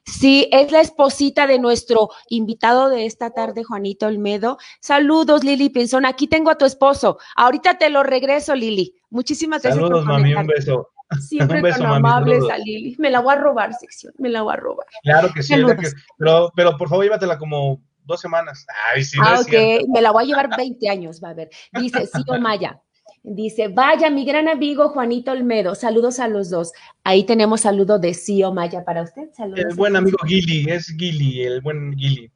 Sí, 0.06 0.50
es 0.52 0.72
la 0.72 0.82
esposita 0.82 1.46
de 1.46 1.60
nuestro 1.60 2.10
invitado 2.30 2.90
de 2.90 3.06
esta 3.06 3.32
tarde, 3.32 3.64
Juanito 3.64 4.08
Olmedo. 4.08 4.58
Saludos, 4.80 5.44
Lili 5.44 5.70
Pinzón. 5.70 6.06
Aquí 6.06 6.28
tengo 6.28 6.50
a 6.50 6.58
tu 6.58 6.66
esposo. 6.66 7.20
Ahorita 7.36 7.78
te 7.78 7.90
lo 7.90 8.02
regreso, 8.04 8.56
Lili. 8.56 8.96
Muchísimas 9.10 9.62
gracias. 9.62 9.82
Saludos, 9.82 10.06
mami, 10.06 10.34
un 10.34 10.48
beso. 10.48 10.90
Siempre 11.20 11.62
tan 11.72 11.86
amables 11.86 12.44
a 12.50 12.58
Lili. 12.58 12.96
Me 12.98 13.12
la 13.12 13.20
voy 13.20 13.36
a 13.36 13.38
robar, 13.38 13.74
sección, 13.76 14.14
me 14.18 14.30
la 14.30 14.42
voy 14.42 14.54
a 14.54 14.58
robar. 14.58 14.88
Claro 15.04 15.32
que 15.34 15.44
sí, 15.44 15.54
pero, 16.18 16.52
pero 16.56 16.78
por 16.78 16.90
favor 16.90 17.06
llévatela 17.06 17.38
como 17.38 17.82
dos 18.12 18.22
semanas. 18.22 18.66
Ay, 18.94 19.04
sí, 19.04 19.18
ah, 19.22 19.40
ok, 19.42 19.88
me 19.90 20.02
la 20.02 20.12
voy 20.12 20.24
a 20.24 20.28
llevar 20.28 20.50
20 20.56 20.90
años, 20.90 21.22
va 21.24 21.30
a 21.30 21.34
ver. 21.34 21.50
Dice 21.74 22.08
Sio 22.08 22.40
Maya. 22.40 22.80
Dice, 23.24 23.68
vaya, 23.68 24.10
mi 24.10 24.26
gran 24.26 24.48
amigo 24.48 24.90
Juanito 24.90 25.32
Olmedo, 25.32 25.76
saludos 25.76 26.20
a 26.20 26.28
los 26.28 26.50
dos. 26.50 26.72
Ahí 27.04 27.24
tenemos 27.24 27.62
saludo 27.62 28.00
de 28.00 28.14
Sio 28.14 28.52
Maya 28.52 28.84
para 28.84 29.04
usted. 29.04 29.30
Saludos 29.34 29.60
el 29.60 29.76
buen 29.76 29.96
amigo 29.96 30.18
Gili, 30.26 30.66
es 30.70 30.88
Gili, 30.98 31.44
el 31.44 31.62
buen 31.62 31.96
Gili. 31.98 32.32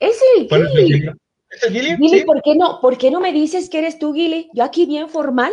Es 0.00 0.18
el 0.36 0.48
Gili. 0.48 1.10
¿Es 1.50 1.62
el 1.64 1.72
Gili? 1.74 1.96
Gili, 1.96 2.24
¿por, 2.24 2.40
qué 2.42 2.56
no, 2.56 2.80
¿por 2.80 2.96
qué 2.96 3.10
no 3.10 3.20
me 3.20 3.30
dices 3.30 3.68
que 3.68 3.80
eres 3.80 3.98
tú, 3.98 4.14
Gili? 4.14 4.48
Yo 4.54 4.64
aquí 4.64 4.86
bien 4.86 5.10
formal 5.10 5.52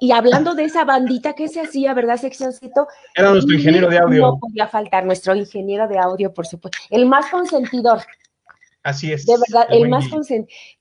y 0.00 0.12
hablando 0.12 0.54
de 0.54 0.64
esa 0.64 0.84
bandita 0.84 1.34
que 1.34 1.48
se 1.48 1.60
hacía, 1.60 1.92
¿verdad, 1.92 2.16
seccioncito? 2.16 2.88
Era 3.14 3.30
nuestro 3.30 3.54
ingeniero 3.54 3.90
de 3.90 3.98
audio. 3.98 4.22
No 4.22 4.38
podía 4.38 4.68
faltar, 4.68 5.04
nuestro 5.04 5.34
ingeniero 5.36 5.86
de 5.86 5.98
audio, 5.98 6.32
por 6.32 6.46
supuesto. 6.46 6.78
El 6.88 7.04
más 7.04 7.30
consentidor. 7.30 8.00
Así 8.84 9.12
es. 9.12 9.24
De 9.24 9.34
verdad, 9.48 9.66
el, 9.70 9.88
más. 9.88 10.04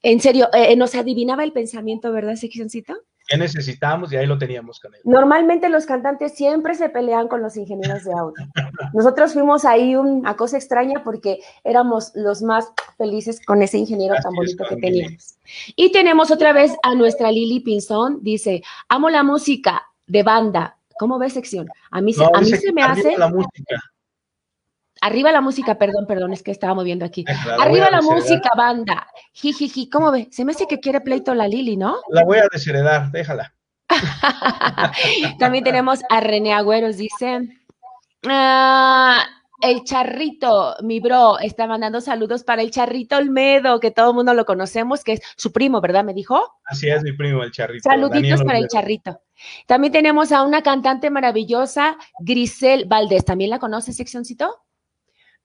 En 0.01 0.19
serio, 0.19 0.49
eh, 0.53 0.75
nos 0.75 0.93
adivinaba 0.93 1.43
el 1.43 1.53
pensamiento, 1.53 2.11
¿verdad, 2.11 2.35
seccioncito? 2.35 2.93
¿Qué 3.27 3.37
necesitábamos? 3.37 4.11
Y 4.11 4.17
ahí 4.17 4.25
lo 4.25 4.37
teníamos 4.37 4.81
con 4.81 4.93
él. 4.93 5.01
Normalmente 5.05 5.69
los 5.69 5.85
cantantes 5.85 6.35
siempre 6.35 6.75
se 6.75 6.89
pelean 6.89 7.29
con 7.29 7.41
los 7.41 7.55
ingenieros 7.55 8.03
de 8.03 8.11
audio. 8.11 8.45
Nosotros 8.93 9.31
fuimos 9.31 9.63
ahí 9.63 9.95
una 9.95 10.35
cosa 10.35 10.57
extraña 10.57 11.01
porque 11.03 11.39
éramos 11.63 12.11
los 12.15 12.41
más 12.41 12.67
felices 12.97 13.39
con 13.45 13.61
ese 13.61 13.77
ingeniero 13.77 14.15
tan 14.21 14.33
bonito 14.33 14.65
que 14.67 14.75
teníamos. 14.75 15.35
Y 15.77 15.93
tenemos 15.93 16.31
otra 16.31 16.51
vez 16.51 16.73
a 16.83 16.95
nuestra 16.95 17.31
Lili 17.31 17.61
Pinzón, 17.61 18.19
dice, 18.21 18.61
amo 18.89 19.09
la 19.09 19.23
música 19.23 19.83
de 20.07 20.23
banda. 20.23 20.77
¿Cómo 20.99 21.17
ves 21.17 21.33
sección? 21.33 21.67
A 21.91 22.01
mí, 22.01 22.13
a 22.33 22.41
mí 22.41 22.47
se 22.47 22.73
me 22.73 22.83
hace... 22.83 23.17
La 23.17 23.29
música. 23.29 23.81
Arriba 25.03 25.33
la 25.33 25.41
música, 25.41 25.77
perdón, 25.77 26.05
perdón, 26.07 26.31
es 26.31 26.41
que 26.41 26.51
estaba 26.51 26.73
moviendo 26.73 27.03
aquí. 27.03 27.25
Arriba 27.59 27.89
la 27.91 28.01
música, 28.01 28.49
banda. 28.55 29.05
Jijiji, 29.33 29.89
¿cómo 29.89 30.13
ve? 30.13 30.29
Se 30.31 30.45
me 30.45 30.53
hace 30.53 30.65
que 30.65 30.79
quiere 30.79 31.01
pleito 31.01 31.35
la 31.35 31.45
Lili, 31.45 31.75
¿no? 31.75 31.97
La 32.07 32.23
voy 32.23 32.37
a 32.37 32.47
desheredar, 32.49 33.11
déjala. 33.11 33.53
También 35.39 35.65
tenemos 35.65 35.99
a 36.09 36.21
René 36.21 36.53
Agüeros, 36.53 36.95
dice. 36.95 37.49
Ah, 38.29 39.25
el 39.61 39.83
charrito, 39.83 40.77
mi 40.83 41.01
bro, 41.01 41.37
está 41.39 41.67
mandando 41.67 41.99
saludos 41.99 42.45
para 42.45 42.61
el 42.61 42.71
charrito 42.71 43.17
Olmedo, 43.17 43.81
que 43.81 43.91
todo 43.91 44.11
el 44.11 44.15
mundo 44.15 44.33
lo 44.33 44.45
conocemos, 44.45 45.03
que 45.03 45.13
es 45.13 45.21
su 45.35 45.51
primo, 45.51 45.81
¿verdad? 45.81 46.05
Me 46.05 46.13
dijo. 46.13 46.41
Así 46.63 46.87
es, 46.87 47.03
mi 47.03 47.11
primo, 47.11 47.43
el 47.43 47.51
charrito. 47.51 47.89
Saluditos 47.89 48.41
para 48.43 48.57
el 48.57 48.69
charrito. 48.69 49.19
También 49.67 49.91
tenemos 49.91 50.31
a 50.31 50.43
una 50.43 50.63
cantante 50.63 51.09
maravillosa, 51.09 51.97
Grisel 52.19 52.85
Valdés. 52.85 53.25
¿También 53.25 53.49
la 53.49 53.59
conoce, 53.59 53.91
seccioncito? 53.91 54.63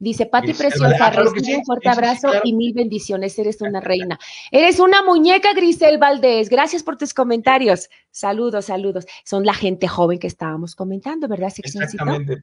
Dice 0.01 0.27
Pati 0.27 0.53
Preciosa, 0.53 1.11
recibe 1.11 1.57
un 1.57 1.65
fuerte 1.65 1.89
abrazo 1.89 2.29
y 2.45 2.53
mil 2.53 2.73
bendiciones. 2.73 3.37
Eres 3.37 3.61
una 3.61 3.81
reina. 3.81 4.19
Eres 4.53 4.79
una 4.79 5.03
muñeca, 5.03 5.53
Grisel 5.55 5.99
Valdés. 5.99 6.49
Gracias 6.49 6.85
por 6.85 6.97
tus 6.97 7.13
comentarios. 7.13 7.89
Saludos, 8.13 8.67
saludos. 8.67 9.07
Son 9.25 9.45
la 9.45 9.55
gente 9.55 9.89
joven 9.89 10.21
que 10.21 10.29
estábamos 10.29 10.77
comentando, 10.77 11.27
¿verdad, 11.27 11.53
Exactamente. 11.57 12.41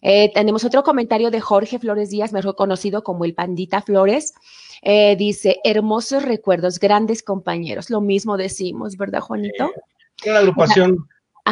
Eh, 0.00 0.30
tenemos 0.32 0.64
otro 0.64 0.84
comentario 0.84 1.30
de 1.30 1.40
Jorge 1.40 1.78
Flores 1.78 2.10
Díaz, 2.10 2.32
mejor 2.32 2.54
conocido 2.54 3.02
como 3.02 3.24
el 3.24 3.34
Pandita 3.34 3.82
Flores. 3.82 4.32
Eh, 4.80 5.16
dice, 5.16 5.58
hermosos 5.64 6.22
recuerdos, 6.22 6.78
grandes 6.78 7.22
compañeros. 7.22 7.90
Lo 7.90 8.00
mismo 8.00 8.36
decimos, 8.36 8.96
¿verdad, 8.96 9.20
Juanito? 9.20 9.72
una 10.24 10.38
agrupación 10.38 11.08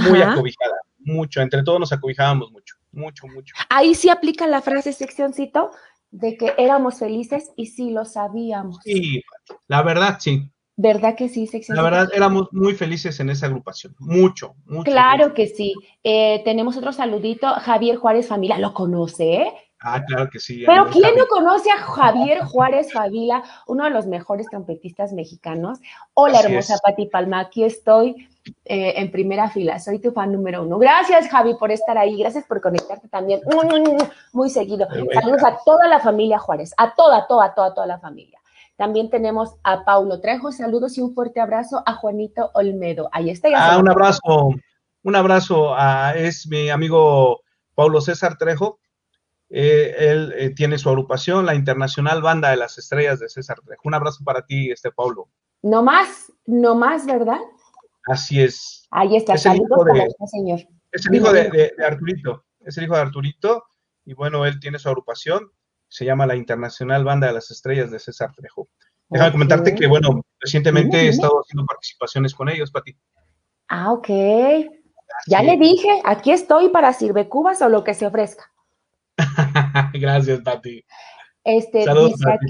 muy 0.09 0.23
acobijada, 0.23 0.77
mucho. 1.01 1.41
Entre 1.41 1.63
todos 1.65 1.81
nos 1.81 1.93
acobijábamos 1.93 2.53
mucho 2.53 2.74
mucho, 2.95 3.27
mucho. 3.27 3.55
Ahí 3.69 3.95
sí 3.95 4.09
aplica 4.09 4.47
la 4.47 4.63
frase 4.63 4.93
seccioncito 4.93 5.71
de 6.11 6.37
que 6.37 6.55
éramos 6.59 6.99
felices 6.99 7.51
y 7.57 7.67
sí 7.67 7.91
lo 7.91 8.05
sabíamos. 8.05 8.79
Sí, 8.85 9.23
la 9.69 9.83
verdad 9.83 10.19
sí. 10.21 10.51
¿Verdad 10.77 11.15
que 11.15 11.29
sí, 11.29 11.47
sección? 11.47 11.77
La 11.77 11.85
verdad, 11.85 12.09
éramos 12.13 12.49
muy 12.53 12.75
felices 12.75 13.21
en 13.21 13.31
esa 13.31 13.47
agrupación. 13.47 13.95
Mucho, 14.01 14.57
mucho. 14.67 14.91
Claro 14.91 15.33
que 15.33 15.47
sí. 15.47 15.73
Eh, 16.03 16.43
tenemos 16.45 16.77
otro 16.77 16.93
saludito. 16.93 17.47
Javier 17.47 17.97
Juárez 17.97 18.27
Familia, 18.27 18.59
¿lo 18.59 18.75
conoce? 18.75 19.35
Eh? 19.35 19.53
Ah, 19.79 20.03
claro 20.05 20.29
que 20.31 20.41
sí. 20.41 20.65
Pero 20.67 20.87
¿quién 20.91 21.15
no 21.17 21.27
conoce 21.27 21.71
a 21.71 21.77
Javier 21.77 22.41
Juárez 22.41 22.93
Favila, 22.93 23.45
uno 23.67 23.85
de 23.85 23.91
los 23.91 24.07
mejores 24.07 24.49
trompetistas 24.49 25.13
mexicanos? 25.13 25.79
Hola, 26.15 26.41
hermosa 26.41 26.79
Pati 26.83 27.07
Palma, 27.07 27.41
aquí 27.41 27.65
estoy 27.65 28.29
eh, 28.65 28.95
en 28.97 29.11
primera 29.11 29.49
fila. 29.49 29.79
Soy 29.79 29.99
tu 29.99 30.13
fan 30.13 30.33
número 30.33 30.63
uno. 30.63 30.79
Gracias, 30.79 31.29
Javi, 31.29 31.55
por 31.55 31.71
estar 31.71 31.97
ahí. 31.97 32.19
Gracias 32.19 32.45
por 32.45 32.61
conectarte 32.61 33.09
también 33.09 33.41
muy 34.33 34.51
seguido. 34.51 34.87
Saludos 35.13 35.45
a 35.45 35.59
toda 35.65 35.89
la 35.89 36.01
familia 36.01 36.39
Juárez, 36.39 36.75
a 36.77 36.95
toda, 36.95 37.27
toda, 37.27 37.55
toda, 37.55 37.75
toda 37.75 37.87
la 37.87 37.99
familia. 37.99 38.39
También 38.77 39.09
tenemos 39.09 39.55
a 39.63 39.85
Paulo 39.85 40.21
Trejo. 40.21 40.51
Saludos 40.51 40.99
y 40.99 41.01
un 41.01 41.15
fuerte 41.15 41.41
abrazo 41.41 41.83
a 41.87 41.95
Juanito 41.95 42.51
Olmedo. 42.55 43.09
Ahí 43.13 43.31
está. 43.31 43.49
ah, 43.57 43.79
un 43.79 43.89
abrazo, 43.89 44.51
un 45.03 45.17
abrazo 45.17 45.75
a 45.75 46.15
es 46.17 46.47
mi 46.49 46.71
amigo 46.71 47.41
Paulo 47.75 48.01
César 48.01 48.37
Trejo. 48.37 48.79
Eh, 49.51 49.95
él 49.99 50.35
eh, 50.37 50.51
tiene 50.51 50.79
su 50.79 50.89
agrupación, 50.89 51.47
la 51.47 51.55
Internacional 51.55 52.23
Banda 52.23 52.51
de 52.51 52.57
las 52.57 52.77
Estrellas 52.77 53.21
de 53.21 53.29
César 53.29 53.61
Trejo. 53.65 53.83
Un 53.85 53.95
abrazo 53.95 54.25
para 54.25 54.45
ti, 54.45 54.71
este 54.71 54.91
Paulo. 54.91 55.29
No 55.63 55.83
más, 55.83 56.33
no 56.47 56.75
más, 56.75 57.07
¿verdad? 57.07 57.39
Así 58.05 58.41
es. 58.41 58.87
Ahí 58.91 59.17
está, 59.17 59.35
es 59.35 59.47
el 59.47 59.57
hijo 59.57 59.85
de, 59.85 60.09
señor. 60.27 60.61
Es 60.93 61.07
el 61.07 61.15
hijo 61.15 61.33
de, 61.33 61.73
Arturito, 61.85 62.45
es 62.61 62.77
el 62.79 62.85
hijo 62.85 62.95
de 62.95 63.01
Arturito, 63.01 63.65
y 64.05 64.15
bueno, 64.15 64.45
él 64.47 64.61
tiene 64.61 64.79
su 64.79 64.89
agrupación, 64.89 65.51
se 65.89 66.05
llama 66.05 66.27
la 66.27 66.37
Internacional 66.37 67.05
Banda 67.05 67.27
de 67.27 67.33
las 67.33 67.51
Estrellas 67.51 67.91
de 67.91 67.99
César 67.99 68.33
Trejo. 68.35 68.69
Déjame 69.09 69.33
comentarte 69.33 69.75
que, 69.75 69.87
bueno, 69.87 70.23
recientemente 70.41 70.99
he 70.99 71.09
estado 71.09 71.41
haciendo 71.41 71.67
participaciones 71.67 72.35
con 72.35 72.49
ellos, 72.49 72.71
Pati. 72.71 72.97
Ah, 73.69 73.93
ok. 73.93 74.09
Ya 75.27 75.43
le 75.43 75.57
dije, 75.57 75.89
aquí 76.05 76.33
estoy 76.33 76.69
para 76.69 76.93
sirve 76.93 77.29
cubas 77.29 77.63
o 77.63 77.69
lo 77.69 77.85
que 77.85 77.95
se 77.95 78.07
ofrezca. 78.07 78.51
Gracias, 79.95 80.41
Pati. 80.41 80.85
Este, 81.45 81.85
Saludos 81.85 82.15
dice 82.19 82.33
aquí, 82.33 82.47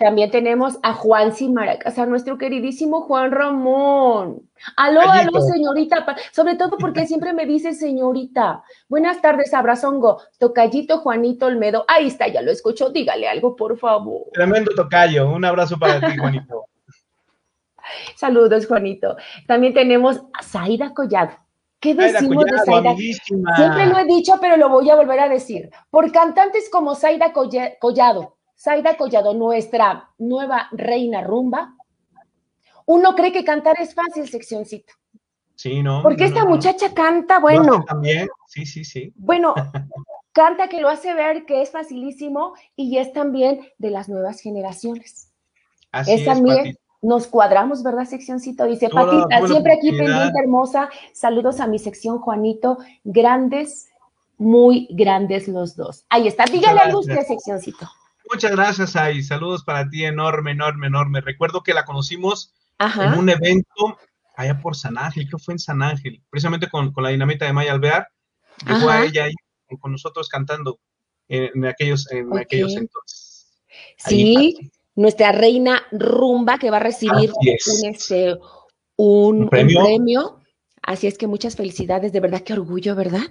también 0.00 0.30
tenemos 0.30 0.78
a 0.82 0.94
Juan 0.94 1.34
Simaracas, 1.34 1.98
a 1.98 2.06
nuestro 2.06 2.38
queridísimo 2.38 3.02
Juan 3.02 3.30
Ramón. 3.32 4.48
Aló, 4.74 5.02
aló, 5.02 5.42
señorita. 5.42 6.16
Sobre 6.32 6.54
todo 6.54 6.78
porque 6.78 7.06
siempre 7.06 7.34
me 7.34 7.44
dice 7.44 7.74
señorita. 7.74 8.64
Buenas 8.88 9.20
tardes, 9.20 9.52
abrazongo. 9.52 10.22
Tocayito 10.38 11.00
Juanito 11.00 11.44
Olmedo. 11.44 11.84
Ahí 11.86 12.06
está, 12.06 12.28
ya 12.28 12.40
lo 12.40 12.50
escucho. 12.50 12.88
Dígale 12.88 13.28
algo, 13.28 13.54
por 13.54 13.78
favor. 13.78 14.22
Tremendo 14.32 14.72
tocayo. 14.74 15.28
Un 15.28 15.44
abrazo 15.44 15.76
para 15.78 16.00
ti, 16.00 16.16
Juanito. 16.16 16.64
Saludos, 18.16 18.66
Juanito. 18.66 19.18
También 19.46 19.74
tenemos 19.74 20.22
a 20.32 20.42
Zaida 20.42 20.94
Collado. 20.94 21.32
¿Qué 21.78 21.94
decimos 21.94 22.46
de 22.46 22.58
Zaida? 22.64 22.96
Siempre 22.96 23.86
lo 23.86 23.98
he 23.98 24.06
dicho, 24.06 24.38
pero 24.40 24.56
lo 24.56 24.70
voy 24.70 24.88
a 24.88 24.96
volver 24.96 25.20
a 25.20 25.28
decir. 25.28 25.68
Por 25.90 26.10
cantantes 26.10 26.70
como 26.70 26.94
Zaida 26.94 27.34
Collado 27.34 28.39
Zaida 28.60 28.96
Collado, 28.96 29.32
nuestra 29.32 30.10
nueva 30.18 30.68
reina 30.72 31.22
rumba, 31.22 31.76
uno 32.84 33.14
cree 33.14 33.32
que 33.32 33.42
cantar 33.42 33.80
es 33.80 33.94
fácil, 33.94 34.28
seccioncito. 34.28 34.92
Sí, 35.54 35.82
¿no? 35.82 36.02
Porque 36.02 36.24
esta 36.24 36.44
muchacha 36.44 36.92
canta, 36.92 37.38
bueno. 37.38 37.82
también, 37.86 38.28
sí, 38.46 38.66
sí, 38.66 38.84
sí. 38.84 39.14
Bueno, 39.16 39.54
canta 40.32 40.68
que 40.68 40.80
lo 40.80 40.90
hace 40.90 41.14
ver 41.14 41.46
que 41.46 41.62
es 41.62 41.70
facilísimo 41.70 42.54
y 42.76 42.98
es 42.98 43.14
también 43.14 43.66
de 43.78 43.90
las 43.90 44.10
nuevas 44.10 44.40
generaciones. 44.40 45.32
Así 45.90 46.12
es, 46.12 46.24
también. 46.26 46.76
Nos 47.00 47.28
cuadramos, 47.28 47.82
¿verdad, 47.82 48.04
seccioncito? 48.04 48.66
Dice 48.66 48.90
Patita, 48.90 49.46
siempre 49.46 49.72
aquí 49.72 49.90
pendiente, 49.90 50.38
hermosa. 50.38 50.90
Saludos 51.14 51.60
a 51.60 51.66
mi 51.66 51.78
sección, 51.78 52.18
Juanito. 52.18 52.76
Grandes, 53.04 53.88
muy 54.36 54.86
grandes 54.90 55.48
los 55.48 55.76
dos. 55.76 56.04
Ahí 56.10 56.28
está. 56.28 56.44
Dígale 56.44 56.80
a 56.80 56.98
usted, 56.98 57.26
seccioncito. 57.26 57.88
Muchas 58.32 58.52
gracias, 58.52 58.96
Ay. 58.96 59.22
Saludos 59.22 59.64
para 59.64 59.88
ti, 59.88 60.04
enorme, 60.04 60.52
enorme, 60.52 60.86
enorme. 60.86 61.20
Recuerdo 61.20 61.62
que 61.62 61.74
la 61.74 61.84
conocimos 61.84 62.54
en 62.78 63.18
un 63.18 63.28
evento 63.28 63.98
allá 64.36 64.60
por 64.60 64.76
San 64.76 64.96
Ángel, 64.96 65.26
creo 65.26 65.38
que 65.38 65.44
fue 65.44 65.54
en 65.54 65.58
San 65.58 65.82
Ángel, 65.82 66.22
precisamente 66.30 66.68
con, 66.70 66.92
la 66.96 67.10
dinamita 67.10 67.44
de 67.44 67.52
Maya 67.52 67.72
Alvear. 67.72 68.08
Llegó 68.66 68.88
a 68.88 69.04
ella 69.04 69.24
ahí 69.24 69.34
con 69.80 69.92
nosotros 69.92 70.28
cantando 70.28 70.78
en, 71.28 71.64
aquellos, 71.66 72.10
en 72.10 72.36
aquellos 72.38 72.76
entonces. 72.76 73.52
Sí, 73.96 74.72
nuestra 74.94 75.32
reina 75.32 75.82
rumba 75.92 76.58
que 76.58 76.70
va 76.70 76.78
a 76.78 76.80
recibir 76.80 77.32
un, 77.32 77.48
este, 77.90 78.36
un, 78.96 79.48
premio. 79.48 80.40
Así 80.82 81.06
es 81.06 81.18
que 81.18 81.26
muchas 81.26 81.56
felicidades, 81.56 82.12
de 82.12 82.20
verdad, 82.20 82.42
qué 82.42 82.54
orgullo, 82.54 82.94
¿verdad? 82.94 83.22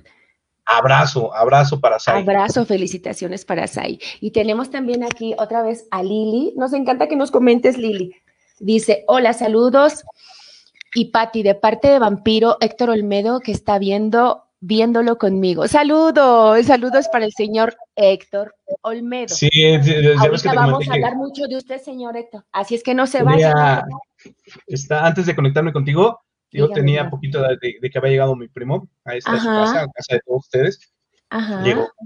Abrazo, 0.70 1.34
abrazo 1.36 1.80
para 1.80 1.97
Sai. 1.97 2.22
Abrazo, 2.22 2.63
felicitaciones 2.65 3.43
para 3.43 3.65
Sai. 3.65 3.99
Y 4.22 4.32
tenemos 4.32 4.70
también 4.70 5.03
aquí 5.03 5.34
otra 5.39 5.63
vez 5.63 5.88
a 5.89 6.03
Lili. 6.03 6.53
Nos 6.55 6.74
encanta 6.74 7.07
que 7.07 7.15
nos 7.15 7.32
comentes, 7.32 7.78
Lili. 7.78 8.15
Dice, 8.59 9.03
hola, 9.07 9.34
saludos. 9.34 10.03
Y 10.93 11.05
Patti, 11.05 11.43
de 11.43 11.55
parte 11.55 11.88
de 11.88 11.99
Vampiro, 11.99 12.57
Héctor 12.61 12.91
Olmedo, 12.91 13.39
que 13.39 13.51
está 13.51 13.80
viendo 13.80 14.43
viéndolo 14.61 15.17
conmigo. 15.17 15.67
Saludos, 15.67 16.65
saludos 16.65 17.07
para 17.07 17.26
el 17.26 17.32
señor 17.32 17.76
Héctor 17.95 18.53
Olmedo. 18.82 19.30
Sí, 19.30 19.49
ya 19.53 20.22
Ahorita 20.22 20.53
vamos 20.53 20.88
a 20.89 20.93
hablar 20.93 21.15
mucho 21.15 21.47
de 21.47 21.57
usted, 21.57 21.82
señor 21.82 22.17
Héctor. 22.17 22.45
Así 22.51 22.76
es 22.76 22.84
que 22.84 22.93
no 22.93 23.07
se 23.07 23.24
vaya. 23.24 23.86
Está, 24.67 25.05
antes 25.05 25.26
de 25.26 25.36
conectarme 25.36 25.72
contigo, 25.72 26.22
yo 26.52 26.70
tenía 26.70 27.10
poquito 27.10 27.41
de, 27.41 27.58
que 27.60 27.97
había 27.97 28.12
llegado 28.12 28.36
mi 28.36 28.47
primo 28.47 28.89
a 29.06 29.16
esta 29.16 29.34
casa, 29.34 29.82
a 29.82 29.88
casa 29.88 30.16
de 30.16 30.22
todos 30.26 30.45
ustedes. 30.45 30.93
Ajá. 31.32 31.64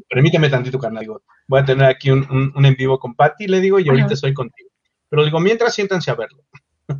permíteme 0.09 0.49
tantito, 0.49 0.77
carnal. 0.79 1.01
Digo, 1.01 1.21
voy 1.47 1.61
a 1.61 1.65
tener 1.65 1.85
aquí 1.85 2.11
un, 2.11 2.51
un, 2.55 2.65
en 2.65 2.75
vivo 2.75 2.99
con 2.99 3.15
Patti, 3.15 3.47
le 3.47 3.61
digo, 3.61 3.79
y 3.79 3.87
ahorita 3.87 4.13
estoy 4.13 4.33
contigo. 4.33 4.69
Pero 5.09 5.23
digo, 5.23 5.39
mientras 5.39 5.73
siéntanse 5.73 6.11
a 6.11 6.15
verlo. 6.15 6.43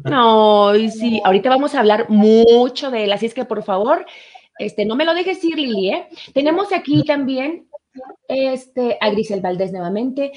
No, 0.05 0.73
y 0.75 0.89
sí, 0.89 1.21
ahorita 1.23 1.49
vamos 1.49 1.75
a 1.75 1.79
hablar 1.79 2.09
mucho 2.09 2.89
de 2.89 3.03
él, 3.03 3.11
así 3.11 3.25
es 3.25 3.33
que 3.33 3.43
por 3.43 3.63
favor, 3.63 4.05
este, 4.57 4.85
no 4.85 4.95
me 4.95 5.03
lo 5.03 5.13
dejes 5.13 5.43
ir, 5.43 5.57
Lili, 5.57 5.89
¿eh? 5.89 6.07
Tenemos 6.33 6.71
aquí 6.71 7.03
también 7.03 7.67
este, 8.27 8.97
a 9.01 9.09
Grisel 9.09 9.41
Valdés 9.41 9.71
nuevamente. 9.71 10.31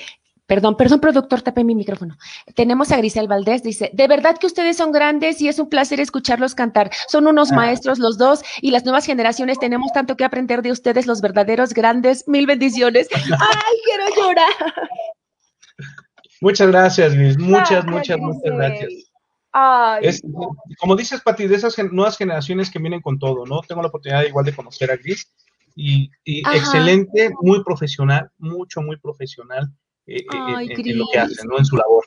Perdón, 0.46 0.76
perdón, 0.76 1.00
productor, 1.00 1.42
tapé 1.42 1.64
mi 1.64 1.74
micrófono. 1.74 2.16
Tenemos 2.54 2.92
a 2.92 2.96
Grisel 2.98 3.28
Valdés, 3.28 3.62
dice, 3.62 3.90
de 3.92 4.08
verdad 4.08 4.36
que 4.38 4.46
ustedes 4.46 4.76
son 4.76 4.92
grandes 4.92 5.40
y 5.40 5.48
es 5.48 5.58
un 5.58 5.68
placer 5.68 6.00
escucharlos 6.00 6.54
cantar. 6.54 6.90
Son 7.08 7.26
unos 7.26 7.52
ah. 7.52 7.56
maestros 7.56 7.98
los 7.98 8.16
dos 8.18 8.42
y 8.60 8.70
las 8.70 8.84
nuevas 8.84 9.06
generaciones 9.06 9.58
tenemos 9.58 9.92
tanto 9.92 10.16
que 10.16 10.24
aprender 10.24 10.62
de 10.62 10.72
ustedes, 10.72 11.06
los 11.06 11.20
verdaderos 11.20 11.74
grandes. 11.74 12.26
Mil 12.28 12.46
bendiciones. 12.46 13.08
¡Ay, 13.14 13.76
quiero 13.84 14.04
llorar! 14.16 14.88
Muchas 16.40 16.68
gracias, 16.68 17.14
Gris. 17.14 17.38
Muchas, 17.38 17.84
muchas, 17.86 18.18
muchas 18.18 18.52
gracias 18.52 19.06
como 20.78 20.96
dices, 20.96 21.20
Pati, 21.22 21.46
de 21.46 21.56
esas 21.56 21.76
nuevas 21.90 22.18
generaciones 22.18 22.70
que 22.70 22.78
vienen 22.78 23.00
con 23.00 23.18
todo, 23.18 23.46
¿no? 23.46 23.60
Tengo 23.62 23.82
la 23.82 23.88
oportunidad 23.88 24.24
igual 24.24 24.44
de 24.44 24.54
conocer 24.54 24.90
a 24.90 24.96
Gris 24.96 25.32
y, 25.74 26.10
excelente, 26.24 27.30
muy 27.40 27.62
profesional, 27.64 28.30
mucho, 28.38 28.82
muy 28.82 28.98
profesional 28.98 29.70
eh, 30.06 30.18
eh, 30.18 30.74
en, 30.76 30.98
lo 30.98 31.06
que 31.12 31.18
hace, 31.18 31.46
¿no? 31.46 31.58
En 31.58 31.64
su 31.64 31.76
labor. 31.76 32.04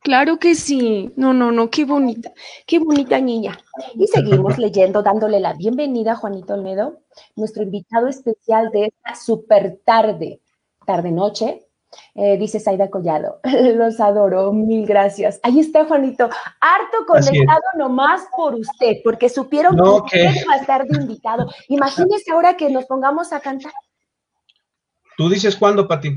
Claro 0.00 0.38
que 0.38 0.54
sí. 0.54 1.12
No, 1.16 1.32
no, 1.32 1.50
no, 1.50 1.70
qué 1.70 1.86
bonita, 1.86 2.32
qué 2.66 2.78
bonita 2.78 3.18
niña. 3.20 3.58
Y 3.94 4.06
seguimos 4.06 4.58
leyendo, 4.58 5.02
dándole 5.02 5.40
la 5.40 5.54
bienvenida 5.54 6.12
a 6.12 6.16
Juanito 6.16 6.54
Olmedo, 6.54 7.00
nuestro 7.36 7.62
invitado 7.62 8.08
especial 8.08 8.70
de 8.70 8.86
esta 8.86 9.14
super 9.14 9.80
tarde, 9.84 10.40
tarde-noche, 10.86 11.66
eh, 12.14 12.36
dice 12.36 12.60
Saida 12.60 12.90
Collado, 12.90 13.40
los 13.74 14.00
adoro, 14.00 14.52
mil 14.52 14.86
gracias. 14.86 15.40
Ahí 15.42 15.60
está 15.60 15.84
Juanito, 15.84 16.28
harto 16.60 17.06
conectado 17.06 17.62
nomás 17.78 18.26
por 18.36 18.54
usted, 18.54 18.96
porque 19.02 19.28
supieron 19.28 19.76
que 19.76 19.82
usted 19.82 20.46
va 20.48 20.54
a 20.54 20.58
estar 20.58 20.86
de 20.86 21.00
invitado. 21.00 21.48
Imagínese 21.68 22.30
ahora 22.30 22.56
que 22.56 22.70
nos 22.70 22.84
pongamos 22.84 23.32
a 23.32 23.40
cantar. 23.40 23.72
Tú 25.16 25.28
dices 25.28 25.56
cuándo, 25.56 25.86
Pati. 25.86 26.08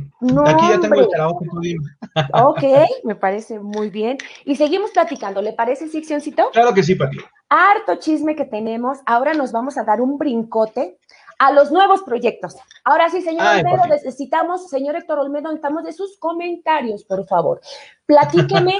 Aquí 0.45 0.67
ya 0.69 0.79
tengo 0.79 0.99
el 0.99 1.09
trabajo 1.09 1.39
tú 1.49 1.59
Ok, 2.45 2.63
me 3.03 3.15
parece 3.15 3.59
muy 3.59 3.89
bien. 3.89 4.17
Y 4.45 4.55
seguimos 4.55 4.91
platicando, 4.91 5.41
¿le 5.41 5.53
parece, 5.53 5.87
Siccioncito? 5.87 6.49
Claro 6.51 6.73
que 6.73 6.83
sí, 6.83 6.95
Pati. 6.95 7.17
Harto 7.49 7.95
chisme 7.95 8.35
que 8.35 8.45
tenemos. 8.45 8.99
Ahora 9.05 9.33
nos 9.33 9.51
vamos 9.51 9.77
a 9.77 9.83
dar 9.83 10.01
un 10.01 10.17
brincote 10.17 10.97
a 11.39 11.51
los 11.51 11.71
nuevos 11.71 12.01
proyectos. 12.01 12.55
Ahora 12.83 13.09
sí, 13.09 13.21
señor 13.21 13.45
Olmedo, 13.45 13.85
necesitamos, 13.87 14.69
señor 14.69 14.95
Héctor 14.95 15.19
Olmedo, 15.19 15.49
necesitamos 15.49 15.83
de 15.83 15.93
sus 15.93 16.17
comentarios, 16.17 17.03
por 17.03 17.25
favor. 17.27 17.61
Platíqueme 18.05 18.79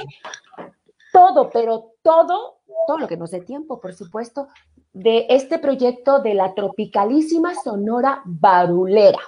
todo, 1.12 1.50
pero 1.50 1.92
todo, 2.02 2.58
todo 2.86 2.98
lo 2.98 3.06
que 3.06 3.16
nos 3.16 3.30
dé 3.30 3.40
tiempo, 3.40 3.80
por 3.80 3.94
supuesto, 3.94 4.48
de 4.92 5.26
este 5.28 5.58
proyecto 5.58 6.20
de 6.20 6.34
la 6.34 6.54
tropicalísima 6.54 7.54
Sonora 7.54 8.22
Barulera. 8.24 9.20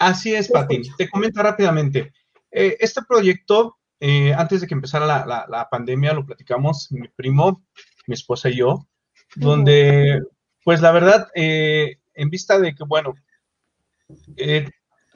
Así 0.00 0.34
es, 0.34 0.48
Pati. 0.48 0.80
Te 0.96 1.10
comento 1.10 1.42
rápidamente. 1.42 2.14
Eh, 2.50 2.78
este 2.80 3.02
proyecto, 3.06 3.76
eh, 4.00 4.32
antes 4.32 4.62
de 4.62 4.66
que 4.66 4.72
empezara 4.72 5.04
la, 5.06 5.68
pandemia, 5.70 6.14
lo 6.14 6.24
platicamos 6.24 6.90
mi 6.90 7.06
primo, 7.08 7.62
mi 8.06 8.14
esposa 8.14 8.48
y 8.48 8.56
yo, 8.56 8.88
donde, 9.36 10.22
pues 10.64 10.80
la 10.80 10.90
verdad, 10.92 11.28
eh, 11.34 11.98
en 12.14 12.30
vista 12.30 12.58
de 12.58 12.74
que, 12.74 12.82
bueno, 12.84 13.12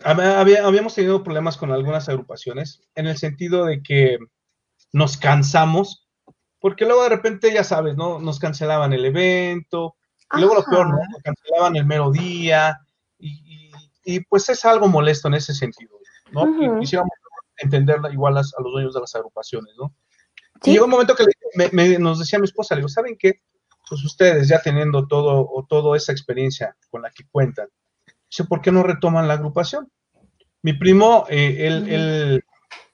habíamos 0.05 0.95
tenido 0.95 1.25
problemas 1.25 1.57
con 1.57 1.73
algunas 1.73 2.11
agrupaciones 2.11 2.83
en 2.95 3.07
el 3.07 3.17
sentido 3.17 3.65
de 3.65 3.83
que 3.83 4.19
nos 4.93 5.17
cansamos, 5.17 6.11
porque 6.61 6.85
luego 6.85 7.05
de 7.05 7.09
repente, 7.09 7.55
ya 7.55 7.65
sabes, 7.65 7.97
¿no? 7.97 8.19
Nos 8.19 8.39
cancelaban 8.39 8.93
el 8.93 9.07
evento, 9.07 9.97
y 10.37 10.41
luego 10.41 10.57
lo 10.57 10.65
peor, 10.65 10.91
¿no? 10.91 10.99
Nos 11.11 11.23
cancelaban 11.23 11.75
el 11.77 11.87
mero 11.87 12.11
día, 12.11 12.84
y, 14.05 14.21
pues 14.21 14.49
es 14.49 14.65
algo 14.65 14.89
molesto 14.89 15.29
en 15.29 15.35
ese 15.35 15.55
sentido, 15.55 15.99
¿no? 16.33 16.79
Quisiéramos 16.81 17.13
entenderla 17.57 18.13
igual 18.13 18.37
a, 18.37 18.43
los 18.43 18.73
dueños 18.73 18.95
de 18.95 19.01
las 19.01 19.15
agrupaciones, 19.15 19.73
¿no? 19.79 19.95
Y 20.65 20.73
llegó 20.73 20.85
un 20.85 20.91
momento 20.91 21.15
que 21.15 21.25
nos 21.99 22.19
decía 22.19 22.39
mi 22.39 22.45
esposa, 22.45 22.75
le 22.75 22.81
digo, 22.81 22.89
¿saben 22.89 23.17
qué? 23.19 23.41
pues 23.89 24.05
ustedes 24.05 24.49
ya 24.49 24.61
teniendo 24.61 25.07
todo 25.07 25.47
o 25.51 25.67
toda 25.67 25.97
esa 25.97 26.13
experiencia 26.13 26.77
con 26.91 27.03
la 27.03 27.11
que 27.11 27.25
cuentan, 27.31 27.69
dice, 28.31 28.45
¿por 28.45 28.61
qué 28.61 28.73
no 28.73 28.83
retoman 28.83 29.29
la 29.29 29.35
agrupación? 29.35 29.91
Mi 30.63 30.73
primo, 30.73 31.27
eh, 31.29 31.67
él, 31.67 32.43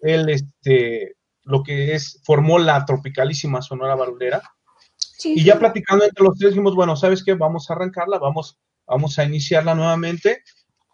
él, 0.01 0.29
este, 0.29 1.17
lo 1.45 1.63
que 1.63 1.95
es, 1.95 2.21
formó 2.25 2.59
la 2.59 2.85
tropicalísima 2.85 3.63
Sonora 3.63 3.95
Barulera, 3.95 4.43
y 5.23 5.45
ya 5.45 5.59
platicando 5.59 6.05
entre 6.05 6.25
los 6.25 6.37
tres 6.39 6.53
dijimos, 6.53 6.75
bueno, 6.75 6.97
¿sabes 6.97 7.23
qué? 7.23 7.35
Vamos 7.35 7.71
a 7.71 7.75
arrancarla, 7.75 8.19
vamos, 8.19 8.59
vamos 8.87 9.19
a 9.19 9.25
iniciarla 9.25 9.75
nuevamente 9.75 10.43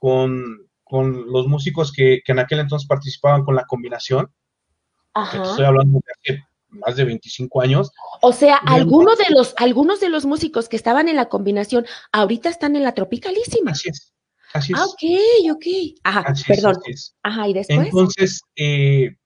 con, 0.06 0.68
con 0.84 1.32
los 1.32 1.48
músicos 1.48 1.90
que, 1.90 2.20
que, 2.24 2.30
en 2.30 2.38
aquel 2.38 2.60
entonces 2.60 2.86
participaban 2.86 3.44
con 3.44 3.56
la 3.56 3.64
combinación. 3.64 4.32
Ajá. 5.12 5.42
estoy 5.42 5.64
hablando 5.64 5.98
de 5.98 6.12
hace 6.12 6.44
más 6.68 6.94
de 6.94 7.04
25 7.06 7.60
años. 7.60 7.90
O 8.22 8.32
sea, 8.32 8.58
algunos 8.58 9.18
de 9.18 9.24
los, 9.30 9.52
algunos 9.56 9.98
de 9.98 10.08
los 10.08 10.24
músicos 10.24 10.68
que 10.68 10.76
estaban 10.76 11.08
en 11.08 11.16
la 11.16 11.28
combinación 11.28 11.86
ahorita 12.12 12.48
están 12.48 12.76
en 12.76 12.84
la 12.84 12.94
tropicalísima. 12.94 13.72
Así 13.72 13.88
es. 13.88 14.12
Así 14.54 14.74
es. 14.74 14.78
Ah, 14.78 14.84
ok, 14.84 15.56
ok. 15.56 15.66
Ajá, 16.04 16.34
perdón. 16.46 16.76
Ajá, 17.24 17.48
y 17.48 17.54
después. 17.54 17.88
Entonces, 17.88 18.42
eh, 18.54 19.16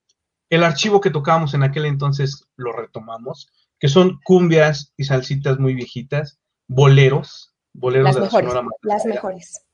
el 0.49 0.65
archivo 0.65 1.03
que 1.03 1.11
tocábamos 1.11 1.53
en 1.53 1.63
aquel 1.63 1.85
entonces 1.85 2.43
lo 2.57 2.73
retomamos, 2.73 3.51
que 3.79 3.89
son 3.89 4.19
cumbias 4.25 4.95
y 4.97 5.05
salsitas 5.05 5.59
muy 5.59 5.75
viejitas, 5.75 6.39
boleros, 6.69 7.55
boleros 7.75 8.07
las 8.07 8.15
de 8.15 8.21
mejores, 8.23 8.49
la 8.49 8.55
Sonora 8.55 8.77
Las 8.81 9.05
mejores. 9.05 9.67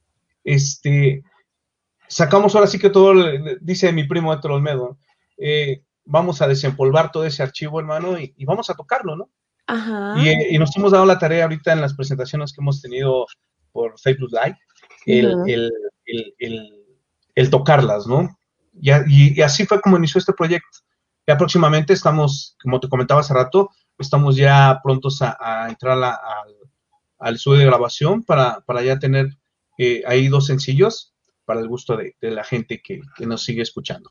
Este, 0.47 1.25
sacamos 2.07 2.55
ahora 2.55 2.69
sí 2.69 2.79
que 2.79 2.89
todo, 2.89 3.15
dice 3.61 3.93
mi 3.93 4.05
primo 4.05 4.33
Héctor 4.33 4.53
Olmedo, 4.53 4.97
eh, 5.37 5.83
vamos 6.05 6.41
a 6.41 6.47
desempolvar 6.47 7.11
todo 7.11 7.27
ese 7.27 7.43
archivo, 7.43 7.81
hermano, 7.81 8.17
y, 8.19 8.33
vamos 8.45 8.71
a 8.71 8.75
tocarlo, 8.75 9.17
¿no? 9.17 9.29
Ajá. 9.67 10.15
Y, 10.23 10.57
nos 10.57 10.75
hemos 10.77 10.93
dado 10.93 11.05
la 11.05 11.19
tarea 11.19 11.43
ahorita 11.43 11.73
en 11.73 11.81
las 11.81 11.95
presentaciones 11.95 12.53
que 12.53 12.61
hemos 12.61 12.81
tenido 12.81 13.27
por 13.73 13.99
Facebook 13.99 14.31
Live, 14.31 14.57
el, 15.05 15.73
el, 17.35 17.51
tocarlas, 17.51 18.07
¿no? 18.07 18.39
Y, 18.81 19.41
así 19.43 19.67
fue 19.67 19.81
como 19.81 19.97
inició 19.97 20.21
este 20.21 20.33
proyecto. 20.33 20.79
Ya 21.27 21.37
próximamente 21.37 21.93
estamos, 21.93 22.57
como 22.63 22.79
te 22.79 22.89
comentaba 22.89 23.21
hace 23.21 23.35
rato, 23.35 23.71
estamos 23.99 24.37
ya 24.37 24.79
prontos 24.81 25.21
a, 25.23 25.67
entrar 25.69 25.99
al 27.19 27.35
estudio 27.35 27.59
de 27.59 27.67
grabación 27.67 28.23
para, 28.23 28.61
para 28.61 28.85
ya 28.85 28.97
tener 29.01 29.37
eh, 29.79 30.03
ahí 30.07 30.29
dos 30.29 30.47
sencillos 30.47 31.15
para 31.45 31.61
el 31.61 31.69
gusto 31.69 31.97
de, 31.97 32.15
la 32.21 32.45
gente 32.45 32.83
que 32.83 33.01
nos 33.21 33.45
sigue 33.45 33.63
escuchando. 33.63 34.11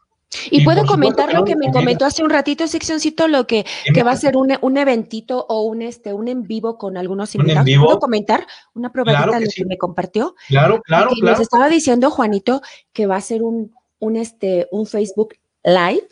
Y, 0.52 0.64
puedo 0.64 0.86
comentar 0.86 1.34
lo 1.34 1.44
que 1.46 1.56
me 1.56 1.72
comentó 1.72 2.06
hace 2.06 2.24
un 2.24 2.30
ratito, 2.30 2.68
seccioncito, 2.68 3.28
lo 3.28 3.48
que, 3.48 3.66
que 3.94 4.04
va 4.04 4.12
a 4.12 4.18
ser 4.18 4.36
un, 4.38 4.54
un, 4.62 4.78
eventito 4.78 5.46
o 5.48 5.64
un 5.64 5.82
este 5.82 6.14
un 6.14 6.28
en 6.28 6.44
vivo 6.44 6.78
con 6.78 6.98
algunos 6.98 7.36
invitados. 7.36 7.70
¿Puedo 7.84 8.00
comentar 8.00 8.46
una 8.74 8.92
probadita 8.92 9.40
de 9.40 9.46
lo 9.46 9.52
que 9.54 9.66
me 9.66 9.78
compartió? 9.78 10.36
Claro, 10.48 10.82
claro, 10.82 11.12
y 11.16 11.22
Nos 11.22 11.40
estaba 11.40 11.70
diciendo 11.70 12.12
Juanito 12.12 12.62
que 12.94 13.08
va 13.08 13.16
a 13.16 13.22
ser 13.22 13.44
un, 13.44 13.74
un, 14.00 14.16
este, 14.16 14.68
un 14.72 14.86
Facebook 14.86 15.36
Live 15.64 16.08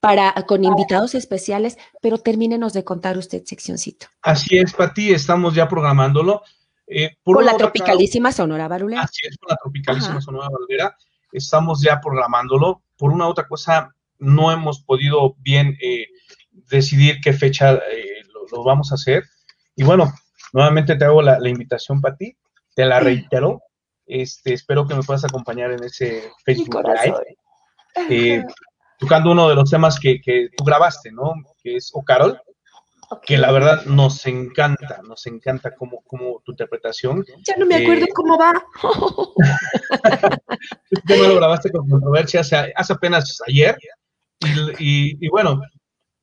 para 0.00 0.32
con 0.46 0.64
invitados 0.64 1.14
especiales, 1.14 1.78
pero 2.00 2.18
termínenos 2.18 2.72
de 2.72 2.82
contar 2.82 3.16
usted, 3.18 3.44
seccioncito. 3.44 4.08
Así 4.22 4.58
es, 4.58 4.72
Pati, 4.72 5.12
estamos 5.12 5.54
ya 5.54 5.68
programándolo. 5.68 6.42
Eh, 6.86 7.16
con 7.22 7.44
la 7.44 7.56
tropicalísima 7.56 8.32
Sonora 8.32 8.68
Barulera. 8.68 9.02
Así 9.02 9.26
es, 9.26 9.36
con 9.38 9.48
la 9.48 9.56
tropicalísima 9.56 10.20
Sonora 10.20 10.48
Barulera. 10.50 10.96
Estamos 11.32 11.82
ya 11.82 12.00
programándolo 12.00 12.82
por 12.96 13.12
una 13.12 13.26
otra 13.26 13.48
cosa 13.48 13.90
no 14.22 14.52
hemos 14.52 14.82
podido 14.82 15.34
bien 15.38 15.76
eh, 15.82 16.06
decidir 16.70 17.20
qué 17.22 17.32
fecha 17.32 17.74
eh, 17.74 18.22
lo, 18.52 18.62
vamos 18.62 18.92
a 18.92 18.94
hacer. 18.94 19.24
Y 19.74 19.82
bueno, 19.82 20.12
nuevamente 20.52 20.96
te 20.96 21.04
hago 21.04 21.20
la, 21.22 21.48
invitación 21.48 22.00
para 22.00 22.16
ti, 22.16 22.36
te 22.74 22.84
la 22.84 23.00
reitero. 23.00 23.60
Este, 24.06 24.52
espero 24.54 24.86
que 24.86 24.94
me 24.94 25.02
puedas 25.02 25.24
acompañar 25.24 25.72
en 25.72 25.82
ese 25.84 26.30
Facebook 26.44 26.82
Live, 26.84 27.36
eh, 28.08 28.44
tocando 28.98 29.32
uno 29.32 29.48
de 29.48 29.54
los 29.54 29.68
temas 29.70 29.98
que, 29.98 30.20
tú 30.56 30.64
grabaste, 30.64 31.10
¿no? 31.10 31.34
Que 31.62 31.76
es 31.76 31.90
O 31.92 32.04
Carol. 32.04 32.40
Que 33.20 33.36
la 33.38 33.50
verdad 33.52 33.84
nos 33.86 34.24
encanta, 34.26 35.00
nos 35.06 35.26
encanta 35.26 35.74
como, 35.74 36.02
como 36.02 36.40
tu 36.44 36.52
interpretación. 36.52 37.24
Ya 37.46 37.54
no 37.58 37.66
me 37.66 37.76
acuerdo 37.76 38.04
Eh, 38.06 38.08
cómo 38.14 38.38
va. 38.38 38.52
Este 40.90 41.02
tema 41.06 41.28
lo 41.28 41.36
grabaste 41.36 41.70
con 41.70 41.88
controversia 41.88 42.40
hace, 42.40 42.72
hace 42.74 42.92
apenas 42.92 43.40
ayer. 43.46 43.76
Y, 44.40 45.10
y- 45.12 45.16
y 45.20 45.28
bueno, 45.28 45.60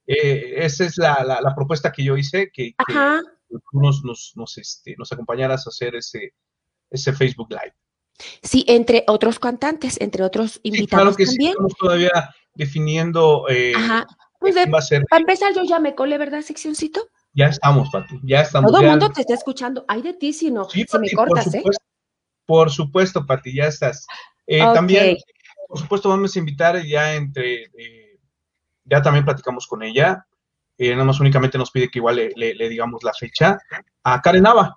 eh, 0.08 0.56
esa 0.58 0.86
es 0.86 0.98
la, 0.98 1.24
la- 1.24 1.42
la 1.42 1.56
propuesta 1.56 1.92
que 1.92 2.04
yo 2.04 2.18
hice, 2.18 2.50
que, 2.52 2.74
que 2.88 2.94
tú 3.50 3.80
nos, 3.80 4.04
nos, 4.04 4.34
nos, 4.36 4.58
este, 4.58 4.96
nos 4.98 5.12
acompañaras 5.12 5.66
a 5.66 5.70
hacer 5.70 5.96
ese, 5.96 6.34
ese 6.90 7.14
Facebook 7.14 7.50
Live. 7.50 7.74
Sí, 8.44 8.66
entre 8.68 9.04
otros 9.08 9.40
cantantes, 9.40 10.00
entre 10.02 10.24
otros 10.24 10.54
Sí, 10.54 10.60
invitados 10.64 10.90
claro 11.04 11.16
que 11.16 11.26
sí, 11.26 11.36
también. 11.38 11.52
estamos 11.52 11.74
todavía 11.76 12.36
definiendo 12.54 13.46
eh. 13.50 13.74
Pues 14.40 14.56
de- 14.56 14.66
va 14.68 14.80
a 14.80 14.82
ser. 14.82 15.04
para 15.10 15.20
empezar, 15.20 15.54
yo 15.54 15.64
ya 15.64 15.80
me 15.80 15.96
colé, 15.96 16.18
¿verdad, 16.18 16.42
seccioncito? 16.42 17.10
Ya 17.34 17.48
estamos, 17.48 17.90
Pati, 17.92 18.20
ya 18.24 18.42
estamos. 18.42 18.72
Todo 18.72 18.82
el 18.82 18.90
mundo 18.90 19.12
te 19.12 19.22
está 19.22 19.34
escuchando. 19.36 19.86
Ay 19.88 20.02
de 20.02 20.14
ti 20.14 20.34
si 20.34 20.50
no, 20.50 20.68
Sí, 20.70 20.86
si 20.90 20.98
me 21.00 21.12
cortas, 21.12 21.46
por 21.46 21.56
¿eh? 21.56 21.58
supuesto, 21.60 21.84
Por 22.46 22.72
supuesto, 22.72 23.26
Pati, 23.26 23.54
ya 23.56 23.66
estás. 23.66 24.08
Eh. 24.48 24.60
También, 24.74 25.18
por 25.68 25.78
supuesto, 25.80 26.10
vamos 26.10 26.36
a 26.36 26.40
invitar 26.40 26.82
ya 26.84 27.14
entre, 27.16 27.66
eh, 27.78 28.20
ya 28.86 29.02
también 29.02 29.24
platicamos 29.26 29.68
con 29.68 29.84
ella, 29.84 30.26
eh, 30.78 30.92
nada 30.92 31.04
más 31.06 31.20
únicamente 31.20 31.58
nos 31.60 31.70
pide 31.70 31.90
que 31.90 32.00
igual 32.00 32.16
le, 32.16 32.32
le- 32.36 32.56
le 32.56 32.70
digamos 32.70 33.04
la 33.04 33.14
fecha, 33.14 33.60
a 34.04 34.22
Karen 34.22 34.42
Nava. 34.44 34.76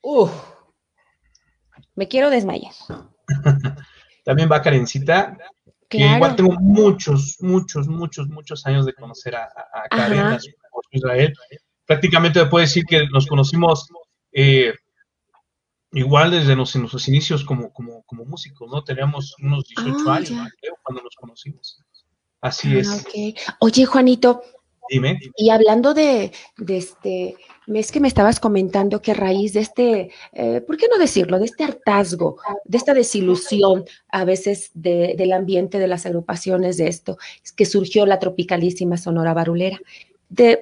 Uf. 0.00 0.30
Me 1.94 2.08
quiero 2.08 2.30
desmayar. 2.30 2.72
También 4.24 4.48
va 4.50 4.62
Karencita, 4.62 5.36
que 5.90 5.98
Claro. 5.98 6.14
igual 6.16 6.36
tengo 6.36 6.52
muchos, 6.60 7.36
muchos, 7.40 7.88
muchos, 7.88 8.28
muchos 8.28 8.64
años 8.64 8.86
de 8.86 8.94
conocer 8.94 9.34
a, 9.34 9.44
a- 9.44 9.88
Karen, 9.90 10.20
a 10.20 10.38
su 10.38 10.48
Israel. 10.92 11.34
Prácticamente 11.84 12.46
puedo 12.46 12.62
decir 12.62 12.84
que 12.86 13.06
nos 13.08 13.26
conocimos 13.26 13.88
eh, 14.32 14.72
igual 15.92 16.30
desde 16.30 16.52
en 16.52 16.58
nuestros 16.58 17.08
inicios 17.08 17.44
como, 17.44 17.72
como, 17.72 18.02
como 18.04 18.24
músicos, 18.24 18.70
¿no? 18.70 18.84
Teníamos 18.84 19.34
unos 19.42 19.64
18 19.64 19.96
Ah, 20.10 20.14
años, 20.14 20.30
creo, 20.60 20.76
cuando 20.84 21.02
nos 21.02 21.16
conocimos. 21.16 21.82
Así 22.40 22.72
Ah, 22.76 22.78
es. 22.78 22.88
ok. 23.00 23.38
Oye, 23.58 23.84
Juanito, 23.84 24.42
Dime. 24.90 25.18
y 25.36 25.50
hablando 25.50 25.94
de, 25.94 26.32
de 26.58 26.76
este, 26.76 27.36
es 27.72 27.92
que 27.92 28.00
me 28.00 28.08
estabas 28.08 28.40
comentando 28.40 29.00
que 29.00 29.12
a 29.12 29.14
raíz 29.14 29.52
de 29.52 29.60
este, 29.60 30.10
eh, 30.32 30.60
¿por 30.62 30.76
qué 30.76 30.86
no 30.90 30.98
decirlo? 30.98 31.38
De 31.38 31.44
este 31.44 31.62
hartazgo, 31.64 32.36
de 32.64 32.76
esta 32.76 32.92
desilusión 32.92 33.84
a 34.08 34.24
veces 34.24 34.70
de- 34.74 35.14
del 35.16 35.32
ambiente 35.32 35.78
de 35.78 35.86
las 35.86 36.06
agrupaciones 36.06 36.76
de 36.76 36.88
esto, 36.88 37.16
es 37.44 37.52
que 37.52 37.66
surgió 37.66 38.04
la 38.04 38.18
tropicalísima 38.18 38.96
Sonora 38.96 39.32
Barulera. 39.32 39.78
De, 40.28 40.58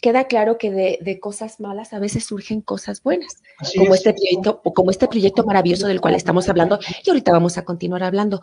queda 0.00 0.24
claro 0.24 0.56
que 0.56 0.70
de, 0.70 0.98
de 1.02 1.20
cosas 1.20 1.58
malas 1.60 1.92
a 1.92 1.98
veces 1.98 2.24
surgen 2.24 2.60
cosas 2.60 3.02
buenas. 3.02 3.42
Así 3.58 3.78
como 3.78 3.94
es. 3.94 4.00
este 4.00 4.12
proyecto, 4.14 4.62
como 4.62 4.90
este 4.92 5.08
proyecto 5.08 5.44
maravilloso 5.44 5.88
del 5.88 6.00
cual 6.00 6.14
estamos 6.14 6.48
hablando, 6.48 6.78
y 7.04 7.10
ahorita 7.10 7.32
vamos 7.32 7.58
a 7.58 7.64
continuar 7.64 8.02
hablando. 8.04 8.40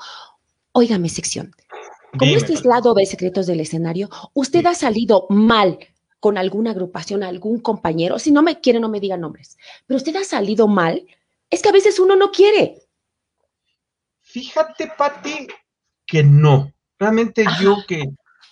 Óigame, 0.74 1.10
sección. 1.10 1.54
Como 2.18 2.36
este 2.36 2.54
es 2.54 2.66
lado 2.66 2.94
B 2.94 3.06
secretos 3.06 3.48
del 3.48 3.60
escenario, 3.60 4.10
usted 4.34 4.66
ha 4.66 4.74
salido 4.74 5.26
mal 5.30 5.80
con 6.20 6.38
alguna 6.38 6.72
agrupación, 6.72 7.24
algún 7.24 7.60
compañero, 7.60 8.18
si 8.20 8.32
no 8.32 8.42
me 8.42 8.60
quiere, 8.60 8.80
no 8.80 8.90
me 8.90 9.00
diga 9.00 9.18
nombres, 9.18 9.58
pero 9.86 9.98
usted 9.98 10.16
ha 10.16 10.24
salido 10.24 10.68
mal, 10.68 11.06
es 11.50 11.62
que 11.62 11.70
a 11.70 11.74
veces 11.74 12.00
uno 12.00 12.16
no 12.16 12.32
quiere. 12.32 12.82
Fíjate, 14.22 14.92
Pati, 14.98 15.48
que 16.06 16.24
no. 16.24 16.74
Realmente 17.00 17.44
Ajá. 17.46 17.62
yo 17.62 17.78
que, 17.88 18.10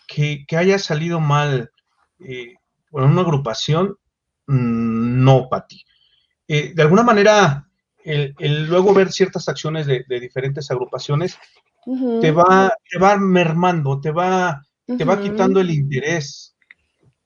que, 0.07 0.45
que 0.47 0.57
haya 0.57 0.77
salido 0.77 1.19
mal 1.19 1.71
eh, 2.19 2.55
con 2.91 3.03
una 3.03 3.21
agrupación, 3.21 3.97
mm, 4.47 5.23
no, 5.23 5.49
Pati. 5.49 5.83
Eh, 6.47 6.73
de 6.75 6.81
alguna 6.81 7.03
manera, 7.03 7.67
el, 8.03 8.35
el 8.37 8.67
luego 8.67 8.93
ver 8.93 9.11
ciertas 9.11 9.49
acciones 9.49 9.87
de, 9.87 10.05
de 10.07 10.19
diferentes 10.19 10.69
agrupaciones 10.69 11.37
Te 12.21 12.31
va, 12.31 12.73
te 12.89 12.97
va 12.99 13.17
mermando, 13.17 13.99
te 14.01 14.11
va, 14.11 14.61
te 14.97 15.03
va 15.05 15.15
quitando 15.31 15.59
el 15.59 15.69
interés 15.71 16.55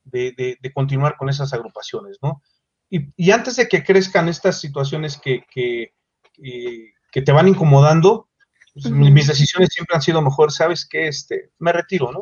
de, 0.04 0.34
de- 0.38 0.58
de 0.62 0.74
continuar 0.74 1.16
con 1.18 1.30
esas 1.30 1.54
agrupaciones, 1.54 2.18
¿no? 2.22 2.42
Y, 2.90 3.08
y 3.16 3.32
antes 3.32 3.56
de 3.58 3.68
que 3.68 3.84
crezcan 3.84 4.28
estas 4.30 4.60
situaciones 4.60 5.18
que, 5.18 5.44
que, 5.52 5.94
que- 6.34 6.94
que 7.12 7.22
te 7.22 7.32
van 7.32 7.48
incomodando, 7.48 8.28
pues, 8.74 8.86
mis 8.92 9.28
decisiones 9.28 9.70
siempre 9.72 9.96
han 9.96 10.02
sido 10.02 10.22
mejor, 10.22 10.52
¿sabes 10.52 10.88
qué? 10.88 11.08
Este, 11.08 11.52
me 11.60 11.72
retiro, 11.74 12.12
¿no? 12.12 12.22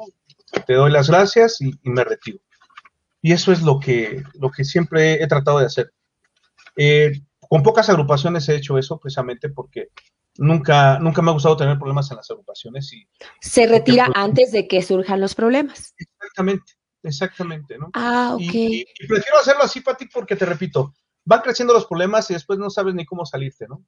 Te 0.65 0.73
doy 0.73 0.91
las 0.91 1.09
gracias 1.09 1.59
y, 1.61 1.69
y 1.83 1.89
me 1.89 2.03
retiro. 2.03 2.39
Y 3.21 3.33
eso 3.33 3.51
es 3.51 3.61
lo 3.61 3.79
que, 3.79 4.23
lo 4.39 4.49
que 4.51 4.63
siempre 4.63 5.21
he 5.21 5.27
tratado 5.27 5.59
de 5.59 5.65
hacer. 5.65 5.91
Eh, 6.77 7.11
con 7.39 7.63
pocas 7.63 7.89
agrupaciones 7.89 8.47
he 8.49 8.55
hecho 8.55 8.77
eso 8.77 8.99
precisamente 8.99 9.49
porque 9.49 9.89
nunca, 10.37 10.99
nunca 10.99 11.21
me 11.21 11.29
ha 11.31 11.33
gustado 11.33 11.57
tener 11.57 11.77
problemas 11.77 12.09
en 12.11 12.17
las 12.17 12.29
agrupaciones 12.29 12.91
y 12.93 13.07
Se 13.41 13.67
retira 13.67 14.09
antes 14.13 14.51
de 14.51 14.67
que 14.67 14.81
surjan 14.81 15.19
los 15.21 15.35
problemas. 15.35 15.93
Exactamente, 15.97 16.73
exactamente, 17.03 17.77
¿no? 17.77 17.89
Ah, 17.93 18.31
ok. 18.35 18.41
Y, 18.41 18.75
y- 18.77 18.81
y 18.99 19.07
prefiero 19.07 19.39
hacerlo 19.39 19.63
así, 19.63 19.81
Pati, 19.81 20.07
porque 20.07 20.35
te 20.35 20.45
repito, 20.45 20.93
van 21.25 21.41
creciendo 21.41 21.73
los 21.73 21.85
problemas 21.85 22.29
y 22.29 22.33
después 22.33 22.59
no 22.59 22.69
sabes 22.69 22.93
ni 22.95 23.05
cómo 23.05 23.25
salirte, 23.25 23.67
¿no? 23.67 23.83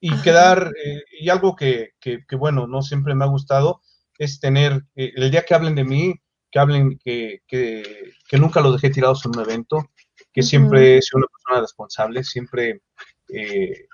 Y 0.00 0.12
Ajá. 0.12 0.22
quedar, 0.22 0.72
eh, 0.84 1.02
y 1.20 1.28
algo 1.28 1.54
que, 1.54 1.90
que- 2.00 2.24
que, 2.26 2.36
bueno, 2.36 2.66
no 2.66 2.82
siempre 2.82 3.14
me 3.14 3.24
ha 3.24 3.28
gustado, 3.28 3.82
es 4.18 4.40
tener, 4.40 4.84
eh, 4.96 5.12
el 5.16 5.30
día 5.30 5.44
que 5.44 5.54
hablen 5.54 5.74
de 5.74 5.84
mí, 5.84 6.14
que 6.50 6.58
hablen 6.58 6.98
que, 6.98 7.40
que, 7.46 8.12
que 8.28 8.38
nunca 8.38 8.60
los 8.60 8.72
dejé 8.74 8.92
tirados 8.92 9.24
en 9.24 9.32
un 9.36 9.40
evento, 9.40 9.90
que 10.32 10.42
siempre 10.42 10.96
he 10.98 11.02
sido 11.02 11.18
una 11.18 11.26
persona 11.28 11.60
responsable, 11.60 12.24
siempre, 12.24 12.82
eh, 13.28 13.86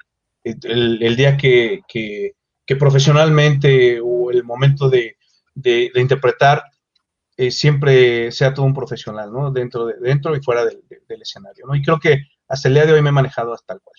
el, 0.64 1.02
el 1.02 1.16
día 1.16 1.36
que, 1.36 1.80
que- 1.88 2.32
profesionalmente 2.78 4.00
o 4.02 4.30
el 4.30 4.42
momento 4.44 4.88
de, 4.90 5.16
de- 5.54 5.90
interpretar, 5.96 6.64
eh, 7.36 7.50
siempre 7.50 8.32
sea 8.32 8.52
todo 8.54 8.66
un 8.66 8.74
profesional, 8.74 9.32
¿no? 9.32 9.50
Dentro, 9.52 9.86
de, 9.86 9.94
dentro 10.00 10.34
y 10.36 10.40
fuera 10.42 10.64
del, 10.64 10.82
de- 10.88 11.00
del 11.08 11.22
escenario, 11.22 11.66
¿no? 11.66 11.74
Y 11.74 11.82
creo 11.82 11.98
que 12.00 12.22
hasta 12.48 12.68
el 12.68 12.74
día 12.74 12.86
de 12.86 12.92
hoy 12.92 13.02
me 13.02 13.10
he 13.10 13.12
manejado 13.12 13.52
hasta 13.52 13.74
tal 13.74 13.80
cual. 13.82 13.96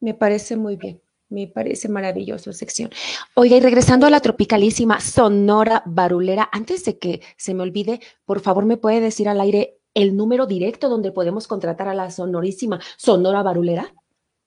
Me 0.00 0.14
parece 0.14 0.56
muy 0.56 0.76
bien, 0.76 1.00
me 1.28 1.46
parece 1.46 1.88
maravilloso 1.88 2.52
sección. 2.52 2.90
Oiga, 3.34 3.56
y 3.56 3.60
regresando 3.60 4.06
a 4.06 4.10
la 4.10 4.20
tropicalísima 4.20 5.00
Sonora 5.00 5.82
Barulera, 5.86 6.48
antes 6.52 6.84
de 6.84 6.98
que 6.98 7.20
se 7.36 7.54
me 7.54 7.62
olvide, 7.62 8.00
por 8.24 8.40
favor, 8.40 8.64
¿me 8.64 8.76
puede 8.76 9.00
decir 9.00 9.28
al 9.28 9.40
aire 9.40 9.78
el 9.94 10.16
número 10.16 10.46
directo 10.46 10.88
donde 10.88 11.12
podemos 11.12 11.46
contratar 11.46 11.86
a 11.86 11.94
la 11.94 12.10
sonorísima 12.10 12.80
Sonora 12.96 13.42
Barulera? 13.42 13.94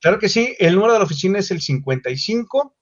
Claro 0.06 0.20
que 0.20 0.30
sí, 0.30 0.56
el 0.60 0.76
número 0.76 0.94
de 0.94 1.00
la 1.00 1.06
oficina 1.06 1.40
es 1.40 1.50
el 1.50 1.60
55 1.60 2.76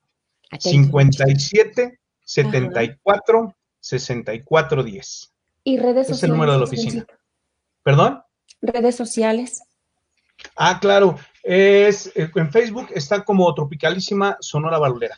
Atento. 0.52 0.70
57 0.70 2.00
74 2.22 3.56
64 3.80 4.84
10. 4.84 5.34
Y 5.64 5.78
redes 5.78 6.02
Es 6.02 6.08
sociales. 6.08 6.24
el 6.24 6.30
número 6.32 6.52
de 6.52 6.58
la 6.58 6.64
oficina. 6.66 7.06
¿Perdón? 7.82 8.22
Redes 8.62 8.98
sociales. 8.98 9.64
Ah, 10.58 10.78
claro. 10.82 11.18
Es, 11.44 12.08
eh, 12.08 12.30
en 12.36 12.52
Facebook 12.52 12.90
está 12.94 13.24
como 13.24 13.54
Tropicalísima 13.54 14.36
Sonora 14.42 14.78
Barulera. 14.78 15.16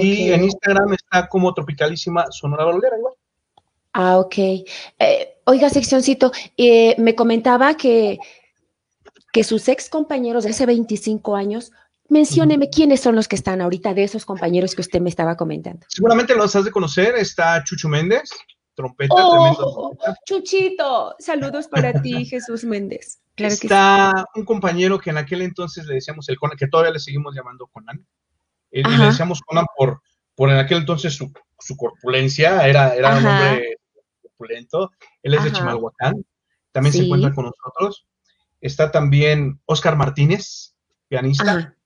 Y 0.00 0.32
en 0.32 0.42
Instagram 0.42 0.94
está 0.94 1.28
como 1.28 1.54
Tropicalísima 1.54 2.26
Sonora 2.32 2.64
Barulera, 2.64 2.98
igual. 2.98 3.14
Ah, 3.92 4.18
ok. 4.18 4.34
Eh, 4.98 5.36
oiga, 5.44 5.70
seccioncito, 5.70 6.32
eh, 6.56 6.96
me 6.98 7.14
comentaba 7.14 7.76
que, 7.76 8.18
que 9.32 9.44
sus 9.44 9.68
ex 9.68 9.88
compañeros 9.88 10.44
de 10.44 10.50
hace 10.50 10.66
25 10.66 11.36
años, 11.36 11.72
mencióneme 12.08 12.68
quiénes 12.68 13.00
son 13.00 13.16
los 13.16 13.28
que 13.28 13.36
están 13.36 13.60
ahorita 13.60 13.94
de 13.94 14.04
esos 14.04 14.24
compañeros 14.26 14.74
que 14.74 14.82
usted 14.82 15.00
me 15.00 15.08
estaba 15.08 15.36
comentando. 15.36 15.86
Seguramente 15.88 16.34
los 16.34 16.54
has 16.56 16.64
de 16.64 16.70
conocer. 16.70 17.14
Está 17.14 17.62
Chucho 17.64 17.88
Méndez, 17.88 18.30
trompeta, 18.74 19.14
¡Oh! 19.16 19.54
trompeta. 19.56 20.16
Chuchito, 20.26 21.14
saludos 21.18 21.68
para 21.68 21.92
ti, 22.02 22.24
Jesús 22.24 22.64
Méndez. 22.64 23.20
Claro 23.36 23.54
que 23.54 23.60
sí. 23.60 23.66
está 23.66 24.26
un 24.34 24.44
compañero 24.44 24.98
que 24.98 25.10
en 25.10 25.18
aquel 25.18 25.42
entonces 25.42 25.86
le 25.86 25.94
decíamos 25.94 26.28
el 26.28 26.38
Conan, 26.38 26.58
que 26.58 26.68
todavía 26.68 26.92
le 26.92 26.98
seguimos 26.98 27.34
llamando 27.34 27.66
Conan. 27.68 28.04
Eh, 28.72 28.82
le 28.86 29.06
decíamos 29.06 29.40
Conan 29.40 29.66
por, 29.76 30.02
por 30.34 30.50
en 30.50 30.58
aquel 30.58 30.78
entonces 30.78 31.14
su, 31.14 31.32
su 31.58 31.76
corpulencia, 31.76 32.66
era, 32.68 32.94
era 32.94 33.16
un 33.16 33.26
hombre 33.26 33.76
corpulento. 34.22 34.90
Él 35.22 35.34
es 35.34 35.44
de. 35.44 35.52
Chimalhuacán, 35.52 36.24
también 36.72 36.92
se 36.92 37.04
encuentra 37.04 37.32
con 37.32 37.46
nosotros. 37.46 38.06
Está 38.60 38.90
también 38.90 39.60
Oscar 39.66 39.96
Martínez, 39.96 40.74
pianista. 41.08 41.50
Ajá. 41.50 41.76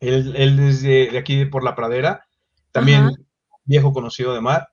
Él, 0.00 0.34
él 0.36 0.58
es 0.60 0.82
de, 0.82 1.08
de 1.10 1.18
aquí 1.18 1.44
por 1.46 1.64
la 1.64 1.74
pradera, 1.74 2.26
también 2.72 3.04
Ajá. 3.06 3.16
viejo 3.64 3.92
conocido 3.92 4.32
de 4.34 4.40
Mar. 4.40 4.68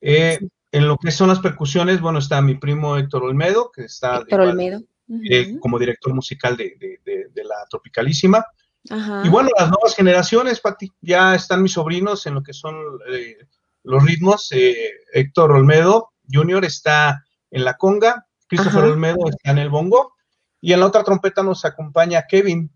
Eh, 0.00 0.38
En 0.70 0.86
lo 0.86 0.98
que 0.98 1.10
son 1.10 1.28
las 1.28 1.38
percusiones, 1.40 2.00
bueno, 2.02 2.18
está 2.18 2.42
mi 2.42 2.54
primo 2.54 2.98
Héctor 2.98 3.24
Olmedo, 3.24 3.70
que 3.74 3.84
está 3.84 4.16
Héctor 4.18 4.40
igual, 4.42 4.48
Olmedo. 4.50 4.82
eh, 5.30 5.58
como 5.60 5.78
director 5.78 6.12
musical 6.14 6.56
de, 6.58 6.76
de- 6.78 7.00
de- 7.04 7.28
de 7.32 7.44
la 7.44 7.54
Tropicalísima. 7.70 8.44
Ajá. 8.90 9.22
Y 9.24 9.30
bueno, 9.30 9.48
las 9.58 9.70
nuevas 9.70 9.96
generaciones, 9.96 10.60
Pati, 10.60 10.92
ya 11.00 11.34
están 11.34 11.62
mis 11.62 11.72
sobrinos 11.72 12.26
en 12.26 12.34
lo 12.34 12.42
que 12.42 12.52
son 12.52 12.74
eh, 13.10 13.36
los 13.84 14.04
ritmos. 14.04 14.52
eh, 14.52 14.90
Héctor 15.14 15.52
Olmedo 15.52 16.10
Jr. 16.30 16.64
está 16.66 17.24
en 17.50 17.64
la 17.64 17.78
conga, 17.78 18.26
Christopher 18.46 18.84
Olmedo 18.84 19.26
está 19.30 19.50
en 19.52 19.58
el 19.58 19.70
bongo, 19.70 20.12
y 20.60 20.72
en 20.72 20.80
la 20.80 20.86
otra 20.86 21.04
trompeta 21.04 21.42
nos 21.42 21.64
acompaña 21.64 22.24
Kevin, 22.28 22.70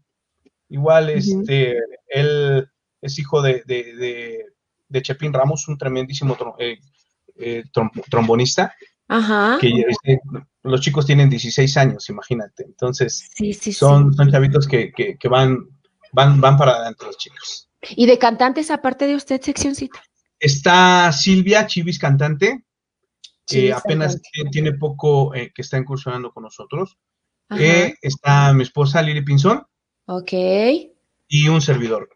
igual 0.68 1.10
este, 1.10 1.78
él 2.08 2.68
es 3.00 3.18
hijo 3.18 3.42
de, 3.42 3.62
de, 3.66 4.46
de, 4.88 5.02
Chepín 5.02 5.32
Ramos, 5.32 5.66
un 5.68 5.76
tremendísimo 5.76 6.36
eh, 6.58 6.78
eh, 7.36 7.64
trombonista. 8.08 8.74
Ajá. 9.08 9.58
Que 9.60 9.84
los 10.62 10.80
chicos 10.80 11.04
tienen 11.04 11.28
16 11.28 11.76
años, 11.76 12.08
imagínate. 12.08 12.64
Entonces, 12.64 13.28
son, 13.76 14.14
son 14.14 14.30
chavitos 14.30 14.66
que, 14.66 14.92
que, 14.92 15.28
van, 15.28 15.68
van, 16.12 16.40
van 16.40 16.56
para 16.56 16.72
adelante 16.72 17.04
los 17.04 17.18
chicos. 17.18 17.68
¿Y 17.90 18.06
de 18.06 18.18
cantantes 18.18 18.70
aparte 18.70 19.06
de 19.06 19.16
usted, 19.16 19.40
seccioncita? 19.42 20.00
Está 20.38 21.12
Silvia 21.12 21.66
Chivis, 21.66 21.98
cantante, 21.98 22.64
que 23.46 23.72
apenas 23.72 24.20
tiene 24.50 24.72
poco 24.72 25.34
eh, 25.34 25.52
que 25.54 25.62
está 25.62 25.78
incursionando 25.78 26.32
con 26.32 26.44
nosotros. 26.44 26.96
Eh, 27.58 27.94
está 28.00 28.52
mi 28.52 28.62
esposa 28.62 29.02
Lili 29.02 29.22
Pinzón. 29.22 29.66
Ok. 30.06 30.32
Y 31.28 31.48
un 31.48 31.60
servidor. 31.60 32.08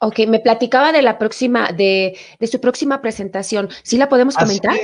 Ok, 0.00 0.20
me 0.28 0.40
platicaba 0.40 0.92
de 0.92 1.02
la 1.02 1.18
próxima, 1.18 1.72
de, 1.72 2.18
de 2.38 2.46
su 2.46 2.60
próxima 2.60 3.00
presentación. 3.00 3.68
¿Sí 3.82 3.96
la 3.96 4.08
podemos 4.08 4.36
comentar? 4.36 4.76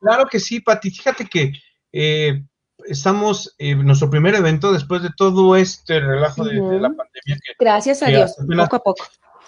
Claro 0.00 0.26
que 0.26 0.38
sí, 0.38 0.60
Pati. 0.60 0.90
Fíjate 0.90 1.26
que 1.26 1.52
eh, 1.92 2.44
estamos 2.86 3.54
en 3.58 3.84
nuestro 3.84 4.10
primer 4.10 4.34
evento 4.34 4.72
después 4.72 5.02
de 5.02 5.10
todo 5.16 5.56
este 5.56 6.00
relajo 6.00 6.44
de, 6.44 6.54
la 6.54 6.88
pandemia. 6.88 7.38
Gracias 7.58 8.02
a 8.02 8.06
Dios, 8.06 8.36
poco 8.36 8.76
a 8.76 8.82
poco. 8.82 9.04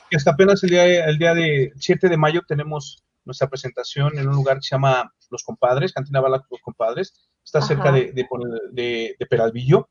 Que 0.09 0.17
hasta 0.17 0.33
apenas 0.33 0.63
el 0.65 0.71
día, 0.71 1.05
el 1.05 1.19
día 1.19 1.35
de 1.35 1.73
7 1.77 2.09
de 2.09 2.17
mayo 2.17 2.43
tenemos 2.47 3.05
nuestra 3.25 3.49
presentación 3.49 4.19
en 4.19 4.29
un 4.29 4.35
lugar 4.35 4.57
que 4.57 4.63
se 4.63 4.75
llama 4.75 5.13
Los 5.31 5.43
Compadres, 5.43 5.93
Cantina 5.93 6.21
Bala 6.21 6.43
Los 6.51 6.61
Compadres. 6.61 7.29
Está 7.45 7.61
cerca 7.61 7.93
de, 7.93 8.13
de, 8.13 9.27
Peralvillo. 9.29 9.89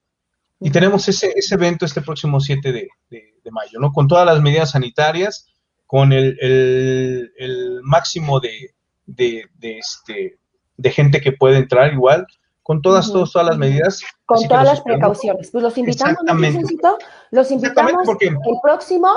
Y 0.59 0.71
tenemos 0.71 1.07
ese, 1.07 1.33
ese, 1.35 1.55
evento 1.55 1.85
este 1.85 2.01
próximo 2.01 2.39
7 2.39 2.71
de, 2.71 2.89
mayo, 3.51 3.79
¿no? 3.79 3.91
Con 3.91 4.07
todas 4.07 4.25
las 4.25 4.41
medidas 4.41 4.71
sanitarias, 4.71 5.47
con 5.87 6.13
el, 6.13 6.37
el, 6.39 7.33
el 7.37 7.79
máximo 7.81 8.39
de, 8.39 8.75
este, 9.61 10.37
de 10.77 10.91
gente 10.91 11.21
que 11.21 11.31
puede 11.31 11.57
entrar 11.57 11.91
igual, 11.91 12.27
con 12.69 12.83
todas, 12.83 13.11
todas, 13.11 13.33
las 13.33 13.57
medidas. 13.57 14.03
Con 14.27 14.47
todas 14.47 14.63
las 14.63 14.81
precauciones. 14.81 15.49
Pues 15.49 15.63
los 15.63 15.75
invitamos, 15.75 16.17
¿no, 16.23 16.97
Los 17.31 17.49
invitamos 17.49 18.07
el 18.21 18.37
próximo 18.61 19.09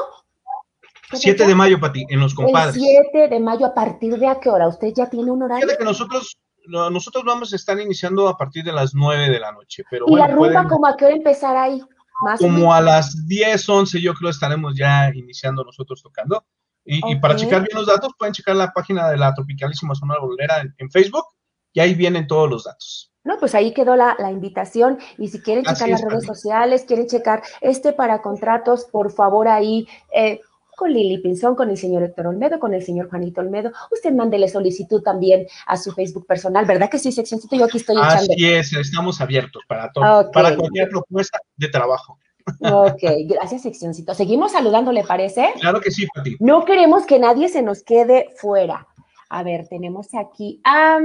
7 1.12 1.46
de 1.46 1.54
mayo, 1.54 1.80
Pati, 1.80 2.06
en 2.08 2.20
Los 2.20 2.34
Compadres. 2.34 2.76
El 2.76 2.82
7 3.12 3.28
de 3.28 3.40
mayo, 3.40 3.66
¿a 3.66 3.74
partir 3.74 4.18
de 4.18 4.26
a 4.26 4.40
qué 4.40 4.50
hora? 4.50 4.68
¿Usted 4.68 4.92
ya 4.94 5.08
tiene 5.08 5.30
un 5.30 5.42
horario? 5.42 5.64
Fíjate 5.64 5.78
que 5.78 5.84
nosotros, 5.84 6.38
nosotros 6.66 7.24
vamos 7.24 7.52
a 7.52 7.56
estar 7.56 7.78
iniciando 7.78 8.28
a 8.28 8.36
partir 8.36 8.64
de 8.64 8.72
las 8.72 8.94
9 8.94 9.30
de 9.30 9.40
la 9.40 9.52
noche. 9.52 9.84
Pero 9.90 10.06
¿Y 10.08 10.16
la 10.16 10.28
rumba 10.28 10.66
como 10.68 10.86
a 10.86 10.96
qué 10.96 11.06
hora 11.06 11.14
empezar 11.14 11.56
ahí? 11.56 11.82
Más 12.22 12.40
como 12.40 12.72
a 12.72 12.80
las 12.80 13.26
10, 13.26 13.68
11 13.68 14.00
yo 14.00 14.14
creo 14.14 14.30
estaremos 14.30 14.76
ya 14.76 15.10
iniciando 15.14 15.64
nosotros 15.64 16.02
tocando. 16.02 16.44
Y, 16.84 17.16
para 17.16 17.36
checar 17.36 17.60
bien 17.60 17.76
los 17.76 17.86
datos, 17.86 18.12
pueden 18.18 18.34
checar 18.34 18.56
la 18.56 18.72
página 18.72 19.08
de 19.08 19.16
la 19.16 19.32
Tropicalísima 19.34 19.94
Zona 19.94 20.18
Bolera 20.18 20.64
en, 20.76 20.90
Facebook 20.90 21.26
y 21.72 21.78
ahí 21.78 21.94
vienen 21.94 22.26
todos 22.26 22.50
los 22.50 22.64
datos. 22.64 23.12
No, 23.22 23.38
pues 23.38 23.54
ahí 23.54 23.72
quedó 23.72 23.94
la, 23.94 24.16
invitación 24.32 24.98
y 25.16 25.28
si 25.28 25.40
quieren 25.40 25.64
checar 25.64 25.88
las 25.90 26.02
redes 26.02 26.26
sociales, 26.26 26.84
quieren 26.84 27.06
checar 27.06 27.42
este 27.60 27.92
para 27.92 28.20
contratos, 28.20 28.84
por 28.90 29.12
favor 29.12 29.46
ahí 29.46 29.86
eh, 30.12 30.40
con 30.76 30.92
Lili 30.92 31.18
Pinzón, 31.18 31.54
con 31.54 31.70
el 31.70 31.76
señor 31.76 32.02
Héctor 32.02 32.28
Olmedo, 32.28 32.58
con 32.58 32.74
el 32.74 32.82
señor 32.82 33.08
Juanito 33.08 33.40
Olmedo. 33.40 33.72
Usted 33.90 34.12
mándele 34.12 34.48
solicitud 34.48 35.02
también 35.02 35.46
a 35.66 35.76
su 35.76 35.92
Facebook 35.92 36.26
personal, 36.26 36.64
¿verdad 36.64 36.90
que 36.90 36.98
sí, 36.98 37.12
seccioncito? 37.12 37.56
Yo 37.56 37.64
aquí 37.66 37.78
estoy 37.78 37.96
echando. 37.96 38.32
Así 38.32 38.48
es, 38.48 38.72
estamos 38.72 39.20
abiertos 39.20 39.62
para 39.68 39.90
todo, 39.92 40.30
para 40.30 40.56
cualquier 40.56 40.88
propuesta 40.88 41.38
de 41.56 41.68
trabajo. 41.68 42.18
Ok, 42.60 43.02
gracias, 43.26 43.62
seccioncito. 43.62 44.14
Seguimos 44.14 44.52
saludando, 44.52 44.92
¿le 44.92 45.04
parece? 45.04 45.52
Claro 45.60 45.80
que 45.80 45.90
sí, 45.90 46.06
Pati. 46.12 46.36
No 46.40 46.64
queremos 46.64 47.06
que 47.06 47.18
nadie 47.18 47.48
se 47.48 47.62
nos 47.62 47.82
quede 47.82 48.30
fuera. 48.36 48.88
A 49.28 49.42
ver, 49.42 49.68
tenemos 49.68 50.08
aquí 50.14 50.60
a, 50.64 50.98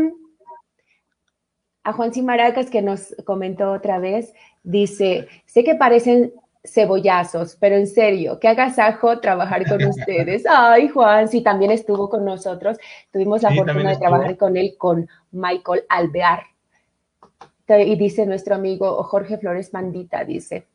a 1.84 1.93
Juan 1.93 2.13
Cimaracas 2.13 2.70
que 2.70 2.82
nos 2.82 3.15
comentó 3.26 3.72
otra 3.72 3.99
vez. 3.99 4.34
Dice, 4.63 5.28
sé 5.45 5.63
que 5.63 5.76
parecen 5.76 6.34
cebollazos, 6.68 7.55
pero 7.59 7.76
en 7.76 7.88
serio, 7.88 8.39
qué 8.39 8.49
agasajo 8.49 9.20
trabajar 9.20 9.68
con 9.68 9.84
ustedes. 9.86 10.43
Ay, 10.49 10.89
Juan, 10.89 11.28
sí, 11.28 11.41
también 11.41 11.72
estuvo 11.72 12.09
con 12.09 12.26
nosotros. 12.26 12.78
Tuvimos 13.11 13.41
la 13.41 13.51
fortuna 13.53 13.91
de 13.91 13.97
trabajar 13.97 14.38
con 14.38 14.57
él, 14.57 14.76
con 14.78 15.07
Michael 15.32 15.84
Alvear. 15.89 16.43
Y 17.70 17.95
dice 17.97 18.26
nuestro 18.26 18.55
amigo 18.55 19.03
Jorge 19.03 19.38
Flores 19.38 19.74
Mandita, 19.74 20.24
dice, 20.24 20.68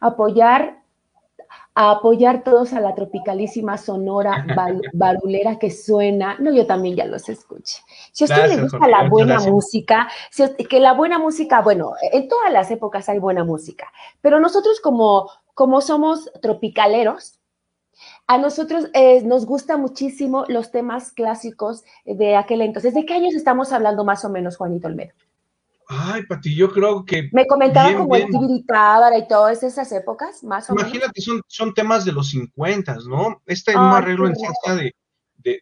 apoyar 0.00 0.79
a 1.74 1.92
apoyar 1.92 2.42
todos 2.42 2.72
a 2.72 2.80
la 2.80 2.94
tropicalísima 2.94 3.78
sonora 3.78 4.44
barulera 4.92 5.58
que 5.58 5.70
suena. 5.70 6.36
No, 6.38 6.52
yo 6.52 6.66
también 6.66 6.96
ya 6.96 7.06
los 7.06 7.28
escuché. 7.28 7.82
Si 8.12 8.24
a 8.24 8.26
usted 8.26 8.48
le 8.48 8.62
gusta 8.62 8.88
la 8.88 9.08
buena 9.08 9.38
música, 9.40 10.08
que 10.68 10.80
la 10.80 10.94
buena 10.94 11.18
música, 11.18 11.60
bueno, 11.60 11.94
en 12.12 12.28
todas 12.28 12.52
las 12.52 12.70
épocas 12.70 13.08
hay 13.08 13.18
buena 13.18 13.44
música, 13.44 13.92
pero 14.20 14.40
nosotros 14.40 14.80
como, 14.80 15.30
como 15.54 15.80
somos 15.80 16.30
tropicaleros, 16.42 17.38
a 18.26 18.38
nosotros 18.38 18.88
eh, 18.94 19.22
nos 19.22 19.44
gusta 19.44 19.76
muchísimo 19.76 20.44
los 20.48 20.70
temas 20.70 21.12
clásicos 21.12 21.84
de 22.04 22.36
aquel 22.36 22.62
entonces. 22.62 22.94
¿De 22.94 23.04
qué 23.04 23.14
años 23.14 23.34
estamos 23.34 23.72
hablando 23.72 24.04
más 24.04 24.24
o 24.24 24.30
menos, 24.30 24.56
Juanito 24.56 24.86
Olmedo? 24.86 25.12
Ay, 25.92 26.22
Pati, 26.22 26.54
yo 26.54 26.70
creo 26.70 27.04
que. 27.04 27.28
Me 27.32 27.48
comentaba 27.48 27.96
como 27.96 28.14
el 28.14 28.26
Tibiri 28.26 28.64
y 29.18 29.28
todas 29.28 29.60
esas 29.64 29.90
épocas, 29.90 30.44
más 30.44 30.70
o 30.70 30.74
menos. 30.74 30.88
Imagínate, 30.88 31.20
son, 31.20 31.42
son 31.48 31.74
temas 31.74 32.04
de 32.04 32.12
los 32.12 32.30
50, 32.30 32.96
¿no? 33.08 33.42
Este 33.44 33.72
arreglo 33.74 34.28
en 34.28 34.36
salsa 34.36 34.76
de, 34.76 34.94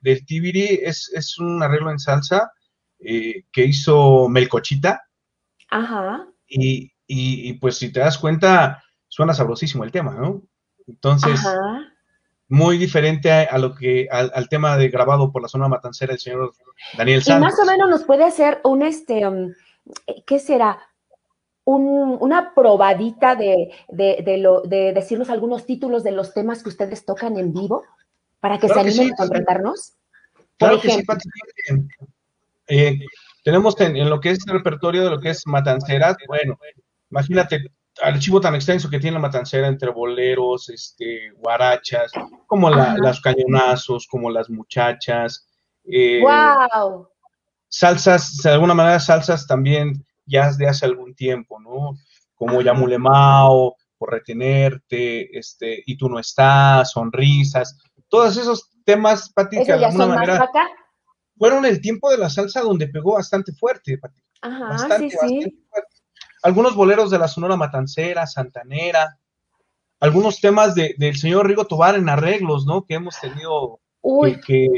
del 0.02 0.26
Tibiri 0.26 0.80
es, 0.82 1.10
es 1.14 1.38
un 1.38 1.62
arreglo 1.62 1.90
en 1.90 1.98
salsa 1.98 2.52
eh, 2.98 3.44
que 3.50 3.64
hizo 3.64 4.28
Melcochita. 4.28 5.02
Ajá. 5.70 6.26
Y, 6.46 6.92
y, 7.06 7.54
pues 7.54 7.78
si 7.78 7.90
te 7.90 8.00
das 8.00 8.18
cuenta, 8.18 8.84
suena 9.06 9.32
sabrosísimo 9.32 9.84
el 9.84 9.92
tema, 9.92 10.12
¿no? 10.12 10.42
Entonces, 10.86 11.40
muy 12.48 12.76
diferente 12.76 13.30
a, 13.30 13.56
lo 13.56 13.74
que, 13.74 14.08
al, 14.10 14.48
tema 14.50 14.76
de 14.76 14.90
grabado 14.90 15.32
por 15.32 15.40
la 15.40 15.48
zona 15.48 15.68
matancera 15.68 16.12
del 16.12 16.20
señor 16.20 16.52
Daniel 16.98 17.22
Santos. 17.22 17.50
Y 17.50 17.56
más 17.56 17.66
o 17.66 17.70
menos 17.70 17.88
nos 17.88 18.04
puede 18.04 18.24
hacer 18.24 18.60
un 18.64 18.82
este. 18.82 19.26
Um, 19.26 19.54
¿qué 20.26 20.38
será? 20.38 20.78
una 21.70 22.54
probadita 22.54 23.36
de, 23.36 23.74
lo, 24.38 24.62
de 24.62 24.94
decirnos 24.94 25.28
algunos 25.28 25.66
títulos 25.66 26.02
de 26.02 26.12
los 26.12 26.32
temas 26.32 26.62
que 26.62 26.70
ustedes 26.70 27.04
tocan 27.04 27.36
en 27.36 27.52
vivo 27.52 27.84
para 28.40 28.58
que 28.58 28.68
se 28.68 28.80
animen 28.80 29.12
a 29.12 29.16
contratarnos. 29.16 29.92
Claro 30.56 30.80
que 30.80 30.88
sí, 30.88 31.04
eh, 32.68 32.98
tenemos 33.44 33.78
en, 33.80 34.08
lo 34.08 34.18
que 34.20 34.30
es 34.30 34.38
el 34.46 34.54
repertorio 34.54 35.04
de 35.04 35.10
lo 35.10 35.20
que 35.20 35.30
es 35.30 35.46
Matanceras, 35.46 36.16
bueno, 36.26 36.58
imagínate 37.10 37.56
el 37.56 37.70
archivo 38.02 38.40
tan 38.40 38.54
extenso 38.54 38.88
que 38.88 38.98
tiene 38.98 39.16
la 39.16 39.20
Matancera 39.20 39.68
entre 39.68 39.90
boleros, 39.90 40.70
este, 40.70 41.32
guarachas, 41.36 42.12
como 42.46 42.70
las 42.70 43.20
cañonazos, 43.20 44.06
como 44.06 44.30
las 44.30 44.48
muchachas. 44.48 45.46
¡Wow! 45.84 47.08
Salsas, 47.68 48.38
de 48.42 48.50
alguna 48.50 48.74
manera 48.74 49.00
salsas 49.00 49.46
también 49.46 50.04
ya 50.26 50.52
de 50.52 50.68
hace 50.68 50.86
algún 50.86 51.14
tiempo, 51.14 51.60
¿no? 51.60 51.96
Como 52.34 52.62
Yamulemao, 52.62 53.76
por 53.96 54.12
retenerte, 54.12 55.36
este, 55.36 55.82
y 55.86 55.96
tú 55.96 56.08
no 56.08 56.18
estás, 56.18 56.92
sonrisas, 56.92 57.78
todos 58.08 58.36
esos 58.36 58.70
temas, 58.84 59.30
Pati, 59.30 59.58
que 59.64 59.72
de 59.72 59.84
alguna 59.84 60.06
manera 60.06 60.48
fueron 61.36 61.64
el 61.66 61.80
tiempo 61.80 62.10
de 62.10 62.18
la 62.18 62.30
salsa 62.30 62.60
donde 62.60 62.88
pegó 62.88 63.14
bastante 63.14 63.52
fuerte, 63.52 63.98
Pati. 63.98 64.20
Ajá, 64.42 64.64
bastante, 64.64 65.10
sí, 65.10 65.42
sí. 65.42 65.66
Algunos 66.42 66.74
boleros 66.74 67.10
de 67.10 67.18
la 67.18 67.28
Sonora 67.28 67.56
Matancera, 67.56 68.26
Santanera, 68.26 69.18
algunos 70.00 70.40
temas 70.40 70.74
de, 70.74 70.94
del 70.96 71.16
señor 71.16 71.46
Rigo 71.46 71.66
Tobar 71.66 71.96
en 71.96 72.08
arreglos, 72.08 72.64
¿no? 72.66 72.84
Que 72.84 72.94
hemos 72.94 73.18
tenido, 73.20 73.80
que, 74.46 74.68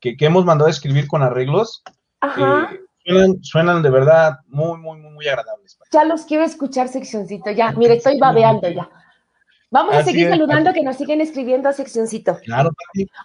que, 0.00 0.16
que, 0.16 0.26
hemos 0.26 0.44
mandado 0.44 0.68
a 0.68 0.70
escribir 0.70 1.08
con 1.08 1.22
arreglos. 1.22 1.82
Eh, 3.06 3.34
suenan, 3.42 3.82
de 3.82 3.90
verdad 3.90 4.38
muy, 4.46 4.78
muy, 4.78 4.98
muy, 4.98 5.10
muy 5.10 5.28
agradables. 5.28 5.78
Ya 5.92 6.04
los 6.04 6.22
quiero 6.22 6.44
escuchar, 6.44 6.88
seccioncito. 6.88 7.50
Ya, 7.50 7.72
mire, 7.72 7.96
estoy 7.96 8.18
babeando 8.18 8.68
ya. 8.68 8.88
Vamos 9.74 9.96
a 9.96 10.04
seguir 10.04 10.28
saludando 10.28 10.72
que 10.72 10.84
nos 10.84 10.96
siguen 10.96 11.20
escribiendo 11.20 11.68
a 11.68 11.72
seccioncito. 11.72 12.38
Claro, 12.44 12.70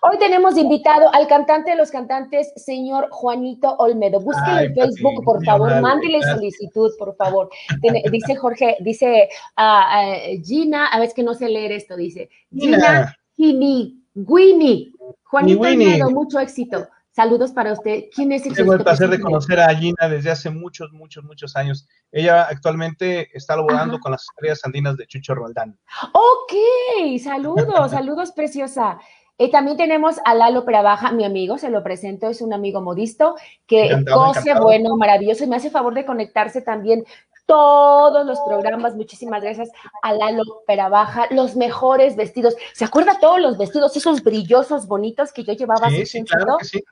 Hoy 0.02 0.18
tenemos 0.18 0.58
invitado 0.58 1.14
al 1.14 1.28
cantante 1.28 1.70
de 1.70 1.78
los 1.78 1.91
cantantes, 1.91 2.52
señor 2.56 3.08
Juanito 3.12 3.76
Olmedo. 3.78 4.20
Búsquenlo 4.20 4.62
en 4.62 4.74
Facebook, 4.74 5.24
por 5.24 5.45
favor, 5.45 5.80
mándele 5.80 6.24
solicitud, 6.24 6.91
por 6.97 7.16
favor. 7.18 7.50
dice 8.12 8.36
Jorge, 8.36 8.78
dice 8.80 9.30
uh, 9.60 10.43
Gina, 10.43 10.88
a 10.88 10.97
ver, 10.97 11.10
es 11.10 11.14
que 11.14 11.22
no 11.22 11.36
sé 11.36 11.50
leer 11.50 11.72
esto, 11.72 11.95
dice 11.95 12.32
Gina 12.52 13.16
Gini, 13.38 14.04
Winnie. 14.16 14.91
Juanito 15.26 15.62
Olmedo, 15.62 16.10
mucho 16.10 16.39
éxito. 16.39 16.88
Saludos 17.20 17.52
para 17.52 17.74
usted. 17.74 18.06
¿Quién 18.16 18.32
es 18.32 18.44
Tengo 18.44 18.72
el 18.72 18.82
placer 18.82 19.10
de 19.10 19.20
conocer 19.20 19.60
a 19.60 19.76
Gina 19.76 20.08
desde 20.08 20.32
hace 20.32 20.50
muchos, 20.50 20.94
muchos, 20.94 21.22
muchos 21.26 21.54
años. 21.58 21.86
Ella 22.14 22.44
actualmente 22.44 23.28
está 23.38 23.58
laborando 23.58 24.00
con 24.00 24.14
las 24.14 24.24
estrellas 24.24 24.62
andinas 24.64 24.96
de 24.96 25.06
Chucho 25.06 25.36
Roldán. 25.36 25.78
Ok, 26.14 27.20
saludos, 27.22 27.92
saludos, 27.92 28.32
preciosa. 28.32 29.00
Y 29.38 29.52
también 29.52 29.76
tenemos 29.76 30.16
a 30.24 30.34
Lalo 30.34 30.64
Baja, 30.64 31.12
mi 31.12 31.26
amigo, 31.26 31.58
se 31.58 31.70
lo 31.70 31.84
presento, 31.84 32.30
es 32.30 32.42
un 32.42 32.54
amigo 32.54 32.80
modisto 32.82 33.36
que 33.68 34.06
cose 34.10 34.54
bueno, 34.54 34.96
maravilloso 34.96 35.44
y 35.44 35.48
me 35.48 35.58
hace 35.58 35.70
favor 35.70 35.96
de 35.96 36.06
conectarse 36.06 36.62
también 36.62 37.04
todos 37.46 38.26
los 38.26 38.40
programas. 38.48 38.96
Muchísimas 38.96 39.42
gracias 39.42 39.70
a 40.04 40.14
Lalo 40.14 40.44
Baja, 40.90 41.28
los 41.32 41.58
mejores 41.58 42.16
vestidos. 42.16 42.56
¿Se 42.72 42.86
acuerda 42.86 43.20
todos 43.20 43.42
los 43.42 43.58
vestidos, 43.58 43.98
esos 43.98 44.24
brillosos, 44.24 44.88
bonitos 44.88 45.34
que 45.34 45.44
yo 45.44 45.52
llevaba? 45.52 45.90
Sí, 45.90 46.06
sí, 46.06 46.24
claro 46.24 46.56
que 46.60 46.66
sí. 46.66 46.84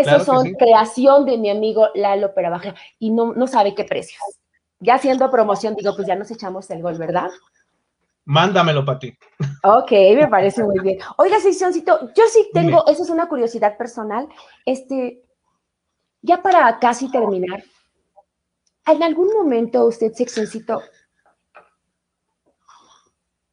Esos 0.00 0.24
son 0.24 0.52
creación 0.52 1.24
de 1.24 1.38
mi 1.38 1.50
amigo 1.50 1.88
Lalo 1.94 2.32
Baja 2.34 2.74
y 2.98 3.10
no, 3.10 3.32
no 3.32 3.46
sabe 3.46 3.74
qué 3.74 3.84
precios. 3.84 4.20
Ya 4.78 4.94
haciendo 4.94 5.30
promoción, 5.30 5.74
digo, 5.74 5.94
pues 5.96 6.06
ya 6.06 6.14
nos 6.14 6.30
echamos 6.30 6.68
el 6.70 6.82
gol, 6.82 6.98
¿verdad? 6.98 7.30
Mándamelo 8.26 8.84
para 8.84 8.98
ti. 8.98 9.16
Ok, 9.62 9.90
me 9.90 10.28
parece 10.28 10.62
muy 10.62 10.78
bien. 10.80 10.98
Oiga, 11.16 11.40
Seccioncito, 11.40 12.12
yo 12.14 12.24
sí 12.28 12.50
tengo, 12.52 12.86
eso 12.86 13.04
es 13.04 13.10
una 13.10 13.28
curiosidad 13.28 13.78
personal. 13.78 14.28
Este, 14.64 15.22
ya 16.20 16.42
para 16.42 16.78
casi 16.78 17.10
terminar, 17.10 17.62
¿en 18.86 19.02
algún 19.02 19.32
momento 19.32 19.86
usted, 19.86 20.12
Seccioncito, 20.12 20.82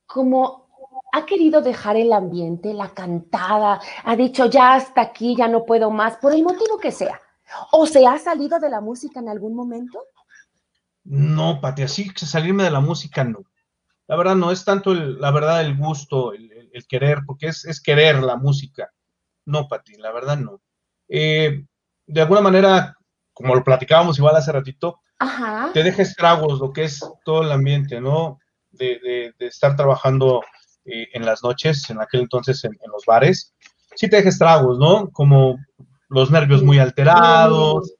como 0.06 0.63
ha 1.14 1.26
querido 1.26 1.62
dejar 1.62 1.96
el 1.96 2.12
ambiente, 2.12 2.74
la 2.74 2.90
cantada, 2.90 3.80
ha 4.04 4.16
dicho 4.16 4.48
ya 4.48 4.76
hasta 4.76 5.02
aquí, 5.02 5.36
ya 5.36 5.48
no 5.48 5.64
puedo 5.64 5.90
más, 5.90 6.18
por 6.18 6.34
el 6.34 6.44
motivo 6.44 6.78
que 6.78 6.92
sea? 6.92 7.22
¿O 7.72 7.86
se 7.88 8.06
ha 8.06 8.18
salido 8.18 8.60
de 8.60 8.70
la 8.70 8.82
música 8.82 9.22
en 9.22 9.30
algún 9.30 9.56
momento? 9.56 10.04
No, 11.06 11.62
Pati, 11.62 11.84
así 11.84 12.12
salirme 12.16 12.64
de 12.64 12.72
la 12.72 12.82
música 12.82 13.24
no 13.24 13.40
la 14.08 14.16
verdad 14.16 14.36
no 14.36 14.52
es 14.52 14.66
tanto 14.66 14.92
el, 14.92 15.20
la 15.20 15.32
verdad 15.32 15.62
el 15.62 15.78
gusto, 15.78 16.34
el, 16.34 16.86
querer, 16.88 17.20
porque 17.26 17.48
es, 17.48 17.82
querer 17.82 18.22
la 18.22 18.36
música. 18.36 18.92
No, 19.46 19.68
Pati, 19.68 19.96
la 19.96 20.12
verdad 20.12 20.38
no. 20.38 20.62
Eh, 21.08 21.66
de 22.06 22.22
alguna 22.22 22.42
manera, 22.42 22.98
como 23.34 23.56
lo 23.56 23.64
platicábamos 23.64 24.18
igual 24.18 24.36
hace 24.36 24.52
ratito, 24.52 25.00
te 25.74 25.84
deja 25.84 26.02
estragos 26.02 26.60
lo 26.60 26.74
que 26.74 26.84
es 26.84 27.00
todo 27.24 27.44
el 27.44 27.52
ambiente, 27.52 28.02
¿no? 28.02 28.40
De, 28.72 29.34
estar 29.40 29.76
trabajando 29.76 30.44
eh, 30.86 31.08
en 31.14 31.26
las 31.26 31.44
noches, 31.44 31.90
en 31.90 32.02
aquel 32.02 32.22
entonces 32.22 32.64
en, 32.66 32.78
los 32.92 33.06
bares. 33.06 33.54
Sí 33.96 34.10
te 34.10 34.18
deja 34.18 34.30
estragos, 34.30 34.78
¿no? 34.80 35.10
Como 35.12 35.58
los 36.10 36.30
nervios 36.30 36.62
muy 36.62 36.80
alterados. 36.80 37.94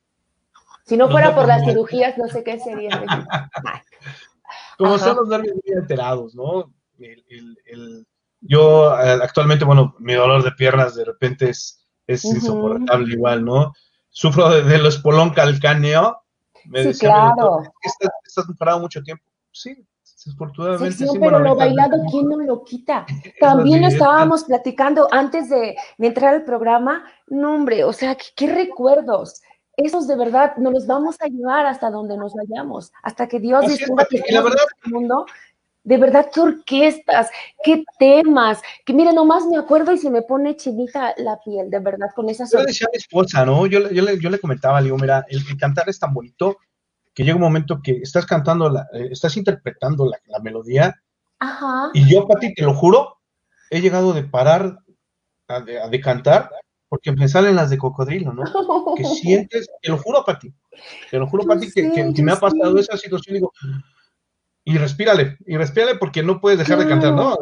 Si 0.86 0.98
no 0.98 1.10
fuera 1.10 1.34
por 1.34 1.48
las 1.48 1.64
cirugías, 1.64 2.18
no 2.18 2.28
sé 2.28 2.44
qué 2.44 2.60
sería. 2.60 2.90
como 4.78 4.98
son 4.98 5.16
los 5.16 5.28
nervios 5.30 5.56
muy 5.64 5.78
alterados, 5.78 6.36
¿no? 6.36 6.74
yo 8.42 8.94
eh, 9.00 9.20
actualmente, 9.22 9.66
bueno, 9.66 9.96
mi 10.00 10.14
dolor 10.14 10.44
de 10.44 10.52
piernas 10.52 10.96
de 10.96 11.06
repente 11.06 11.50
es, 11.50 11.86
es 12.08 12.26
insoportable 12.26 13.14
igual, 13.14 13.44
¿no? 13.44 13.74
Sufro 14.10 14.50
de, 14.50 14.78
los 14.78 14.98
polón 15.00 15.32
calcáneo. 15.32 16.22
Me 16.66 16.94
sí, 16.94 17.00
claro. 17.00 17.62
¿estás, 17.82 18.12
estás 18.26 18.46
parado 18.58 18.80
mucho 18.80 19.02
tiempo? 19.02 19.24
Sí, 19.52 19.86
desafortunadamente. 20.26 21.08
Sí, 21.08 21.18
pero 21.20 21.40
lo 21.40 21.56
bailado, 21.56 21.98
¿quién 22.10 22.28
no 22.28 22.38
lo 22.38 22.64
quita? 22.64 23.06
También 23.40 23.84
estábamos 23.84 24.44
platicando 24.44 25.08
antes 25.12 25.50
de, 25.50 25.76
entrar 26.00 26.36
al 26.36 26.44
programa, 26.44 27.06
no 27.28 27.56
hombre, 27.56 27.84
o 27.84 27.94
sea, 27.94 28.18
qué 28.36 28.54
recuerdos 28.54 29.42
esos 29.78 30.08
de 30.08 30.16
verdad 30.16 30.56
nos 30.58 30.74
los 30.74 30.88
vamos 30.88 31.16
a 31.20 31.28
llevar 31.28 31.66
hasta 31.66 31.90
donde 31.90 32.18
nos 32.18 32.34
vayamos, 32.34 32.92
hasta 33.02 33.28
que 33.28 33.40
Dios 33.40 33.68
disponga 33.68 34.06
que 34.06 34.22
la 34.30 34.42
verdad, 34.42 34.64
el 34.86 34.92
mundo. 34.92 35.26
De 35.86 35.98
verdad, 35.98 36.30
qué 36.34 36.40
orquestas, 36.40 37.30
qué 37.62 37.84
temas, 38.00 38.62
que 38.86 38.94
mire, 38.94 39.12
nomás 39.12 39.46
me 39.46 39.58
acuerdo 39.58 39.92
y 39.92 39.98
se 39.98 40.10
me 40.10 40.22
pone 40.22 40.56
chinita 40.56 41.14
la 41.18 41.38
piel, 41.44 41.70
de 41.70 41.80
verdad, 41.80 42.08
con 42.16 42.30
esas... 42.30 42.50
Yo 42.54 42.60
le 42.60 42.68
decía 42.68 42.88
a 42.88 42.94
mi 42.94 42.98
esposa, 43.00 43.46
¿no? 43.46 43.66
Yo, 43.66 43.90
yo, 43.92 44.02
le, 44.02 44.18
yo 44.18 44.30
le 44.30 44.40
comentaba, 44.40 44.80
le 44.80 44.86
digo, 44.86 44.98
mira, 44.98 45.26
el, 45.28 45.42
cantar 45.58 45.90
es 45.90 46.00
tan 46.00 46.14
bonito 46.14 46.56
que 47.14 47.24
llega 47.24 47.36
un 47.36 47.42
momento 47.42 47.82
que 47.84 47.94
estás 47.98 48.26
cantando, 48.26 48.70
la, 48.70 48.88
eh, 48.94 49.10
estás 49.12 49.38
interpretando 49.38 50.06
la, 50.06 50.18
la 50.26 50.40
melodía, 50.40 51.02
Ajá. 51.40 51.90
y 51.94 52.10
yo, 52.10 52.28
Pati, 52.28 52.54
te 52.54 52.64
lo 52.64 52.74
juro, 52.74 53.20
he 53.70 53.82
llegado 53.82 54.14
de 54.14 54.24
parar 54.24 54.80
a 55.48 55.60
de 55.60 56.02
cantar 56.02 56.50
porque 56.94 57.12
me 57.12 57.28
salen 57.28 57.56
las 57.56 57.72
de 57.72 57.78
cocodrilo, 57.78 58.34
¿no? 58.34 58.44
Que 58.96 59.04
sientes, 59.04 59.68
te 59.82 59.90
lo 59.90 59.98
juro, 59.98 60.24
Pati, 60.24 60.54
te 61.10 61.18
lo 61.18 61.28
juro, 61.28 61.44
Pati, 61.44 61.72
que, 61.72 62.14
que, 62.14 62.24
me 62.24 62.32
ha 62.32 62.40
pasado 62.40 62.78
esa 62.78 62.98
situación, 62.98 63.34
digo, 63.34 63.52
y 64.64 64.78
respírale, 64.78 65.38
y 65.46 65.58
respírale 65.58 65.96
porque 65.96 66.24
no 66.24 66.40
puedes 66.40 66.60
dejar 66.60 66.78
de 66.78 66.88
cantar, 66.88 67.14
¿no? 67.14 67.36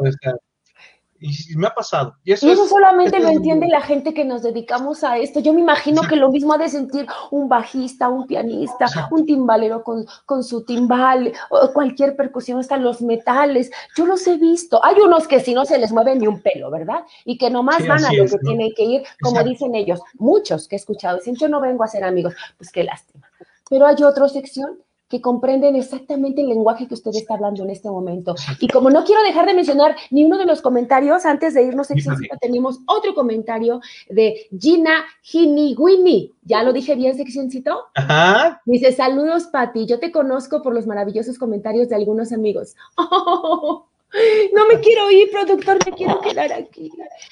Y 1.22 1.56
me 1.56 1.68
ha 1.68 1.74
pasado. 1.74 2.16
Y 2.24 2.32
eso, 2.32 2.66
solamente 2.66 3.20
lo 3.20 3.28
entiende 3.28 3.68
la 3.68 3.80
gente 3.80 4.12
que 4.12 4.24
nos 4.24 4.42
dedicamos 4.42 5.04
a 5.04 5.18
esto. 5.18 5.40
Yo 5.40 5.52
me 5.52 5.60
imagino 5.60 6.02
que 6.02 6.16
lo 6.16 6.30
mismo 6.30 6.52
ha 6.52 6.58
de 6.58 6.68
sentir 6.68 7.06
un 7.30 7.48
bajista, 7.48 8.08
un 8.08 8.26
pianista, 8.26 8.86
un 9.10 9.24
timbalero 9.24 9.84
con, 9.84 10.04
con, 10.26 10.42
su 10.42 10.64
timbal, 10.64 11.32
o 11.50 11.72
cualquier 11.72 12.16
percusión, 12.16 12.58
hasta 12.58 12.76
los 12.76 13.02
metales. 13.02 13.70
Yo 13.96 14.04
los 14.04 14.26
he 14.26 14.36
visto. 14.36 14.84
Hay 14.84 14.96
unos 14.96 15.28
que 15.28 15.40
si 15.40 15.54
no 15.54 15.64
se 15.64 15.78
les 15.78 15.92
mueve 15.92 16.16
ni 16.16 16.26
un 16.26 16.42
pelo, 16.42 16.70
¿verdad? 16.70 17.04
Y 17.24 17.38
que 17.38 17.50
nomás 17.50 17.86
van 17.86 18.04
a 18.04 18.12
lo 18.12 18.26
que 18.26 18.38
tienen 18.38 18.72
que 18.76 18.82
ir, 18.82 19.02
como 19.20 19.42
dicen 19.44 19.74
ellos. 19.74 20.00
Muchos 20.14 20.66
que 20.66 20.76
he 20.76 20.78
escuchado 20.78 21.18
dicen, 21.18 21.36
yo 21.36 21.48
no 21.48 21.60
vengo 21.60 21.84
a 21.84 21.88
ser 21.88 22.02
amigos. 22.02 22.34
Pues 22.58 22.72
qué 22.72 22.82
lástima. 22.82 23.30
Pero 23.70 23.86
hay 23.86 24.02
otra 24.02 24.28
sección 24.28 24.78
que 25.12 25.20
comprenden 25.20 25.76
exactamente 25.76 26.40
el 26.40 26.48
lenguaje 26.48 26.88
que 26.88 26.94
usted 26.94 27.10
está 27.14 27.34
hablando 27.34 27.62
en 27.62 27.68
este 27.68 27.90
momento. 27.90 28.34
Y 28.60 28.68
como 28.68 28.88
no 28.88 29.04
quiero 29.04 29.22
dejar 29.22 29.44
de 29.44 29.52
mencionar 29.52 29.94
ni 30.10 30.24
uno 30.24 30.38
de 30.38 30.46
los 30.46 30.62
comentarios, 30.62 31.26
antes 31.26 31.52
de 31.52 31.64
irnos, 31.64 31.88
seccioncito, 31.88 32.34
tenemos 32.40 32.80
otro 32.86 33.14
comentario 33.14 33.82
de 34.08 34.46
Gina 34.58 35.04
Hiniguini. 35.30 36.32
¿Ya 36.44 36.62
lo 36.62 36.72
dije 36.72 36.94
bien, 36.94 37.14
seccioncito? 37.14 37.88
Ajá. 37.94 38.62
Dice, 38.64 38.90
saludos, 38.92 39.48
Pati. 39.48 39.84
Yo 39.84 40.00
te 40.00 40.10
conozco 40.10 40.62
por 40.62 40.72
los 40.72 40.86
maravillosos 40.86 41.38
comentarios 41.38 41.90
de 41.90 41.96
algunos 41.96 42.32
amigos. 42.32 42.74
No 44.54 44.66
me 44.66 44.80
quiero 44.80 45.10
ir, 45.10 45.30
productor, 45.30 45.78
me 45.86 45.92
quiero 45.92 46.20
quedar 46.20 46.52
aquí. 46.52 46.90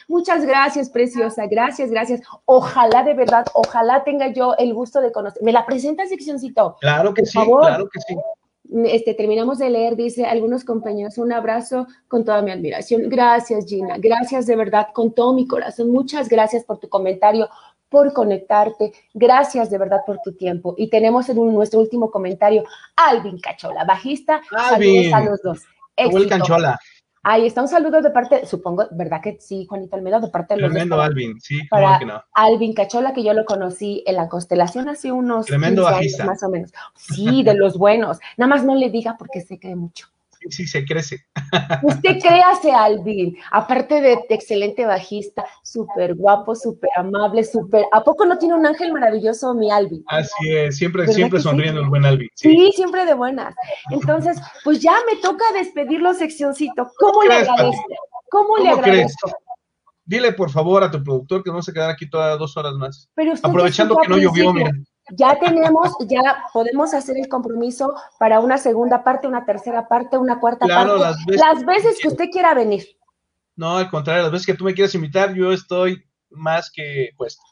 Muchas 0.09 0.45
gracias, 0.45 0.91
preciosa. 0.91 1.47
Gracias, 1.47 1.91
gracias. 1.91 2.21
Ojalá 2.45 3.03
de 3.03 3.15
verdad, 3.15 3.47
ojalá 3.55 4.05
tenga 4.05 4.33
yo 4.33 4.55
el 4.59 4.75
gusto 4.75 5.01
de 5.01 5.13
conocer. 5.13 5.43
¿Me 5.43 5.53
la 5.53 5.67
presenta, 5.67 6.07
seccioncito? 6.07 6.77
Claro 6.81 7.15
que 7.15 7.27
sí, 7.27 7.39
claro 7.39 7.89
que 7.89 8.01
sí. 8.01 8.17
Este, 8.85 9.15
terminamos 9.15 9.59
de 9.59 9.69
leer, 9.69 9.97
dice 9.97 10.27
algunos 10.27 10.65
compañeros, 10.65 11.19
un 11.19 11.33
abrazo 11.33 11.89
con 12.07 12.25
toda 12.25 12.41
mi 12.41 12.53
admiración. 12.53 13.09
Gracias, 13.09 13.67
Gina. 13.67 13.97
Gracias 13.99 14.47
de 14.47 14.55
verdad, 14.55 14.89
con 14.93 15.13
todo 15.13 15.33
mi 15.35 15.47
corazón. 15.47 15.91
Muchas 15.91 16.29
gracias 16.29 16.63
por 16.65 16.79
tu 16.79 16.89
comentario, 16.89 17.49
por 17.89 18.13
conectarte. 18.13 18.93
Gracias 19.13 19.71
de 19.71 19.79
verdad 19.79 20.03
por 20.07 20.21
tu 20.21 20.37
tiempo. 20.37 20.75
Y 20.79 20.89
tenemos 20.89 21.29
en 21.29 21.53
nuestro 21.53 21.81
último 21.81 22.13
comentario, 22.13 22.63
Alvin 22.95 23.41
Cachola, 23.41 23.85
bajista. 23.85 24.41
Alvin. 24.53 25.11
Saludos 25.11 25.15
a 25.15 25.31
los 25.31 25.43
dos. 25.43 25.80
Canchola. 26.29 26.79
Ahí 27.23 27.47
está 27.47 27.61
un 27.61 27.69
saludo 27.69 28.01
de 28.01 28.11
parte, 28.11 28.47
supongo, 28.47 28.87
¿verdad 28.93 29.21
que 29.21 29.37
sí, 29.41 29.67
Juanito 29.67 29.95
Almeida? 29.95 30.21
De 30.21 30.29
parte 30.29 30.55
de 30.55 30.63
los 30.63 30.71
Tremendo 30.71 31.03
Alvin, 31.03 31.39
sí, 31.39 31.61
para 31.69 31.99
que 31.99 32.07
no. 32.07 32.23
Alvin 32.33 32.73
Cachola, 32.73 33.13
que 33.13 33.23
yo 33.23 33.35
lo 33.35 33.45
conocí 33.45 34.03
en 34.07 34.17
la 34.17 34.29
constelación 34.29 34.89
hace 34.89 35.13
unos 35.13 35.45
Tremendo 35.45 35.87
15 35.87 35.97
años, 35.97 36.27
más 36.27 36.43
o 36.43 36.49
menos. 36.49 36.73
Sí, 36.97 37.43
de 37.43 37.55
los 37.55 37.77
buenos. 37.77 38.19
Nada 38.39 38.49
más 38.49 38.65
no 38.65 38.75
le 38.75 38.89
diga 38.89 39.17
porque 39.19 39.43
se 39.43 39.59
cree 39.59 39.77
mucho 39.77 40.09
sí 40.49 40.67
se 40.67 40.85
crece. 40.85 41.27
Usted 41.83 42.19
créase, 42.21 42.73
Alvin. 42.73 43.37
Aparte 43.51 44.01
de 44.01 44.19
excelente 44.29 44.87
bajista, 44.87 45.45
súper 45.63 46.15
guapo, 46.15 46.55
súper 46.55 46.91
amable, 46.97 47.45
súper. 47.45 47.85
¿A 47.93 48.03
poco 48.03 48.25
no 48.25 48.39
tiene 48.39 48.55
un 48.55 48.67
ángel 48.67 48.93
maravilloso, 48.93 49.55
mi 49.55 49.71
Alvin? 49.71 50.03
Así 50.07 50.51
es, 50.51 50.77
siempre, 50.77 51.07
siempre 51.09 51.41
sonriendo 51.41 51.81
el 51.81 51.89
buen 51.89 52.05
Alvin. 52.05 52.29
Sí. 52.35 52.73
siempre 52.75 53.05
de 53.05 53.15
buenas. 53.15 53.55
Entonces, 53.91 54.41
pues 54.65 54.81
ya 54.81 54.95
me 55.11 55.21
toca 55.21 55.45
despedirlo, 55.55 56.15
seccioncito. 56.15 56.91
¿Cómo 56.99 57.23
le 57.25 57.35
agradezco? 57.35 57.85
¿Cómo, 58.31 58.57
le 58.59 58.71
agradezco? 58.71 59.33
Dile 60.05 60.33
por 60.33 60.51
favor 60.51 60.83
a 60.83 60.91
tu 60.91 61.03
productor 61.03 61.43
que 61.43 61.51
vamos 61.51 61.69
a 61.69 61.73
quedar 61.73 61.91
aquí 61.91 62.09
todas 62.09 62.39
dos 62.39 62.57
horas 62.57 62.75
más. 62.75 63.09
Aprovechando 63.43 63.97
que 63.97 64.09
no 64.09 64.19
llovió, 64.19 64.53
mira 64.53 64.73
ya 65.11 65.39
tenemos, 65.39 65.93
ya 66.07 66.45
podemos 66.53 66.95
hacer 66.95 67.17
el 67.19 67.29
compromiso 67.29 67.95
para 68.19 68.41
una 68.41 68.59
segunda 68.59 69.03
parte, 69.05 69.27
una 69.27 69.45
tercera 69.45 69.89
parte, 69.89 70.19
una 70.19 70.41
cuarta 70.41 70.67
parte. 70.67 70.93
Las 71.37 71.65
veces, 71.65 71.99
que 72.01 72.09
usted 72.09 72.31
quiera 72.31 72.55
venir. 72.55 72.85
No, 73.57 73.77
al 73.77 73.91
contrario, 73.91 74.23
las 74.23 74.33
veces 74.33 74.47
que 74.47 74.55
tú 74.55 74.65
me 74.65 74.75
quieras 74.75 74.95
invitar, 74.95 75.35
yo 75.35 75.53
estoy 75.53 76.05
más 76.31 76.71
que 76.71 77.11
puesto. 77.17 77.43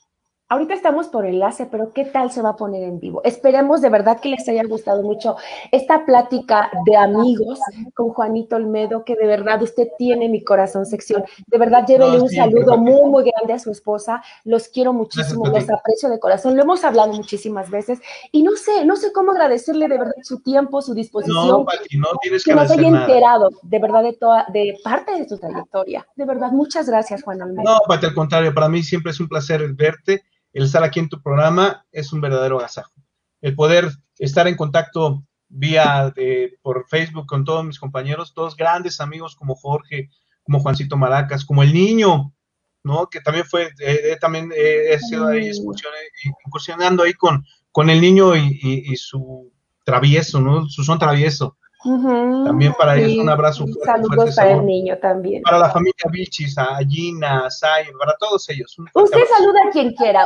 Ahorita 0.50 0.72
estamos 0.72 1.08
por 1.08 1.26
enlace, 1.26 1.66
pero 1.70 1.92
¿qué 1.92 2.06
tal 2.06 2.30
se 2.30 2.40
va 2.40 2.50
a 2.50 2.56
poner 2.56 2.82
en 2.82 2.98
vivo? 2.98 3.20
Esperemos 3.22 3.82
de 3.82 3.90
verdad 3.90 4.18
que 4.18 4.30
les 4.30 4.48
haya 4.48 4.64
gustado 4.64 5.02
mucho 5.02 5.36
esta 5.72 6.06
plática 6.06 6.70
de 6.86 6.96
amigos 6.96 7.60
con 7.92 8.08
Juanito 8.14 8.56
Olmedo, 8.56 9.04
que 9.04 9.14
de 9.14 9.26
verdad 9.26 9.60
usted 9.60 9.88
tiene 9.98 10.26
mi 10.30 10.42
corazón 10.42 10.86
sección. 10.86 11.22
De 11.48 11.58
verdad, 11.58 11.84
llévele 11.86 12.18
un 12.18 12.30
saludo 12.30 12.78
muy, 12.78 13.10
muy 13.10 13.30
grande 13.30 13.52
a 13.52 13.58
su 13.58 13.70
esposa. 13.70 14.22
Los 14.44 14.68
quiero 14.68 14.94
muchísimo, 14.94 15.44
los 15.44 15.68
aprecio 15.68 16.08
de 16.08 16.18
corazón. 16.18 16.56
Lo 16.56 16.62
hemos 16.62 16.82
hablado 16.82 17.12
muchísimas 17.12 17.68
veces 17.68 18.00
y 18.32 18.42
no 18.42 18.56
sé, 18.56 18.86
no 18.86 18.96
sé 18.96 19.12
cómo 19.12 19.32
agradecerle 19.32 19.86
de 19.86 19.98
verdad 19.98 20.14
su 20.22 20.40
tiempo, 20.40 20.80
su 20.80 20.94
disposición. 20.94 21.46
No, 21.46 21.66
no 21.98 22.08
tienes 22.22 22.42
que, 22.42 22.52
que 22.52 22.56
nos 22.56 22.70
haya 22.70 22.88
enterado 22.88 23.50
de 23.64 23.78
verdad 23.78 24.02
de 24.02 24.14
toda, 24.14 24.46
de 24.50 24.78
parte 24.82 25.12
de 25.12 25.28
su 25.28 25.36
trayectoria. 25.36 26.06
De 26.16 26.24
verdad, 26.24 26.52
muchas 26.52 26.88
gracias, 26.88 27.22
Juan 27.22 27.42
Olmedo. 27.42 27.70
No, 27.70 27.80
Pati, 27.86 28.06
al 28.06 28.14
contrario, 28.14 28.54
para 28.54 28.70
mí 28.70 28.82
siempre 28.82 29.12
es 29.12 29.20
un 29.20 29.28
placer 29.28 29.70
verte 29.74 30.22
el 30.52 30.64
estar 30.64 30.82
aquí 30.82 31.00
en 31.00 31.08
tu 31.08 31.22
programa 31.22 31.84
es 31.92 32.12
un 32.12 32.20
verdadero 32.20 32.58
agasajo. 32.58 32.92
El 33.40 33.54
poder 33.54 33.90
estar 34.18 34.48
en 34.48 34.56
contacto 34.56 35.24
vía 35.48 36.12
de, 36.14 36.58
por 36.62 36.86
Facebook 36.88 37.26
con 37.26 37.44
todos 37.44 37.64
mis 37.64 37.78
compañeros, 37.78 38.34
todos 38.34 38.56
grandes 38.56 39.00
amigos 39.00 39.34
como 39.36 39.54
Jorge, 39.54 40.10
como 40.42 40.60
Juancito 40.60 40.96
Maracas, 40.96 41.44
como 41.44 41.62
el 41.62 41.72
niño, 41.72 42.34
¿no? 42.82 43.08
Que 43.08 43.20
también 43.20 43.46
fue, 43.46 43.64
eh, 43.64 44.00
eh, 44.04 44.18
también 44.20 44.52
eh, 44.54 44.94
he 44.94 44.98
sido 44.98 45.28
ahí 45.28 45.50
incursionando 46.44 47.02
ahí 47.02 47.14
con, 47.14 47.44
con 47.70 47.90
el 47.90 48.00
niño 48.00 48.36
y, 48.36 48.96
su 48.96 49.52
travieso, 49.84 50.40
¿no? 50.40 50.66
Su 50.68 50.84
son 50.84 50.98
travieso. 50.98 51.56
También 51.82 52.72
para 52.74 52.96
ellos 52.96 53.18
un 53.18 53.28
abrazo 53.28 53.64
fuerte. 53.64 53.84
Saludos 53.84 54.34
para 54.34 54.52
el 54.52 54.66
niño 54.66 54.98
también. 54.98 55.42
Para 55.42 55.58
la 55.58 55.70
familia 55.70 56.04
Bichis, 56.10 56.58
a 56.58 56.78
Gina, 56.88 57.46
a 57.46 57.50
Sai, 57.50 57.86
para 57.98 58.14
todos 58.18 58.48
ellos. 58.48 58.76
Usted 58.94 59.20
saluda 59.36 59.60
a 59.68 59.70
quien 59.70 59.94
quiera. 59.94 60.24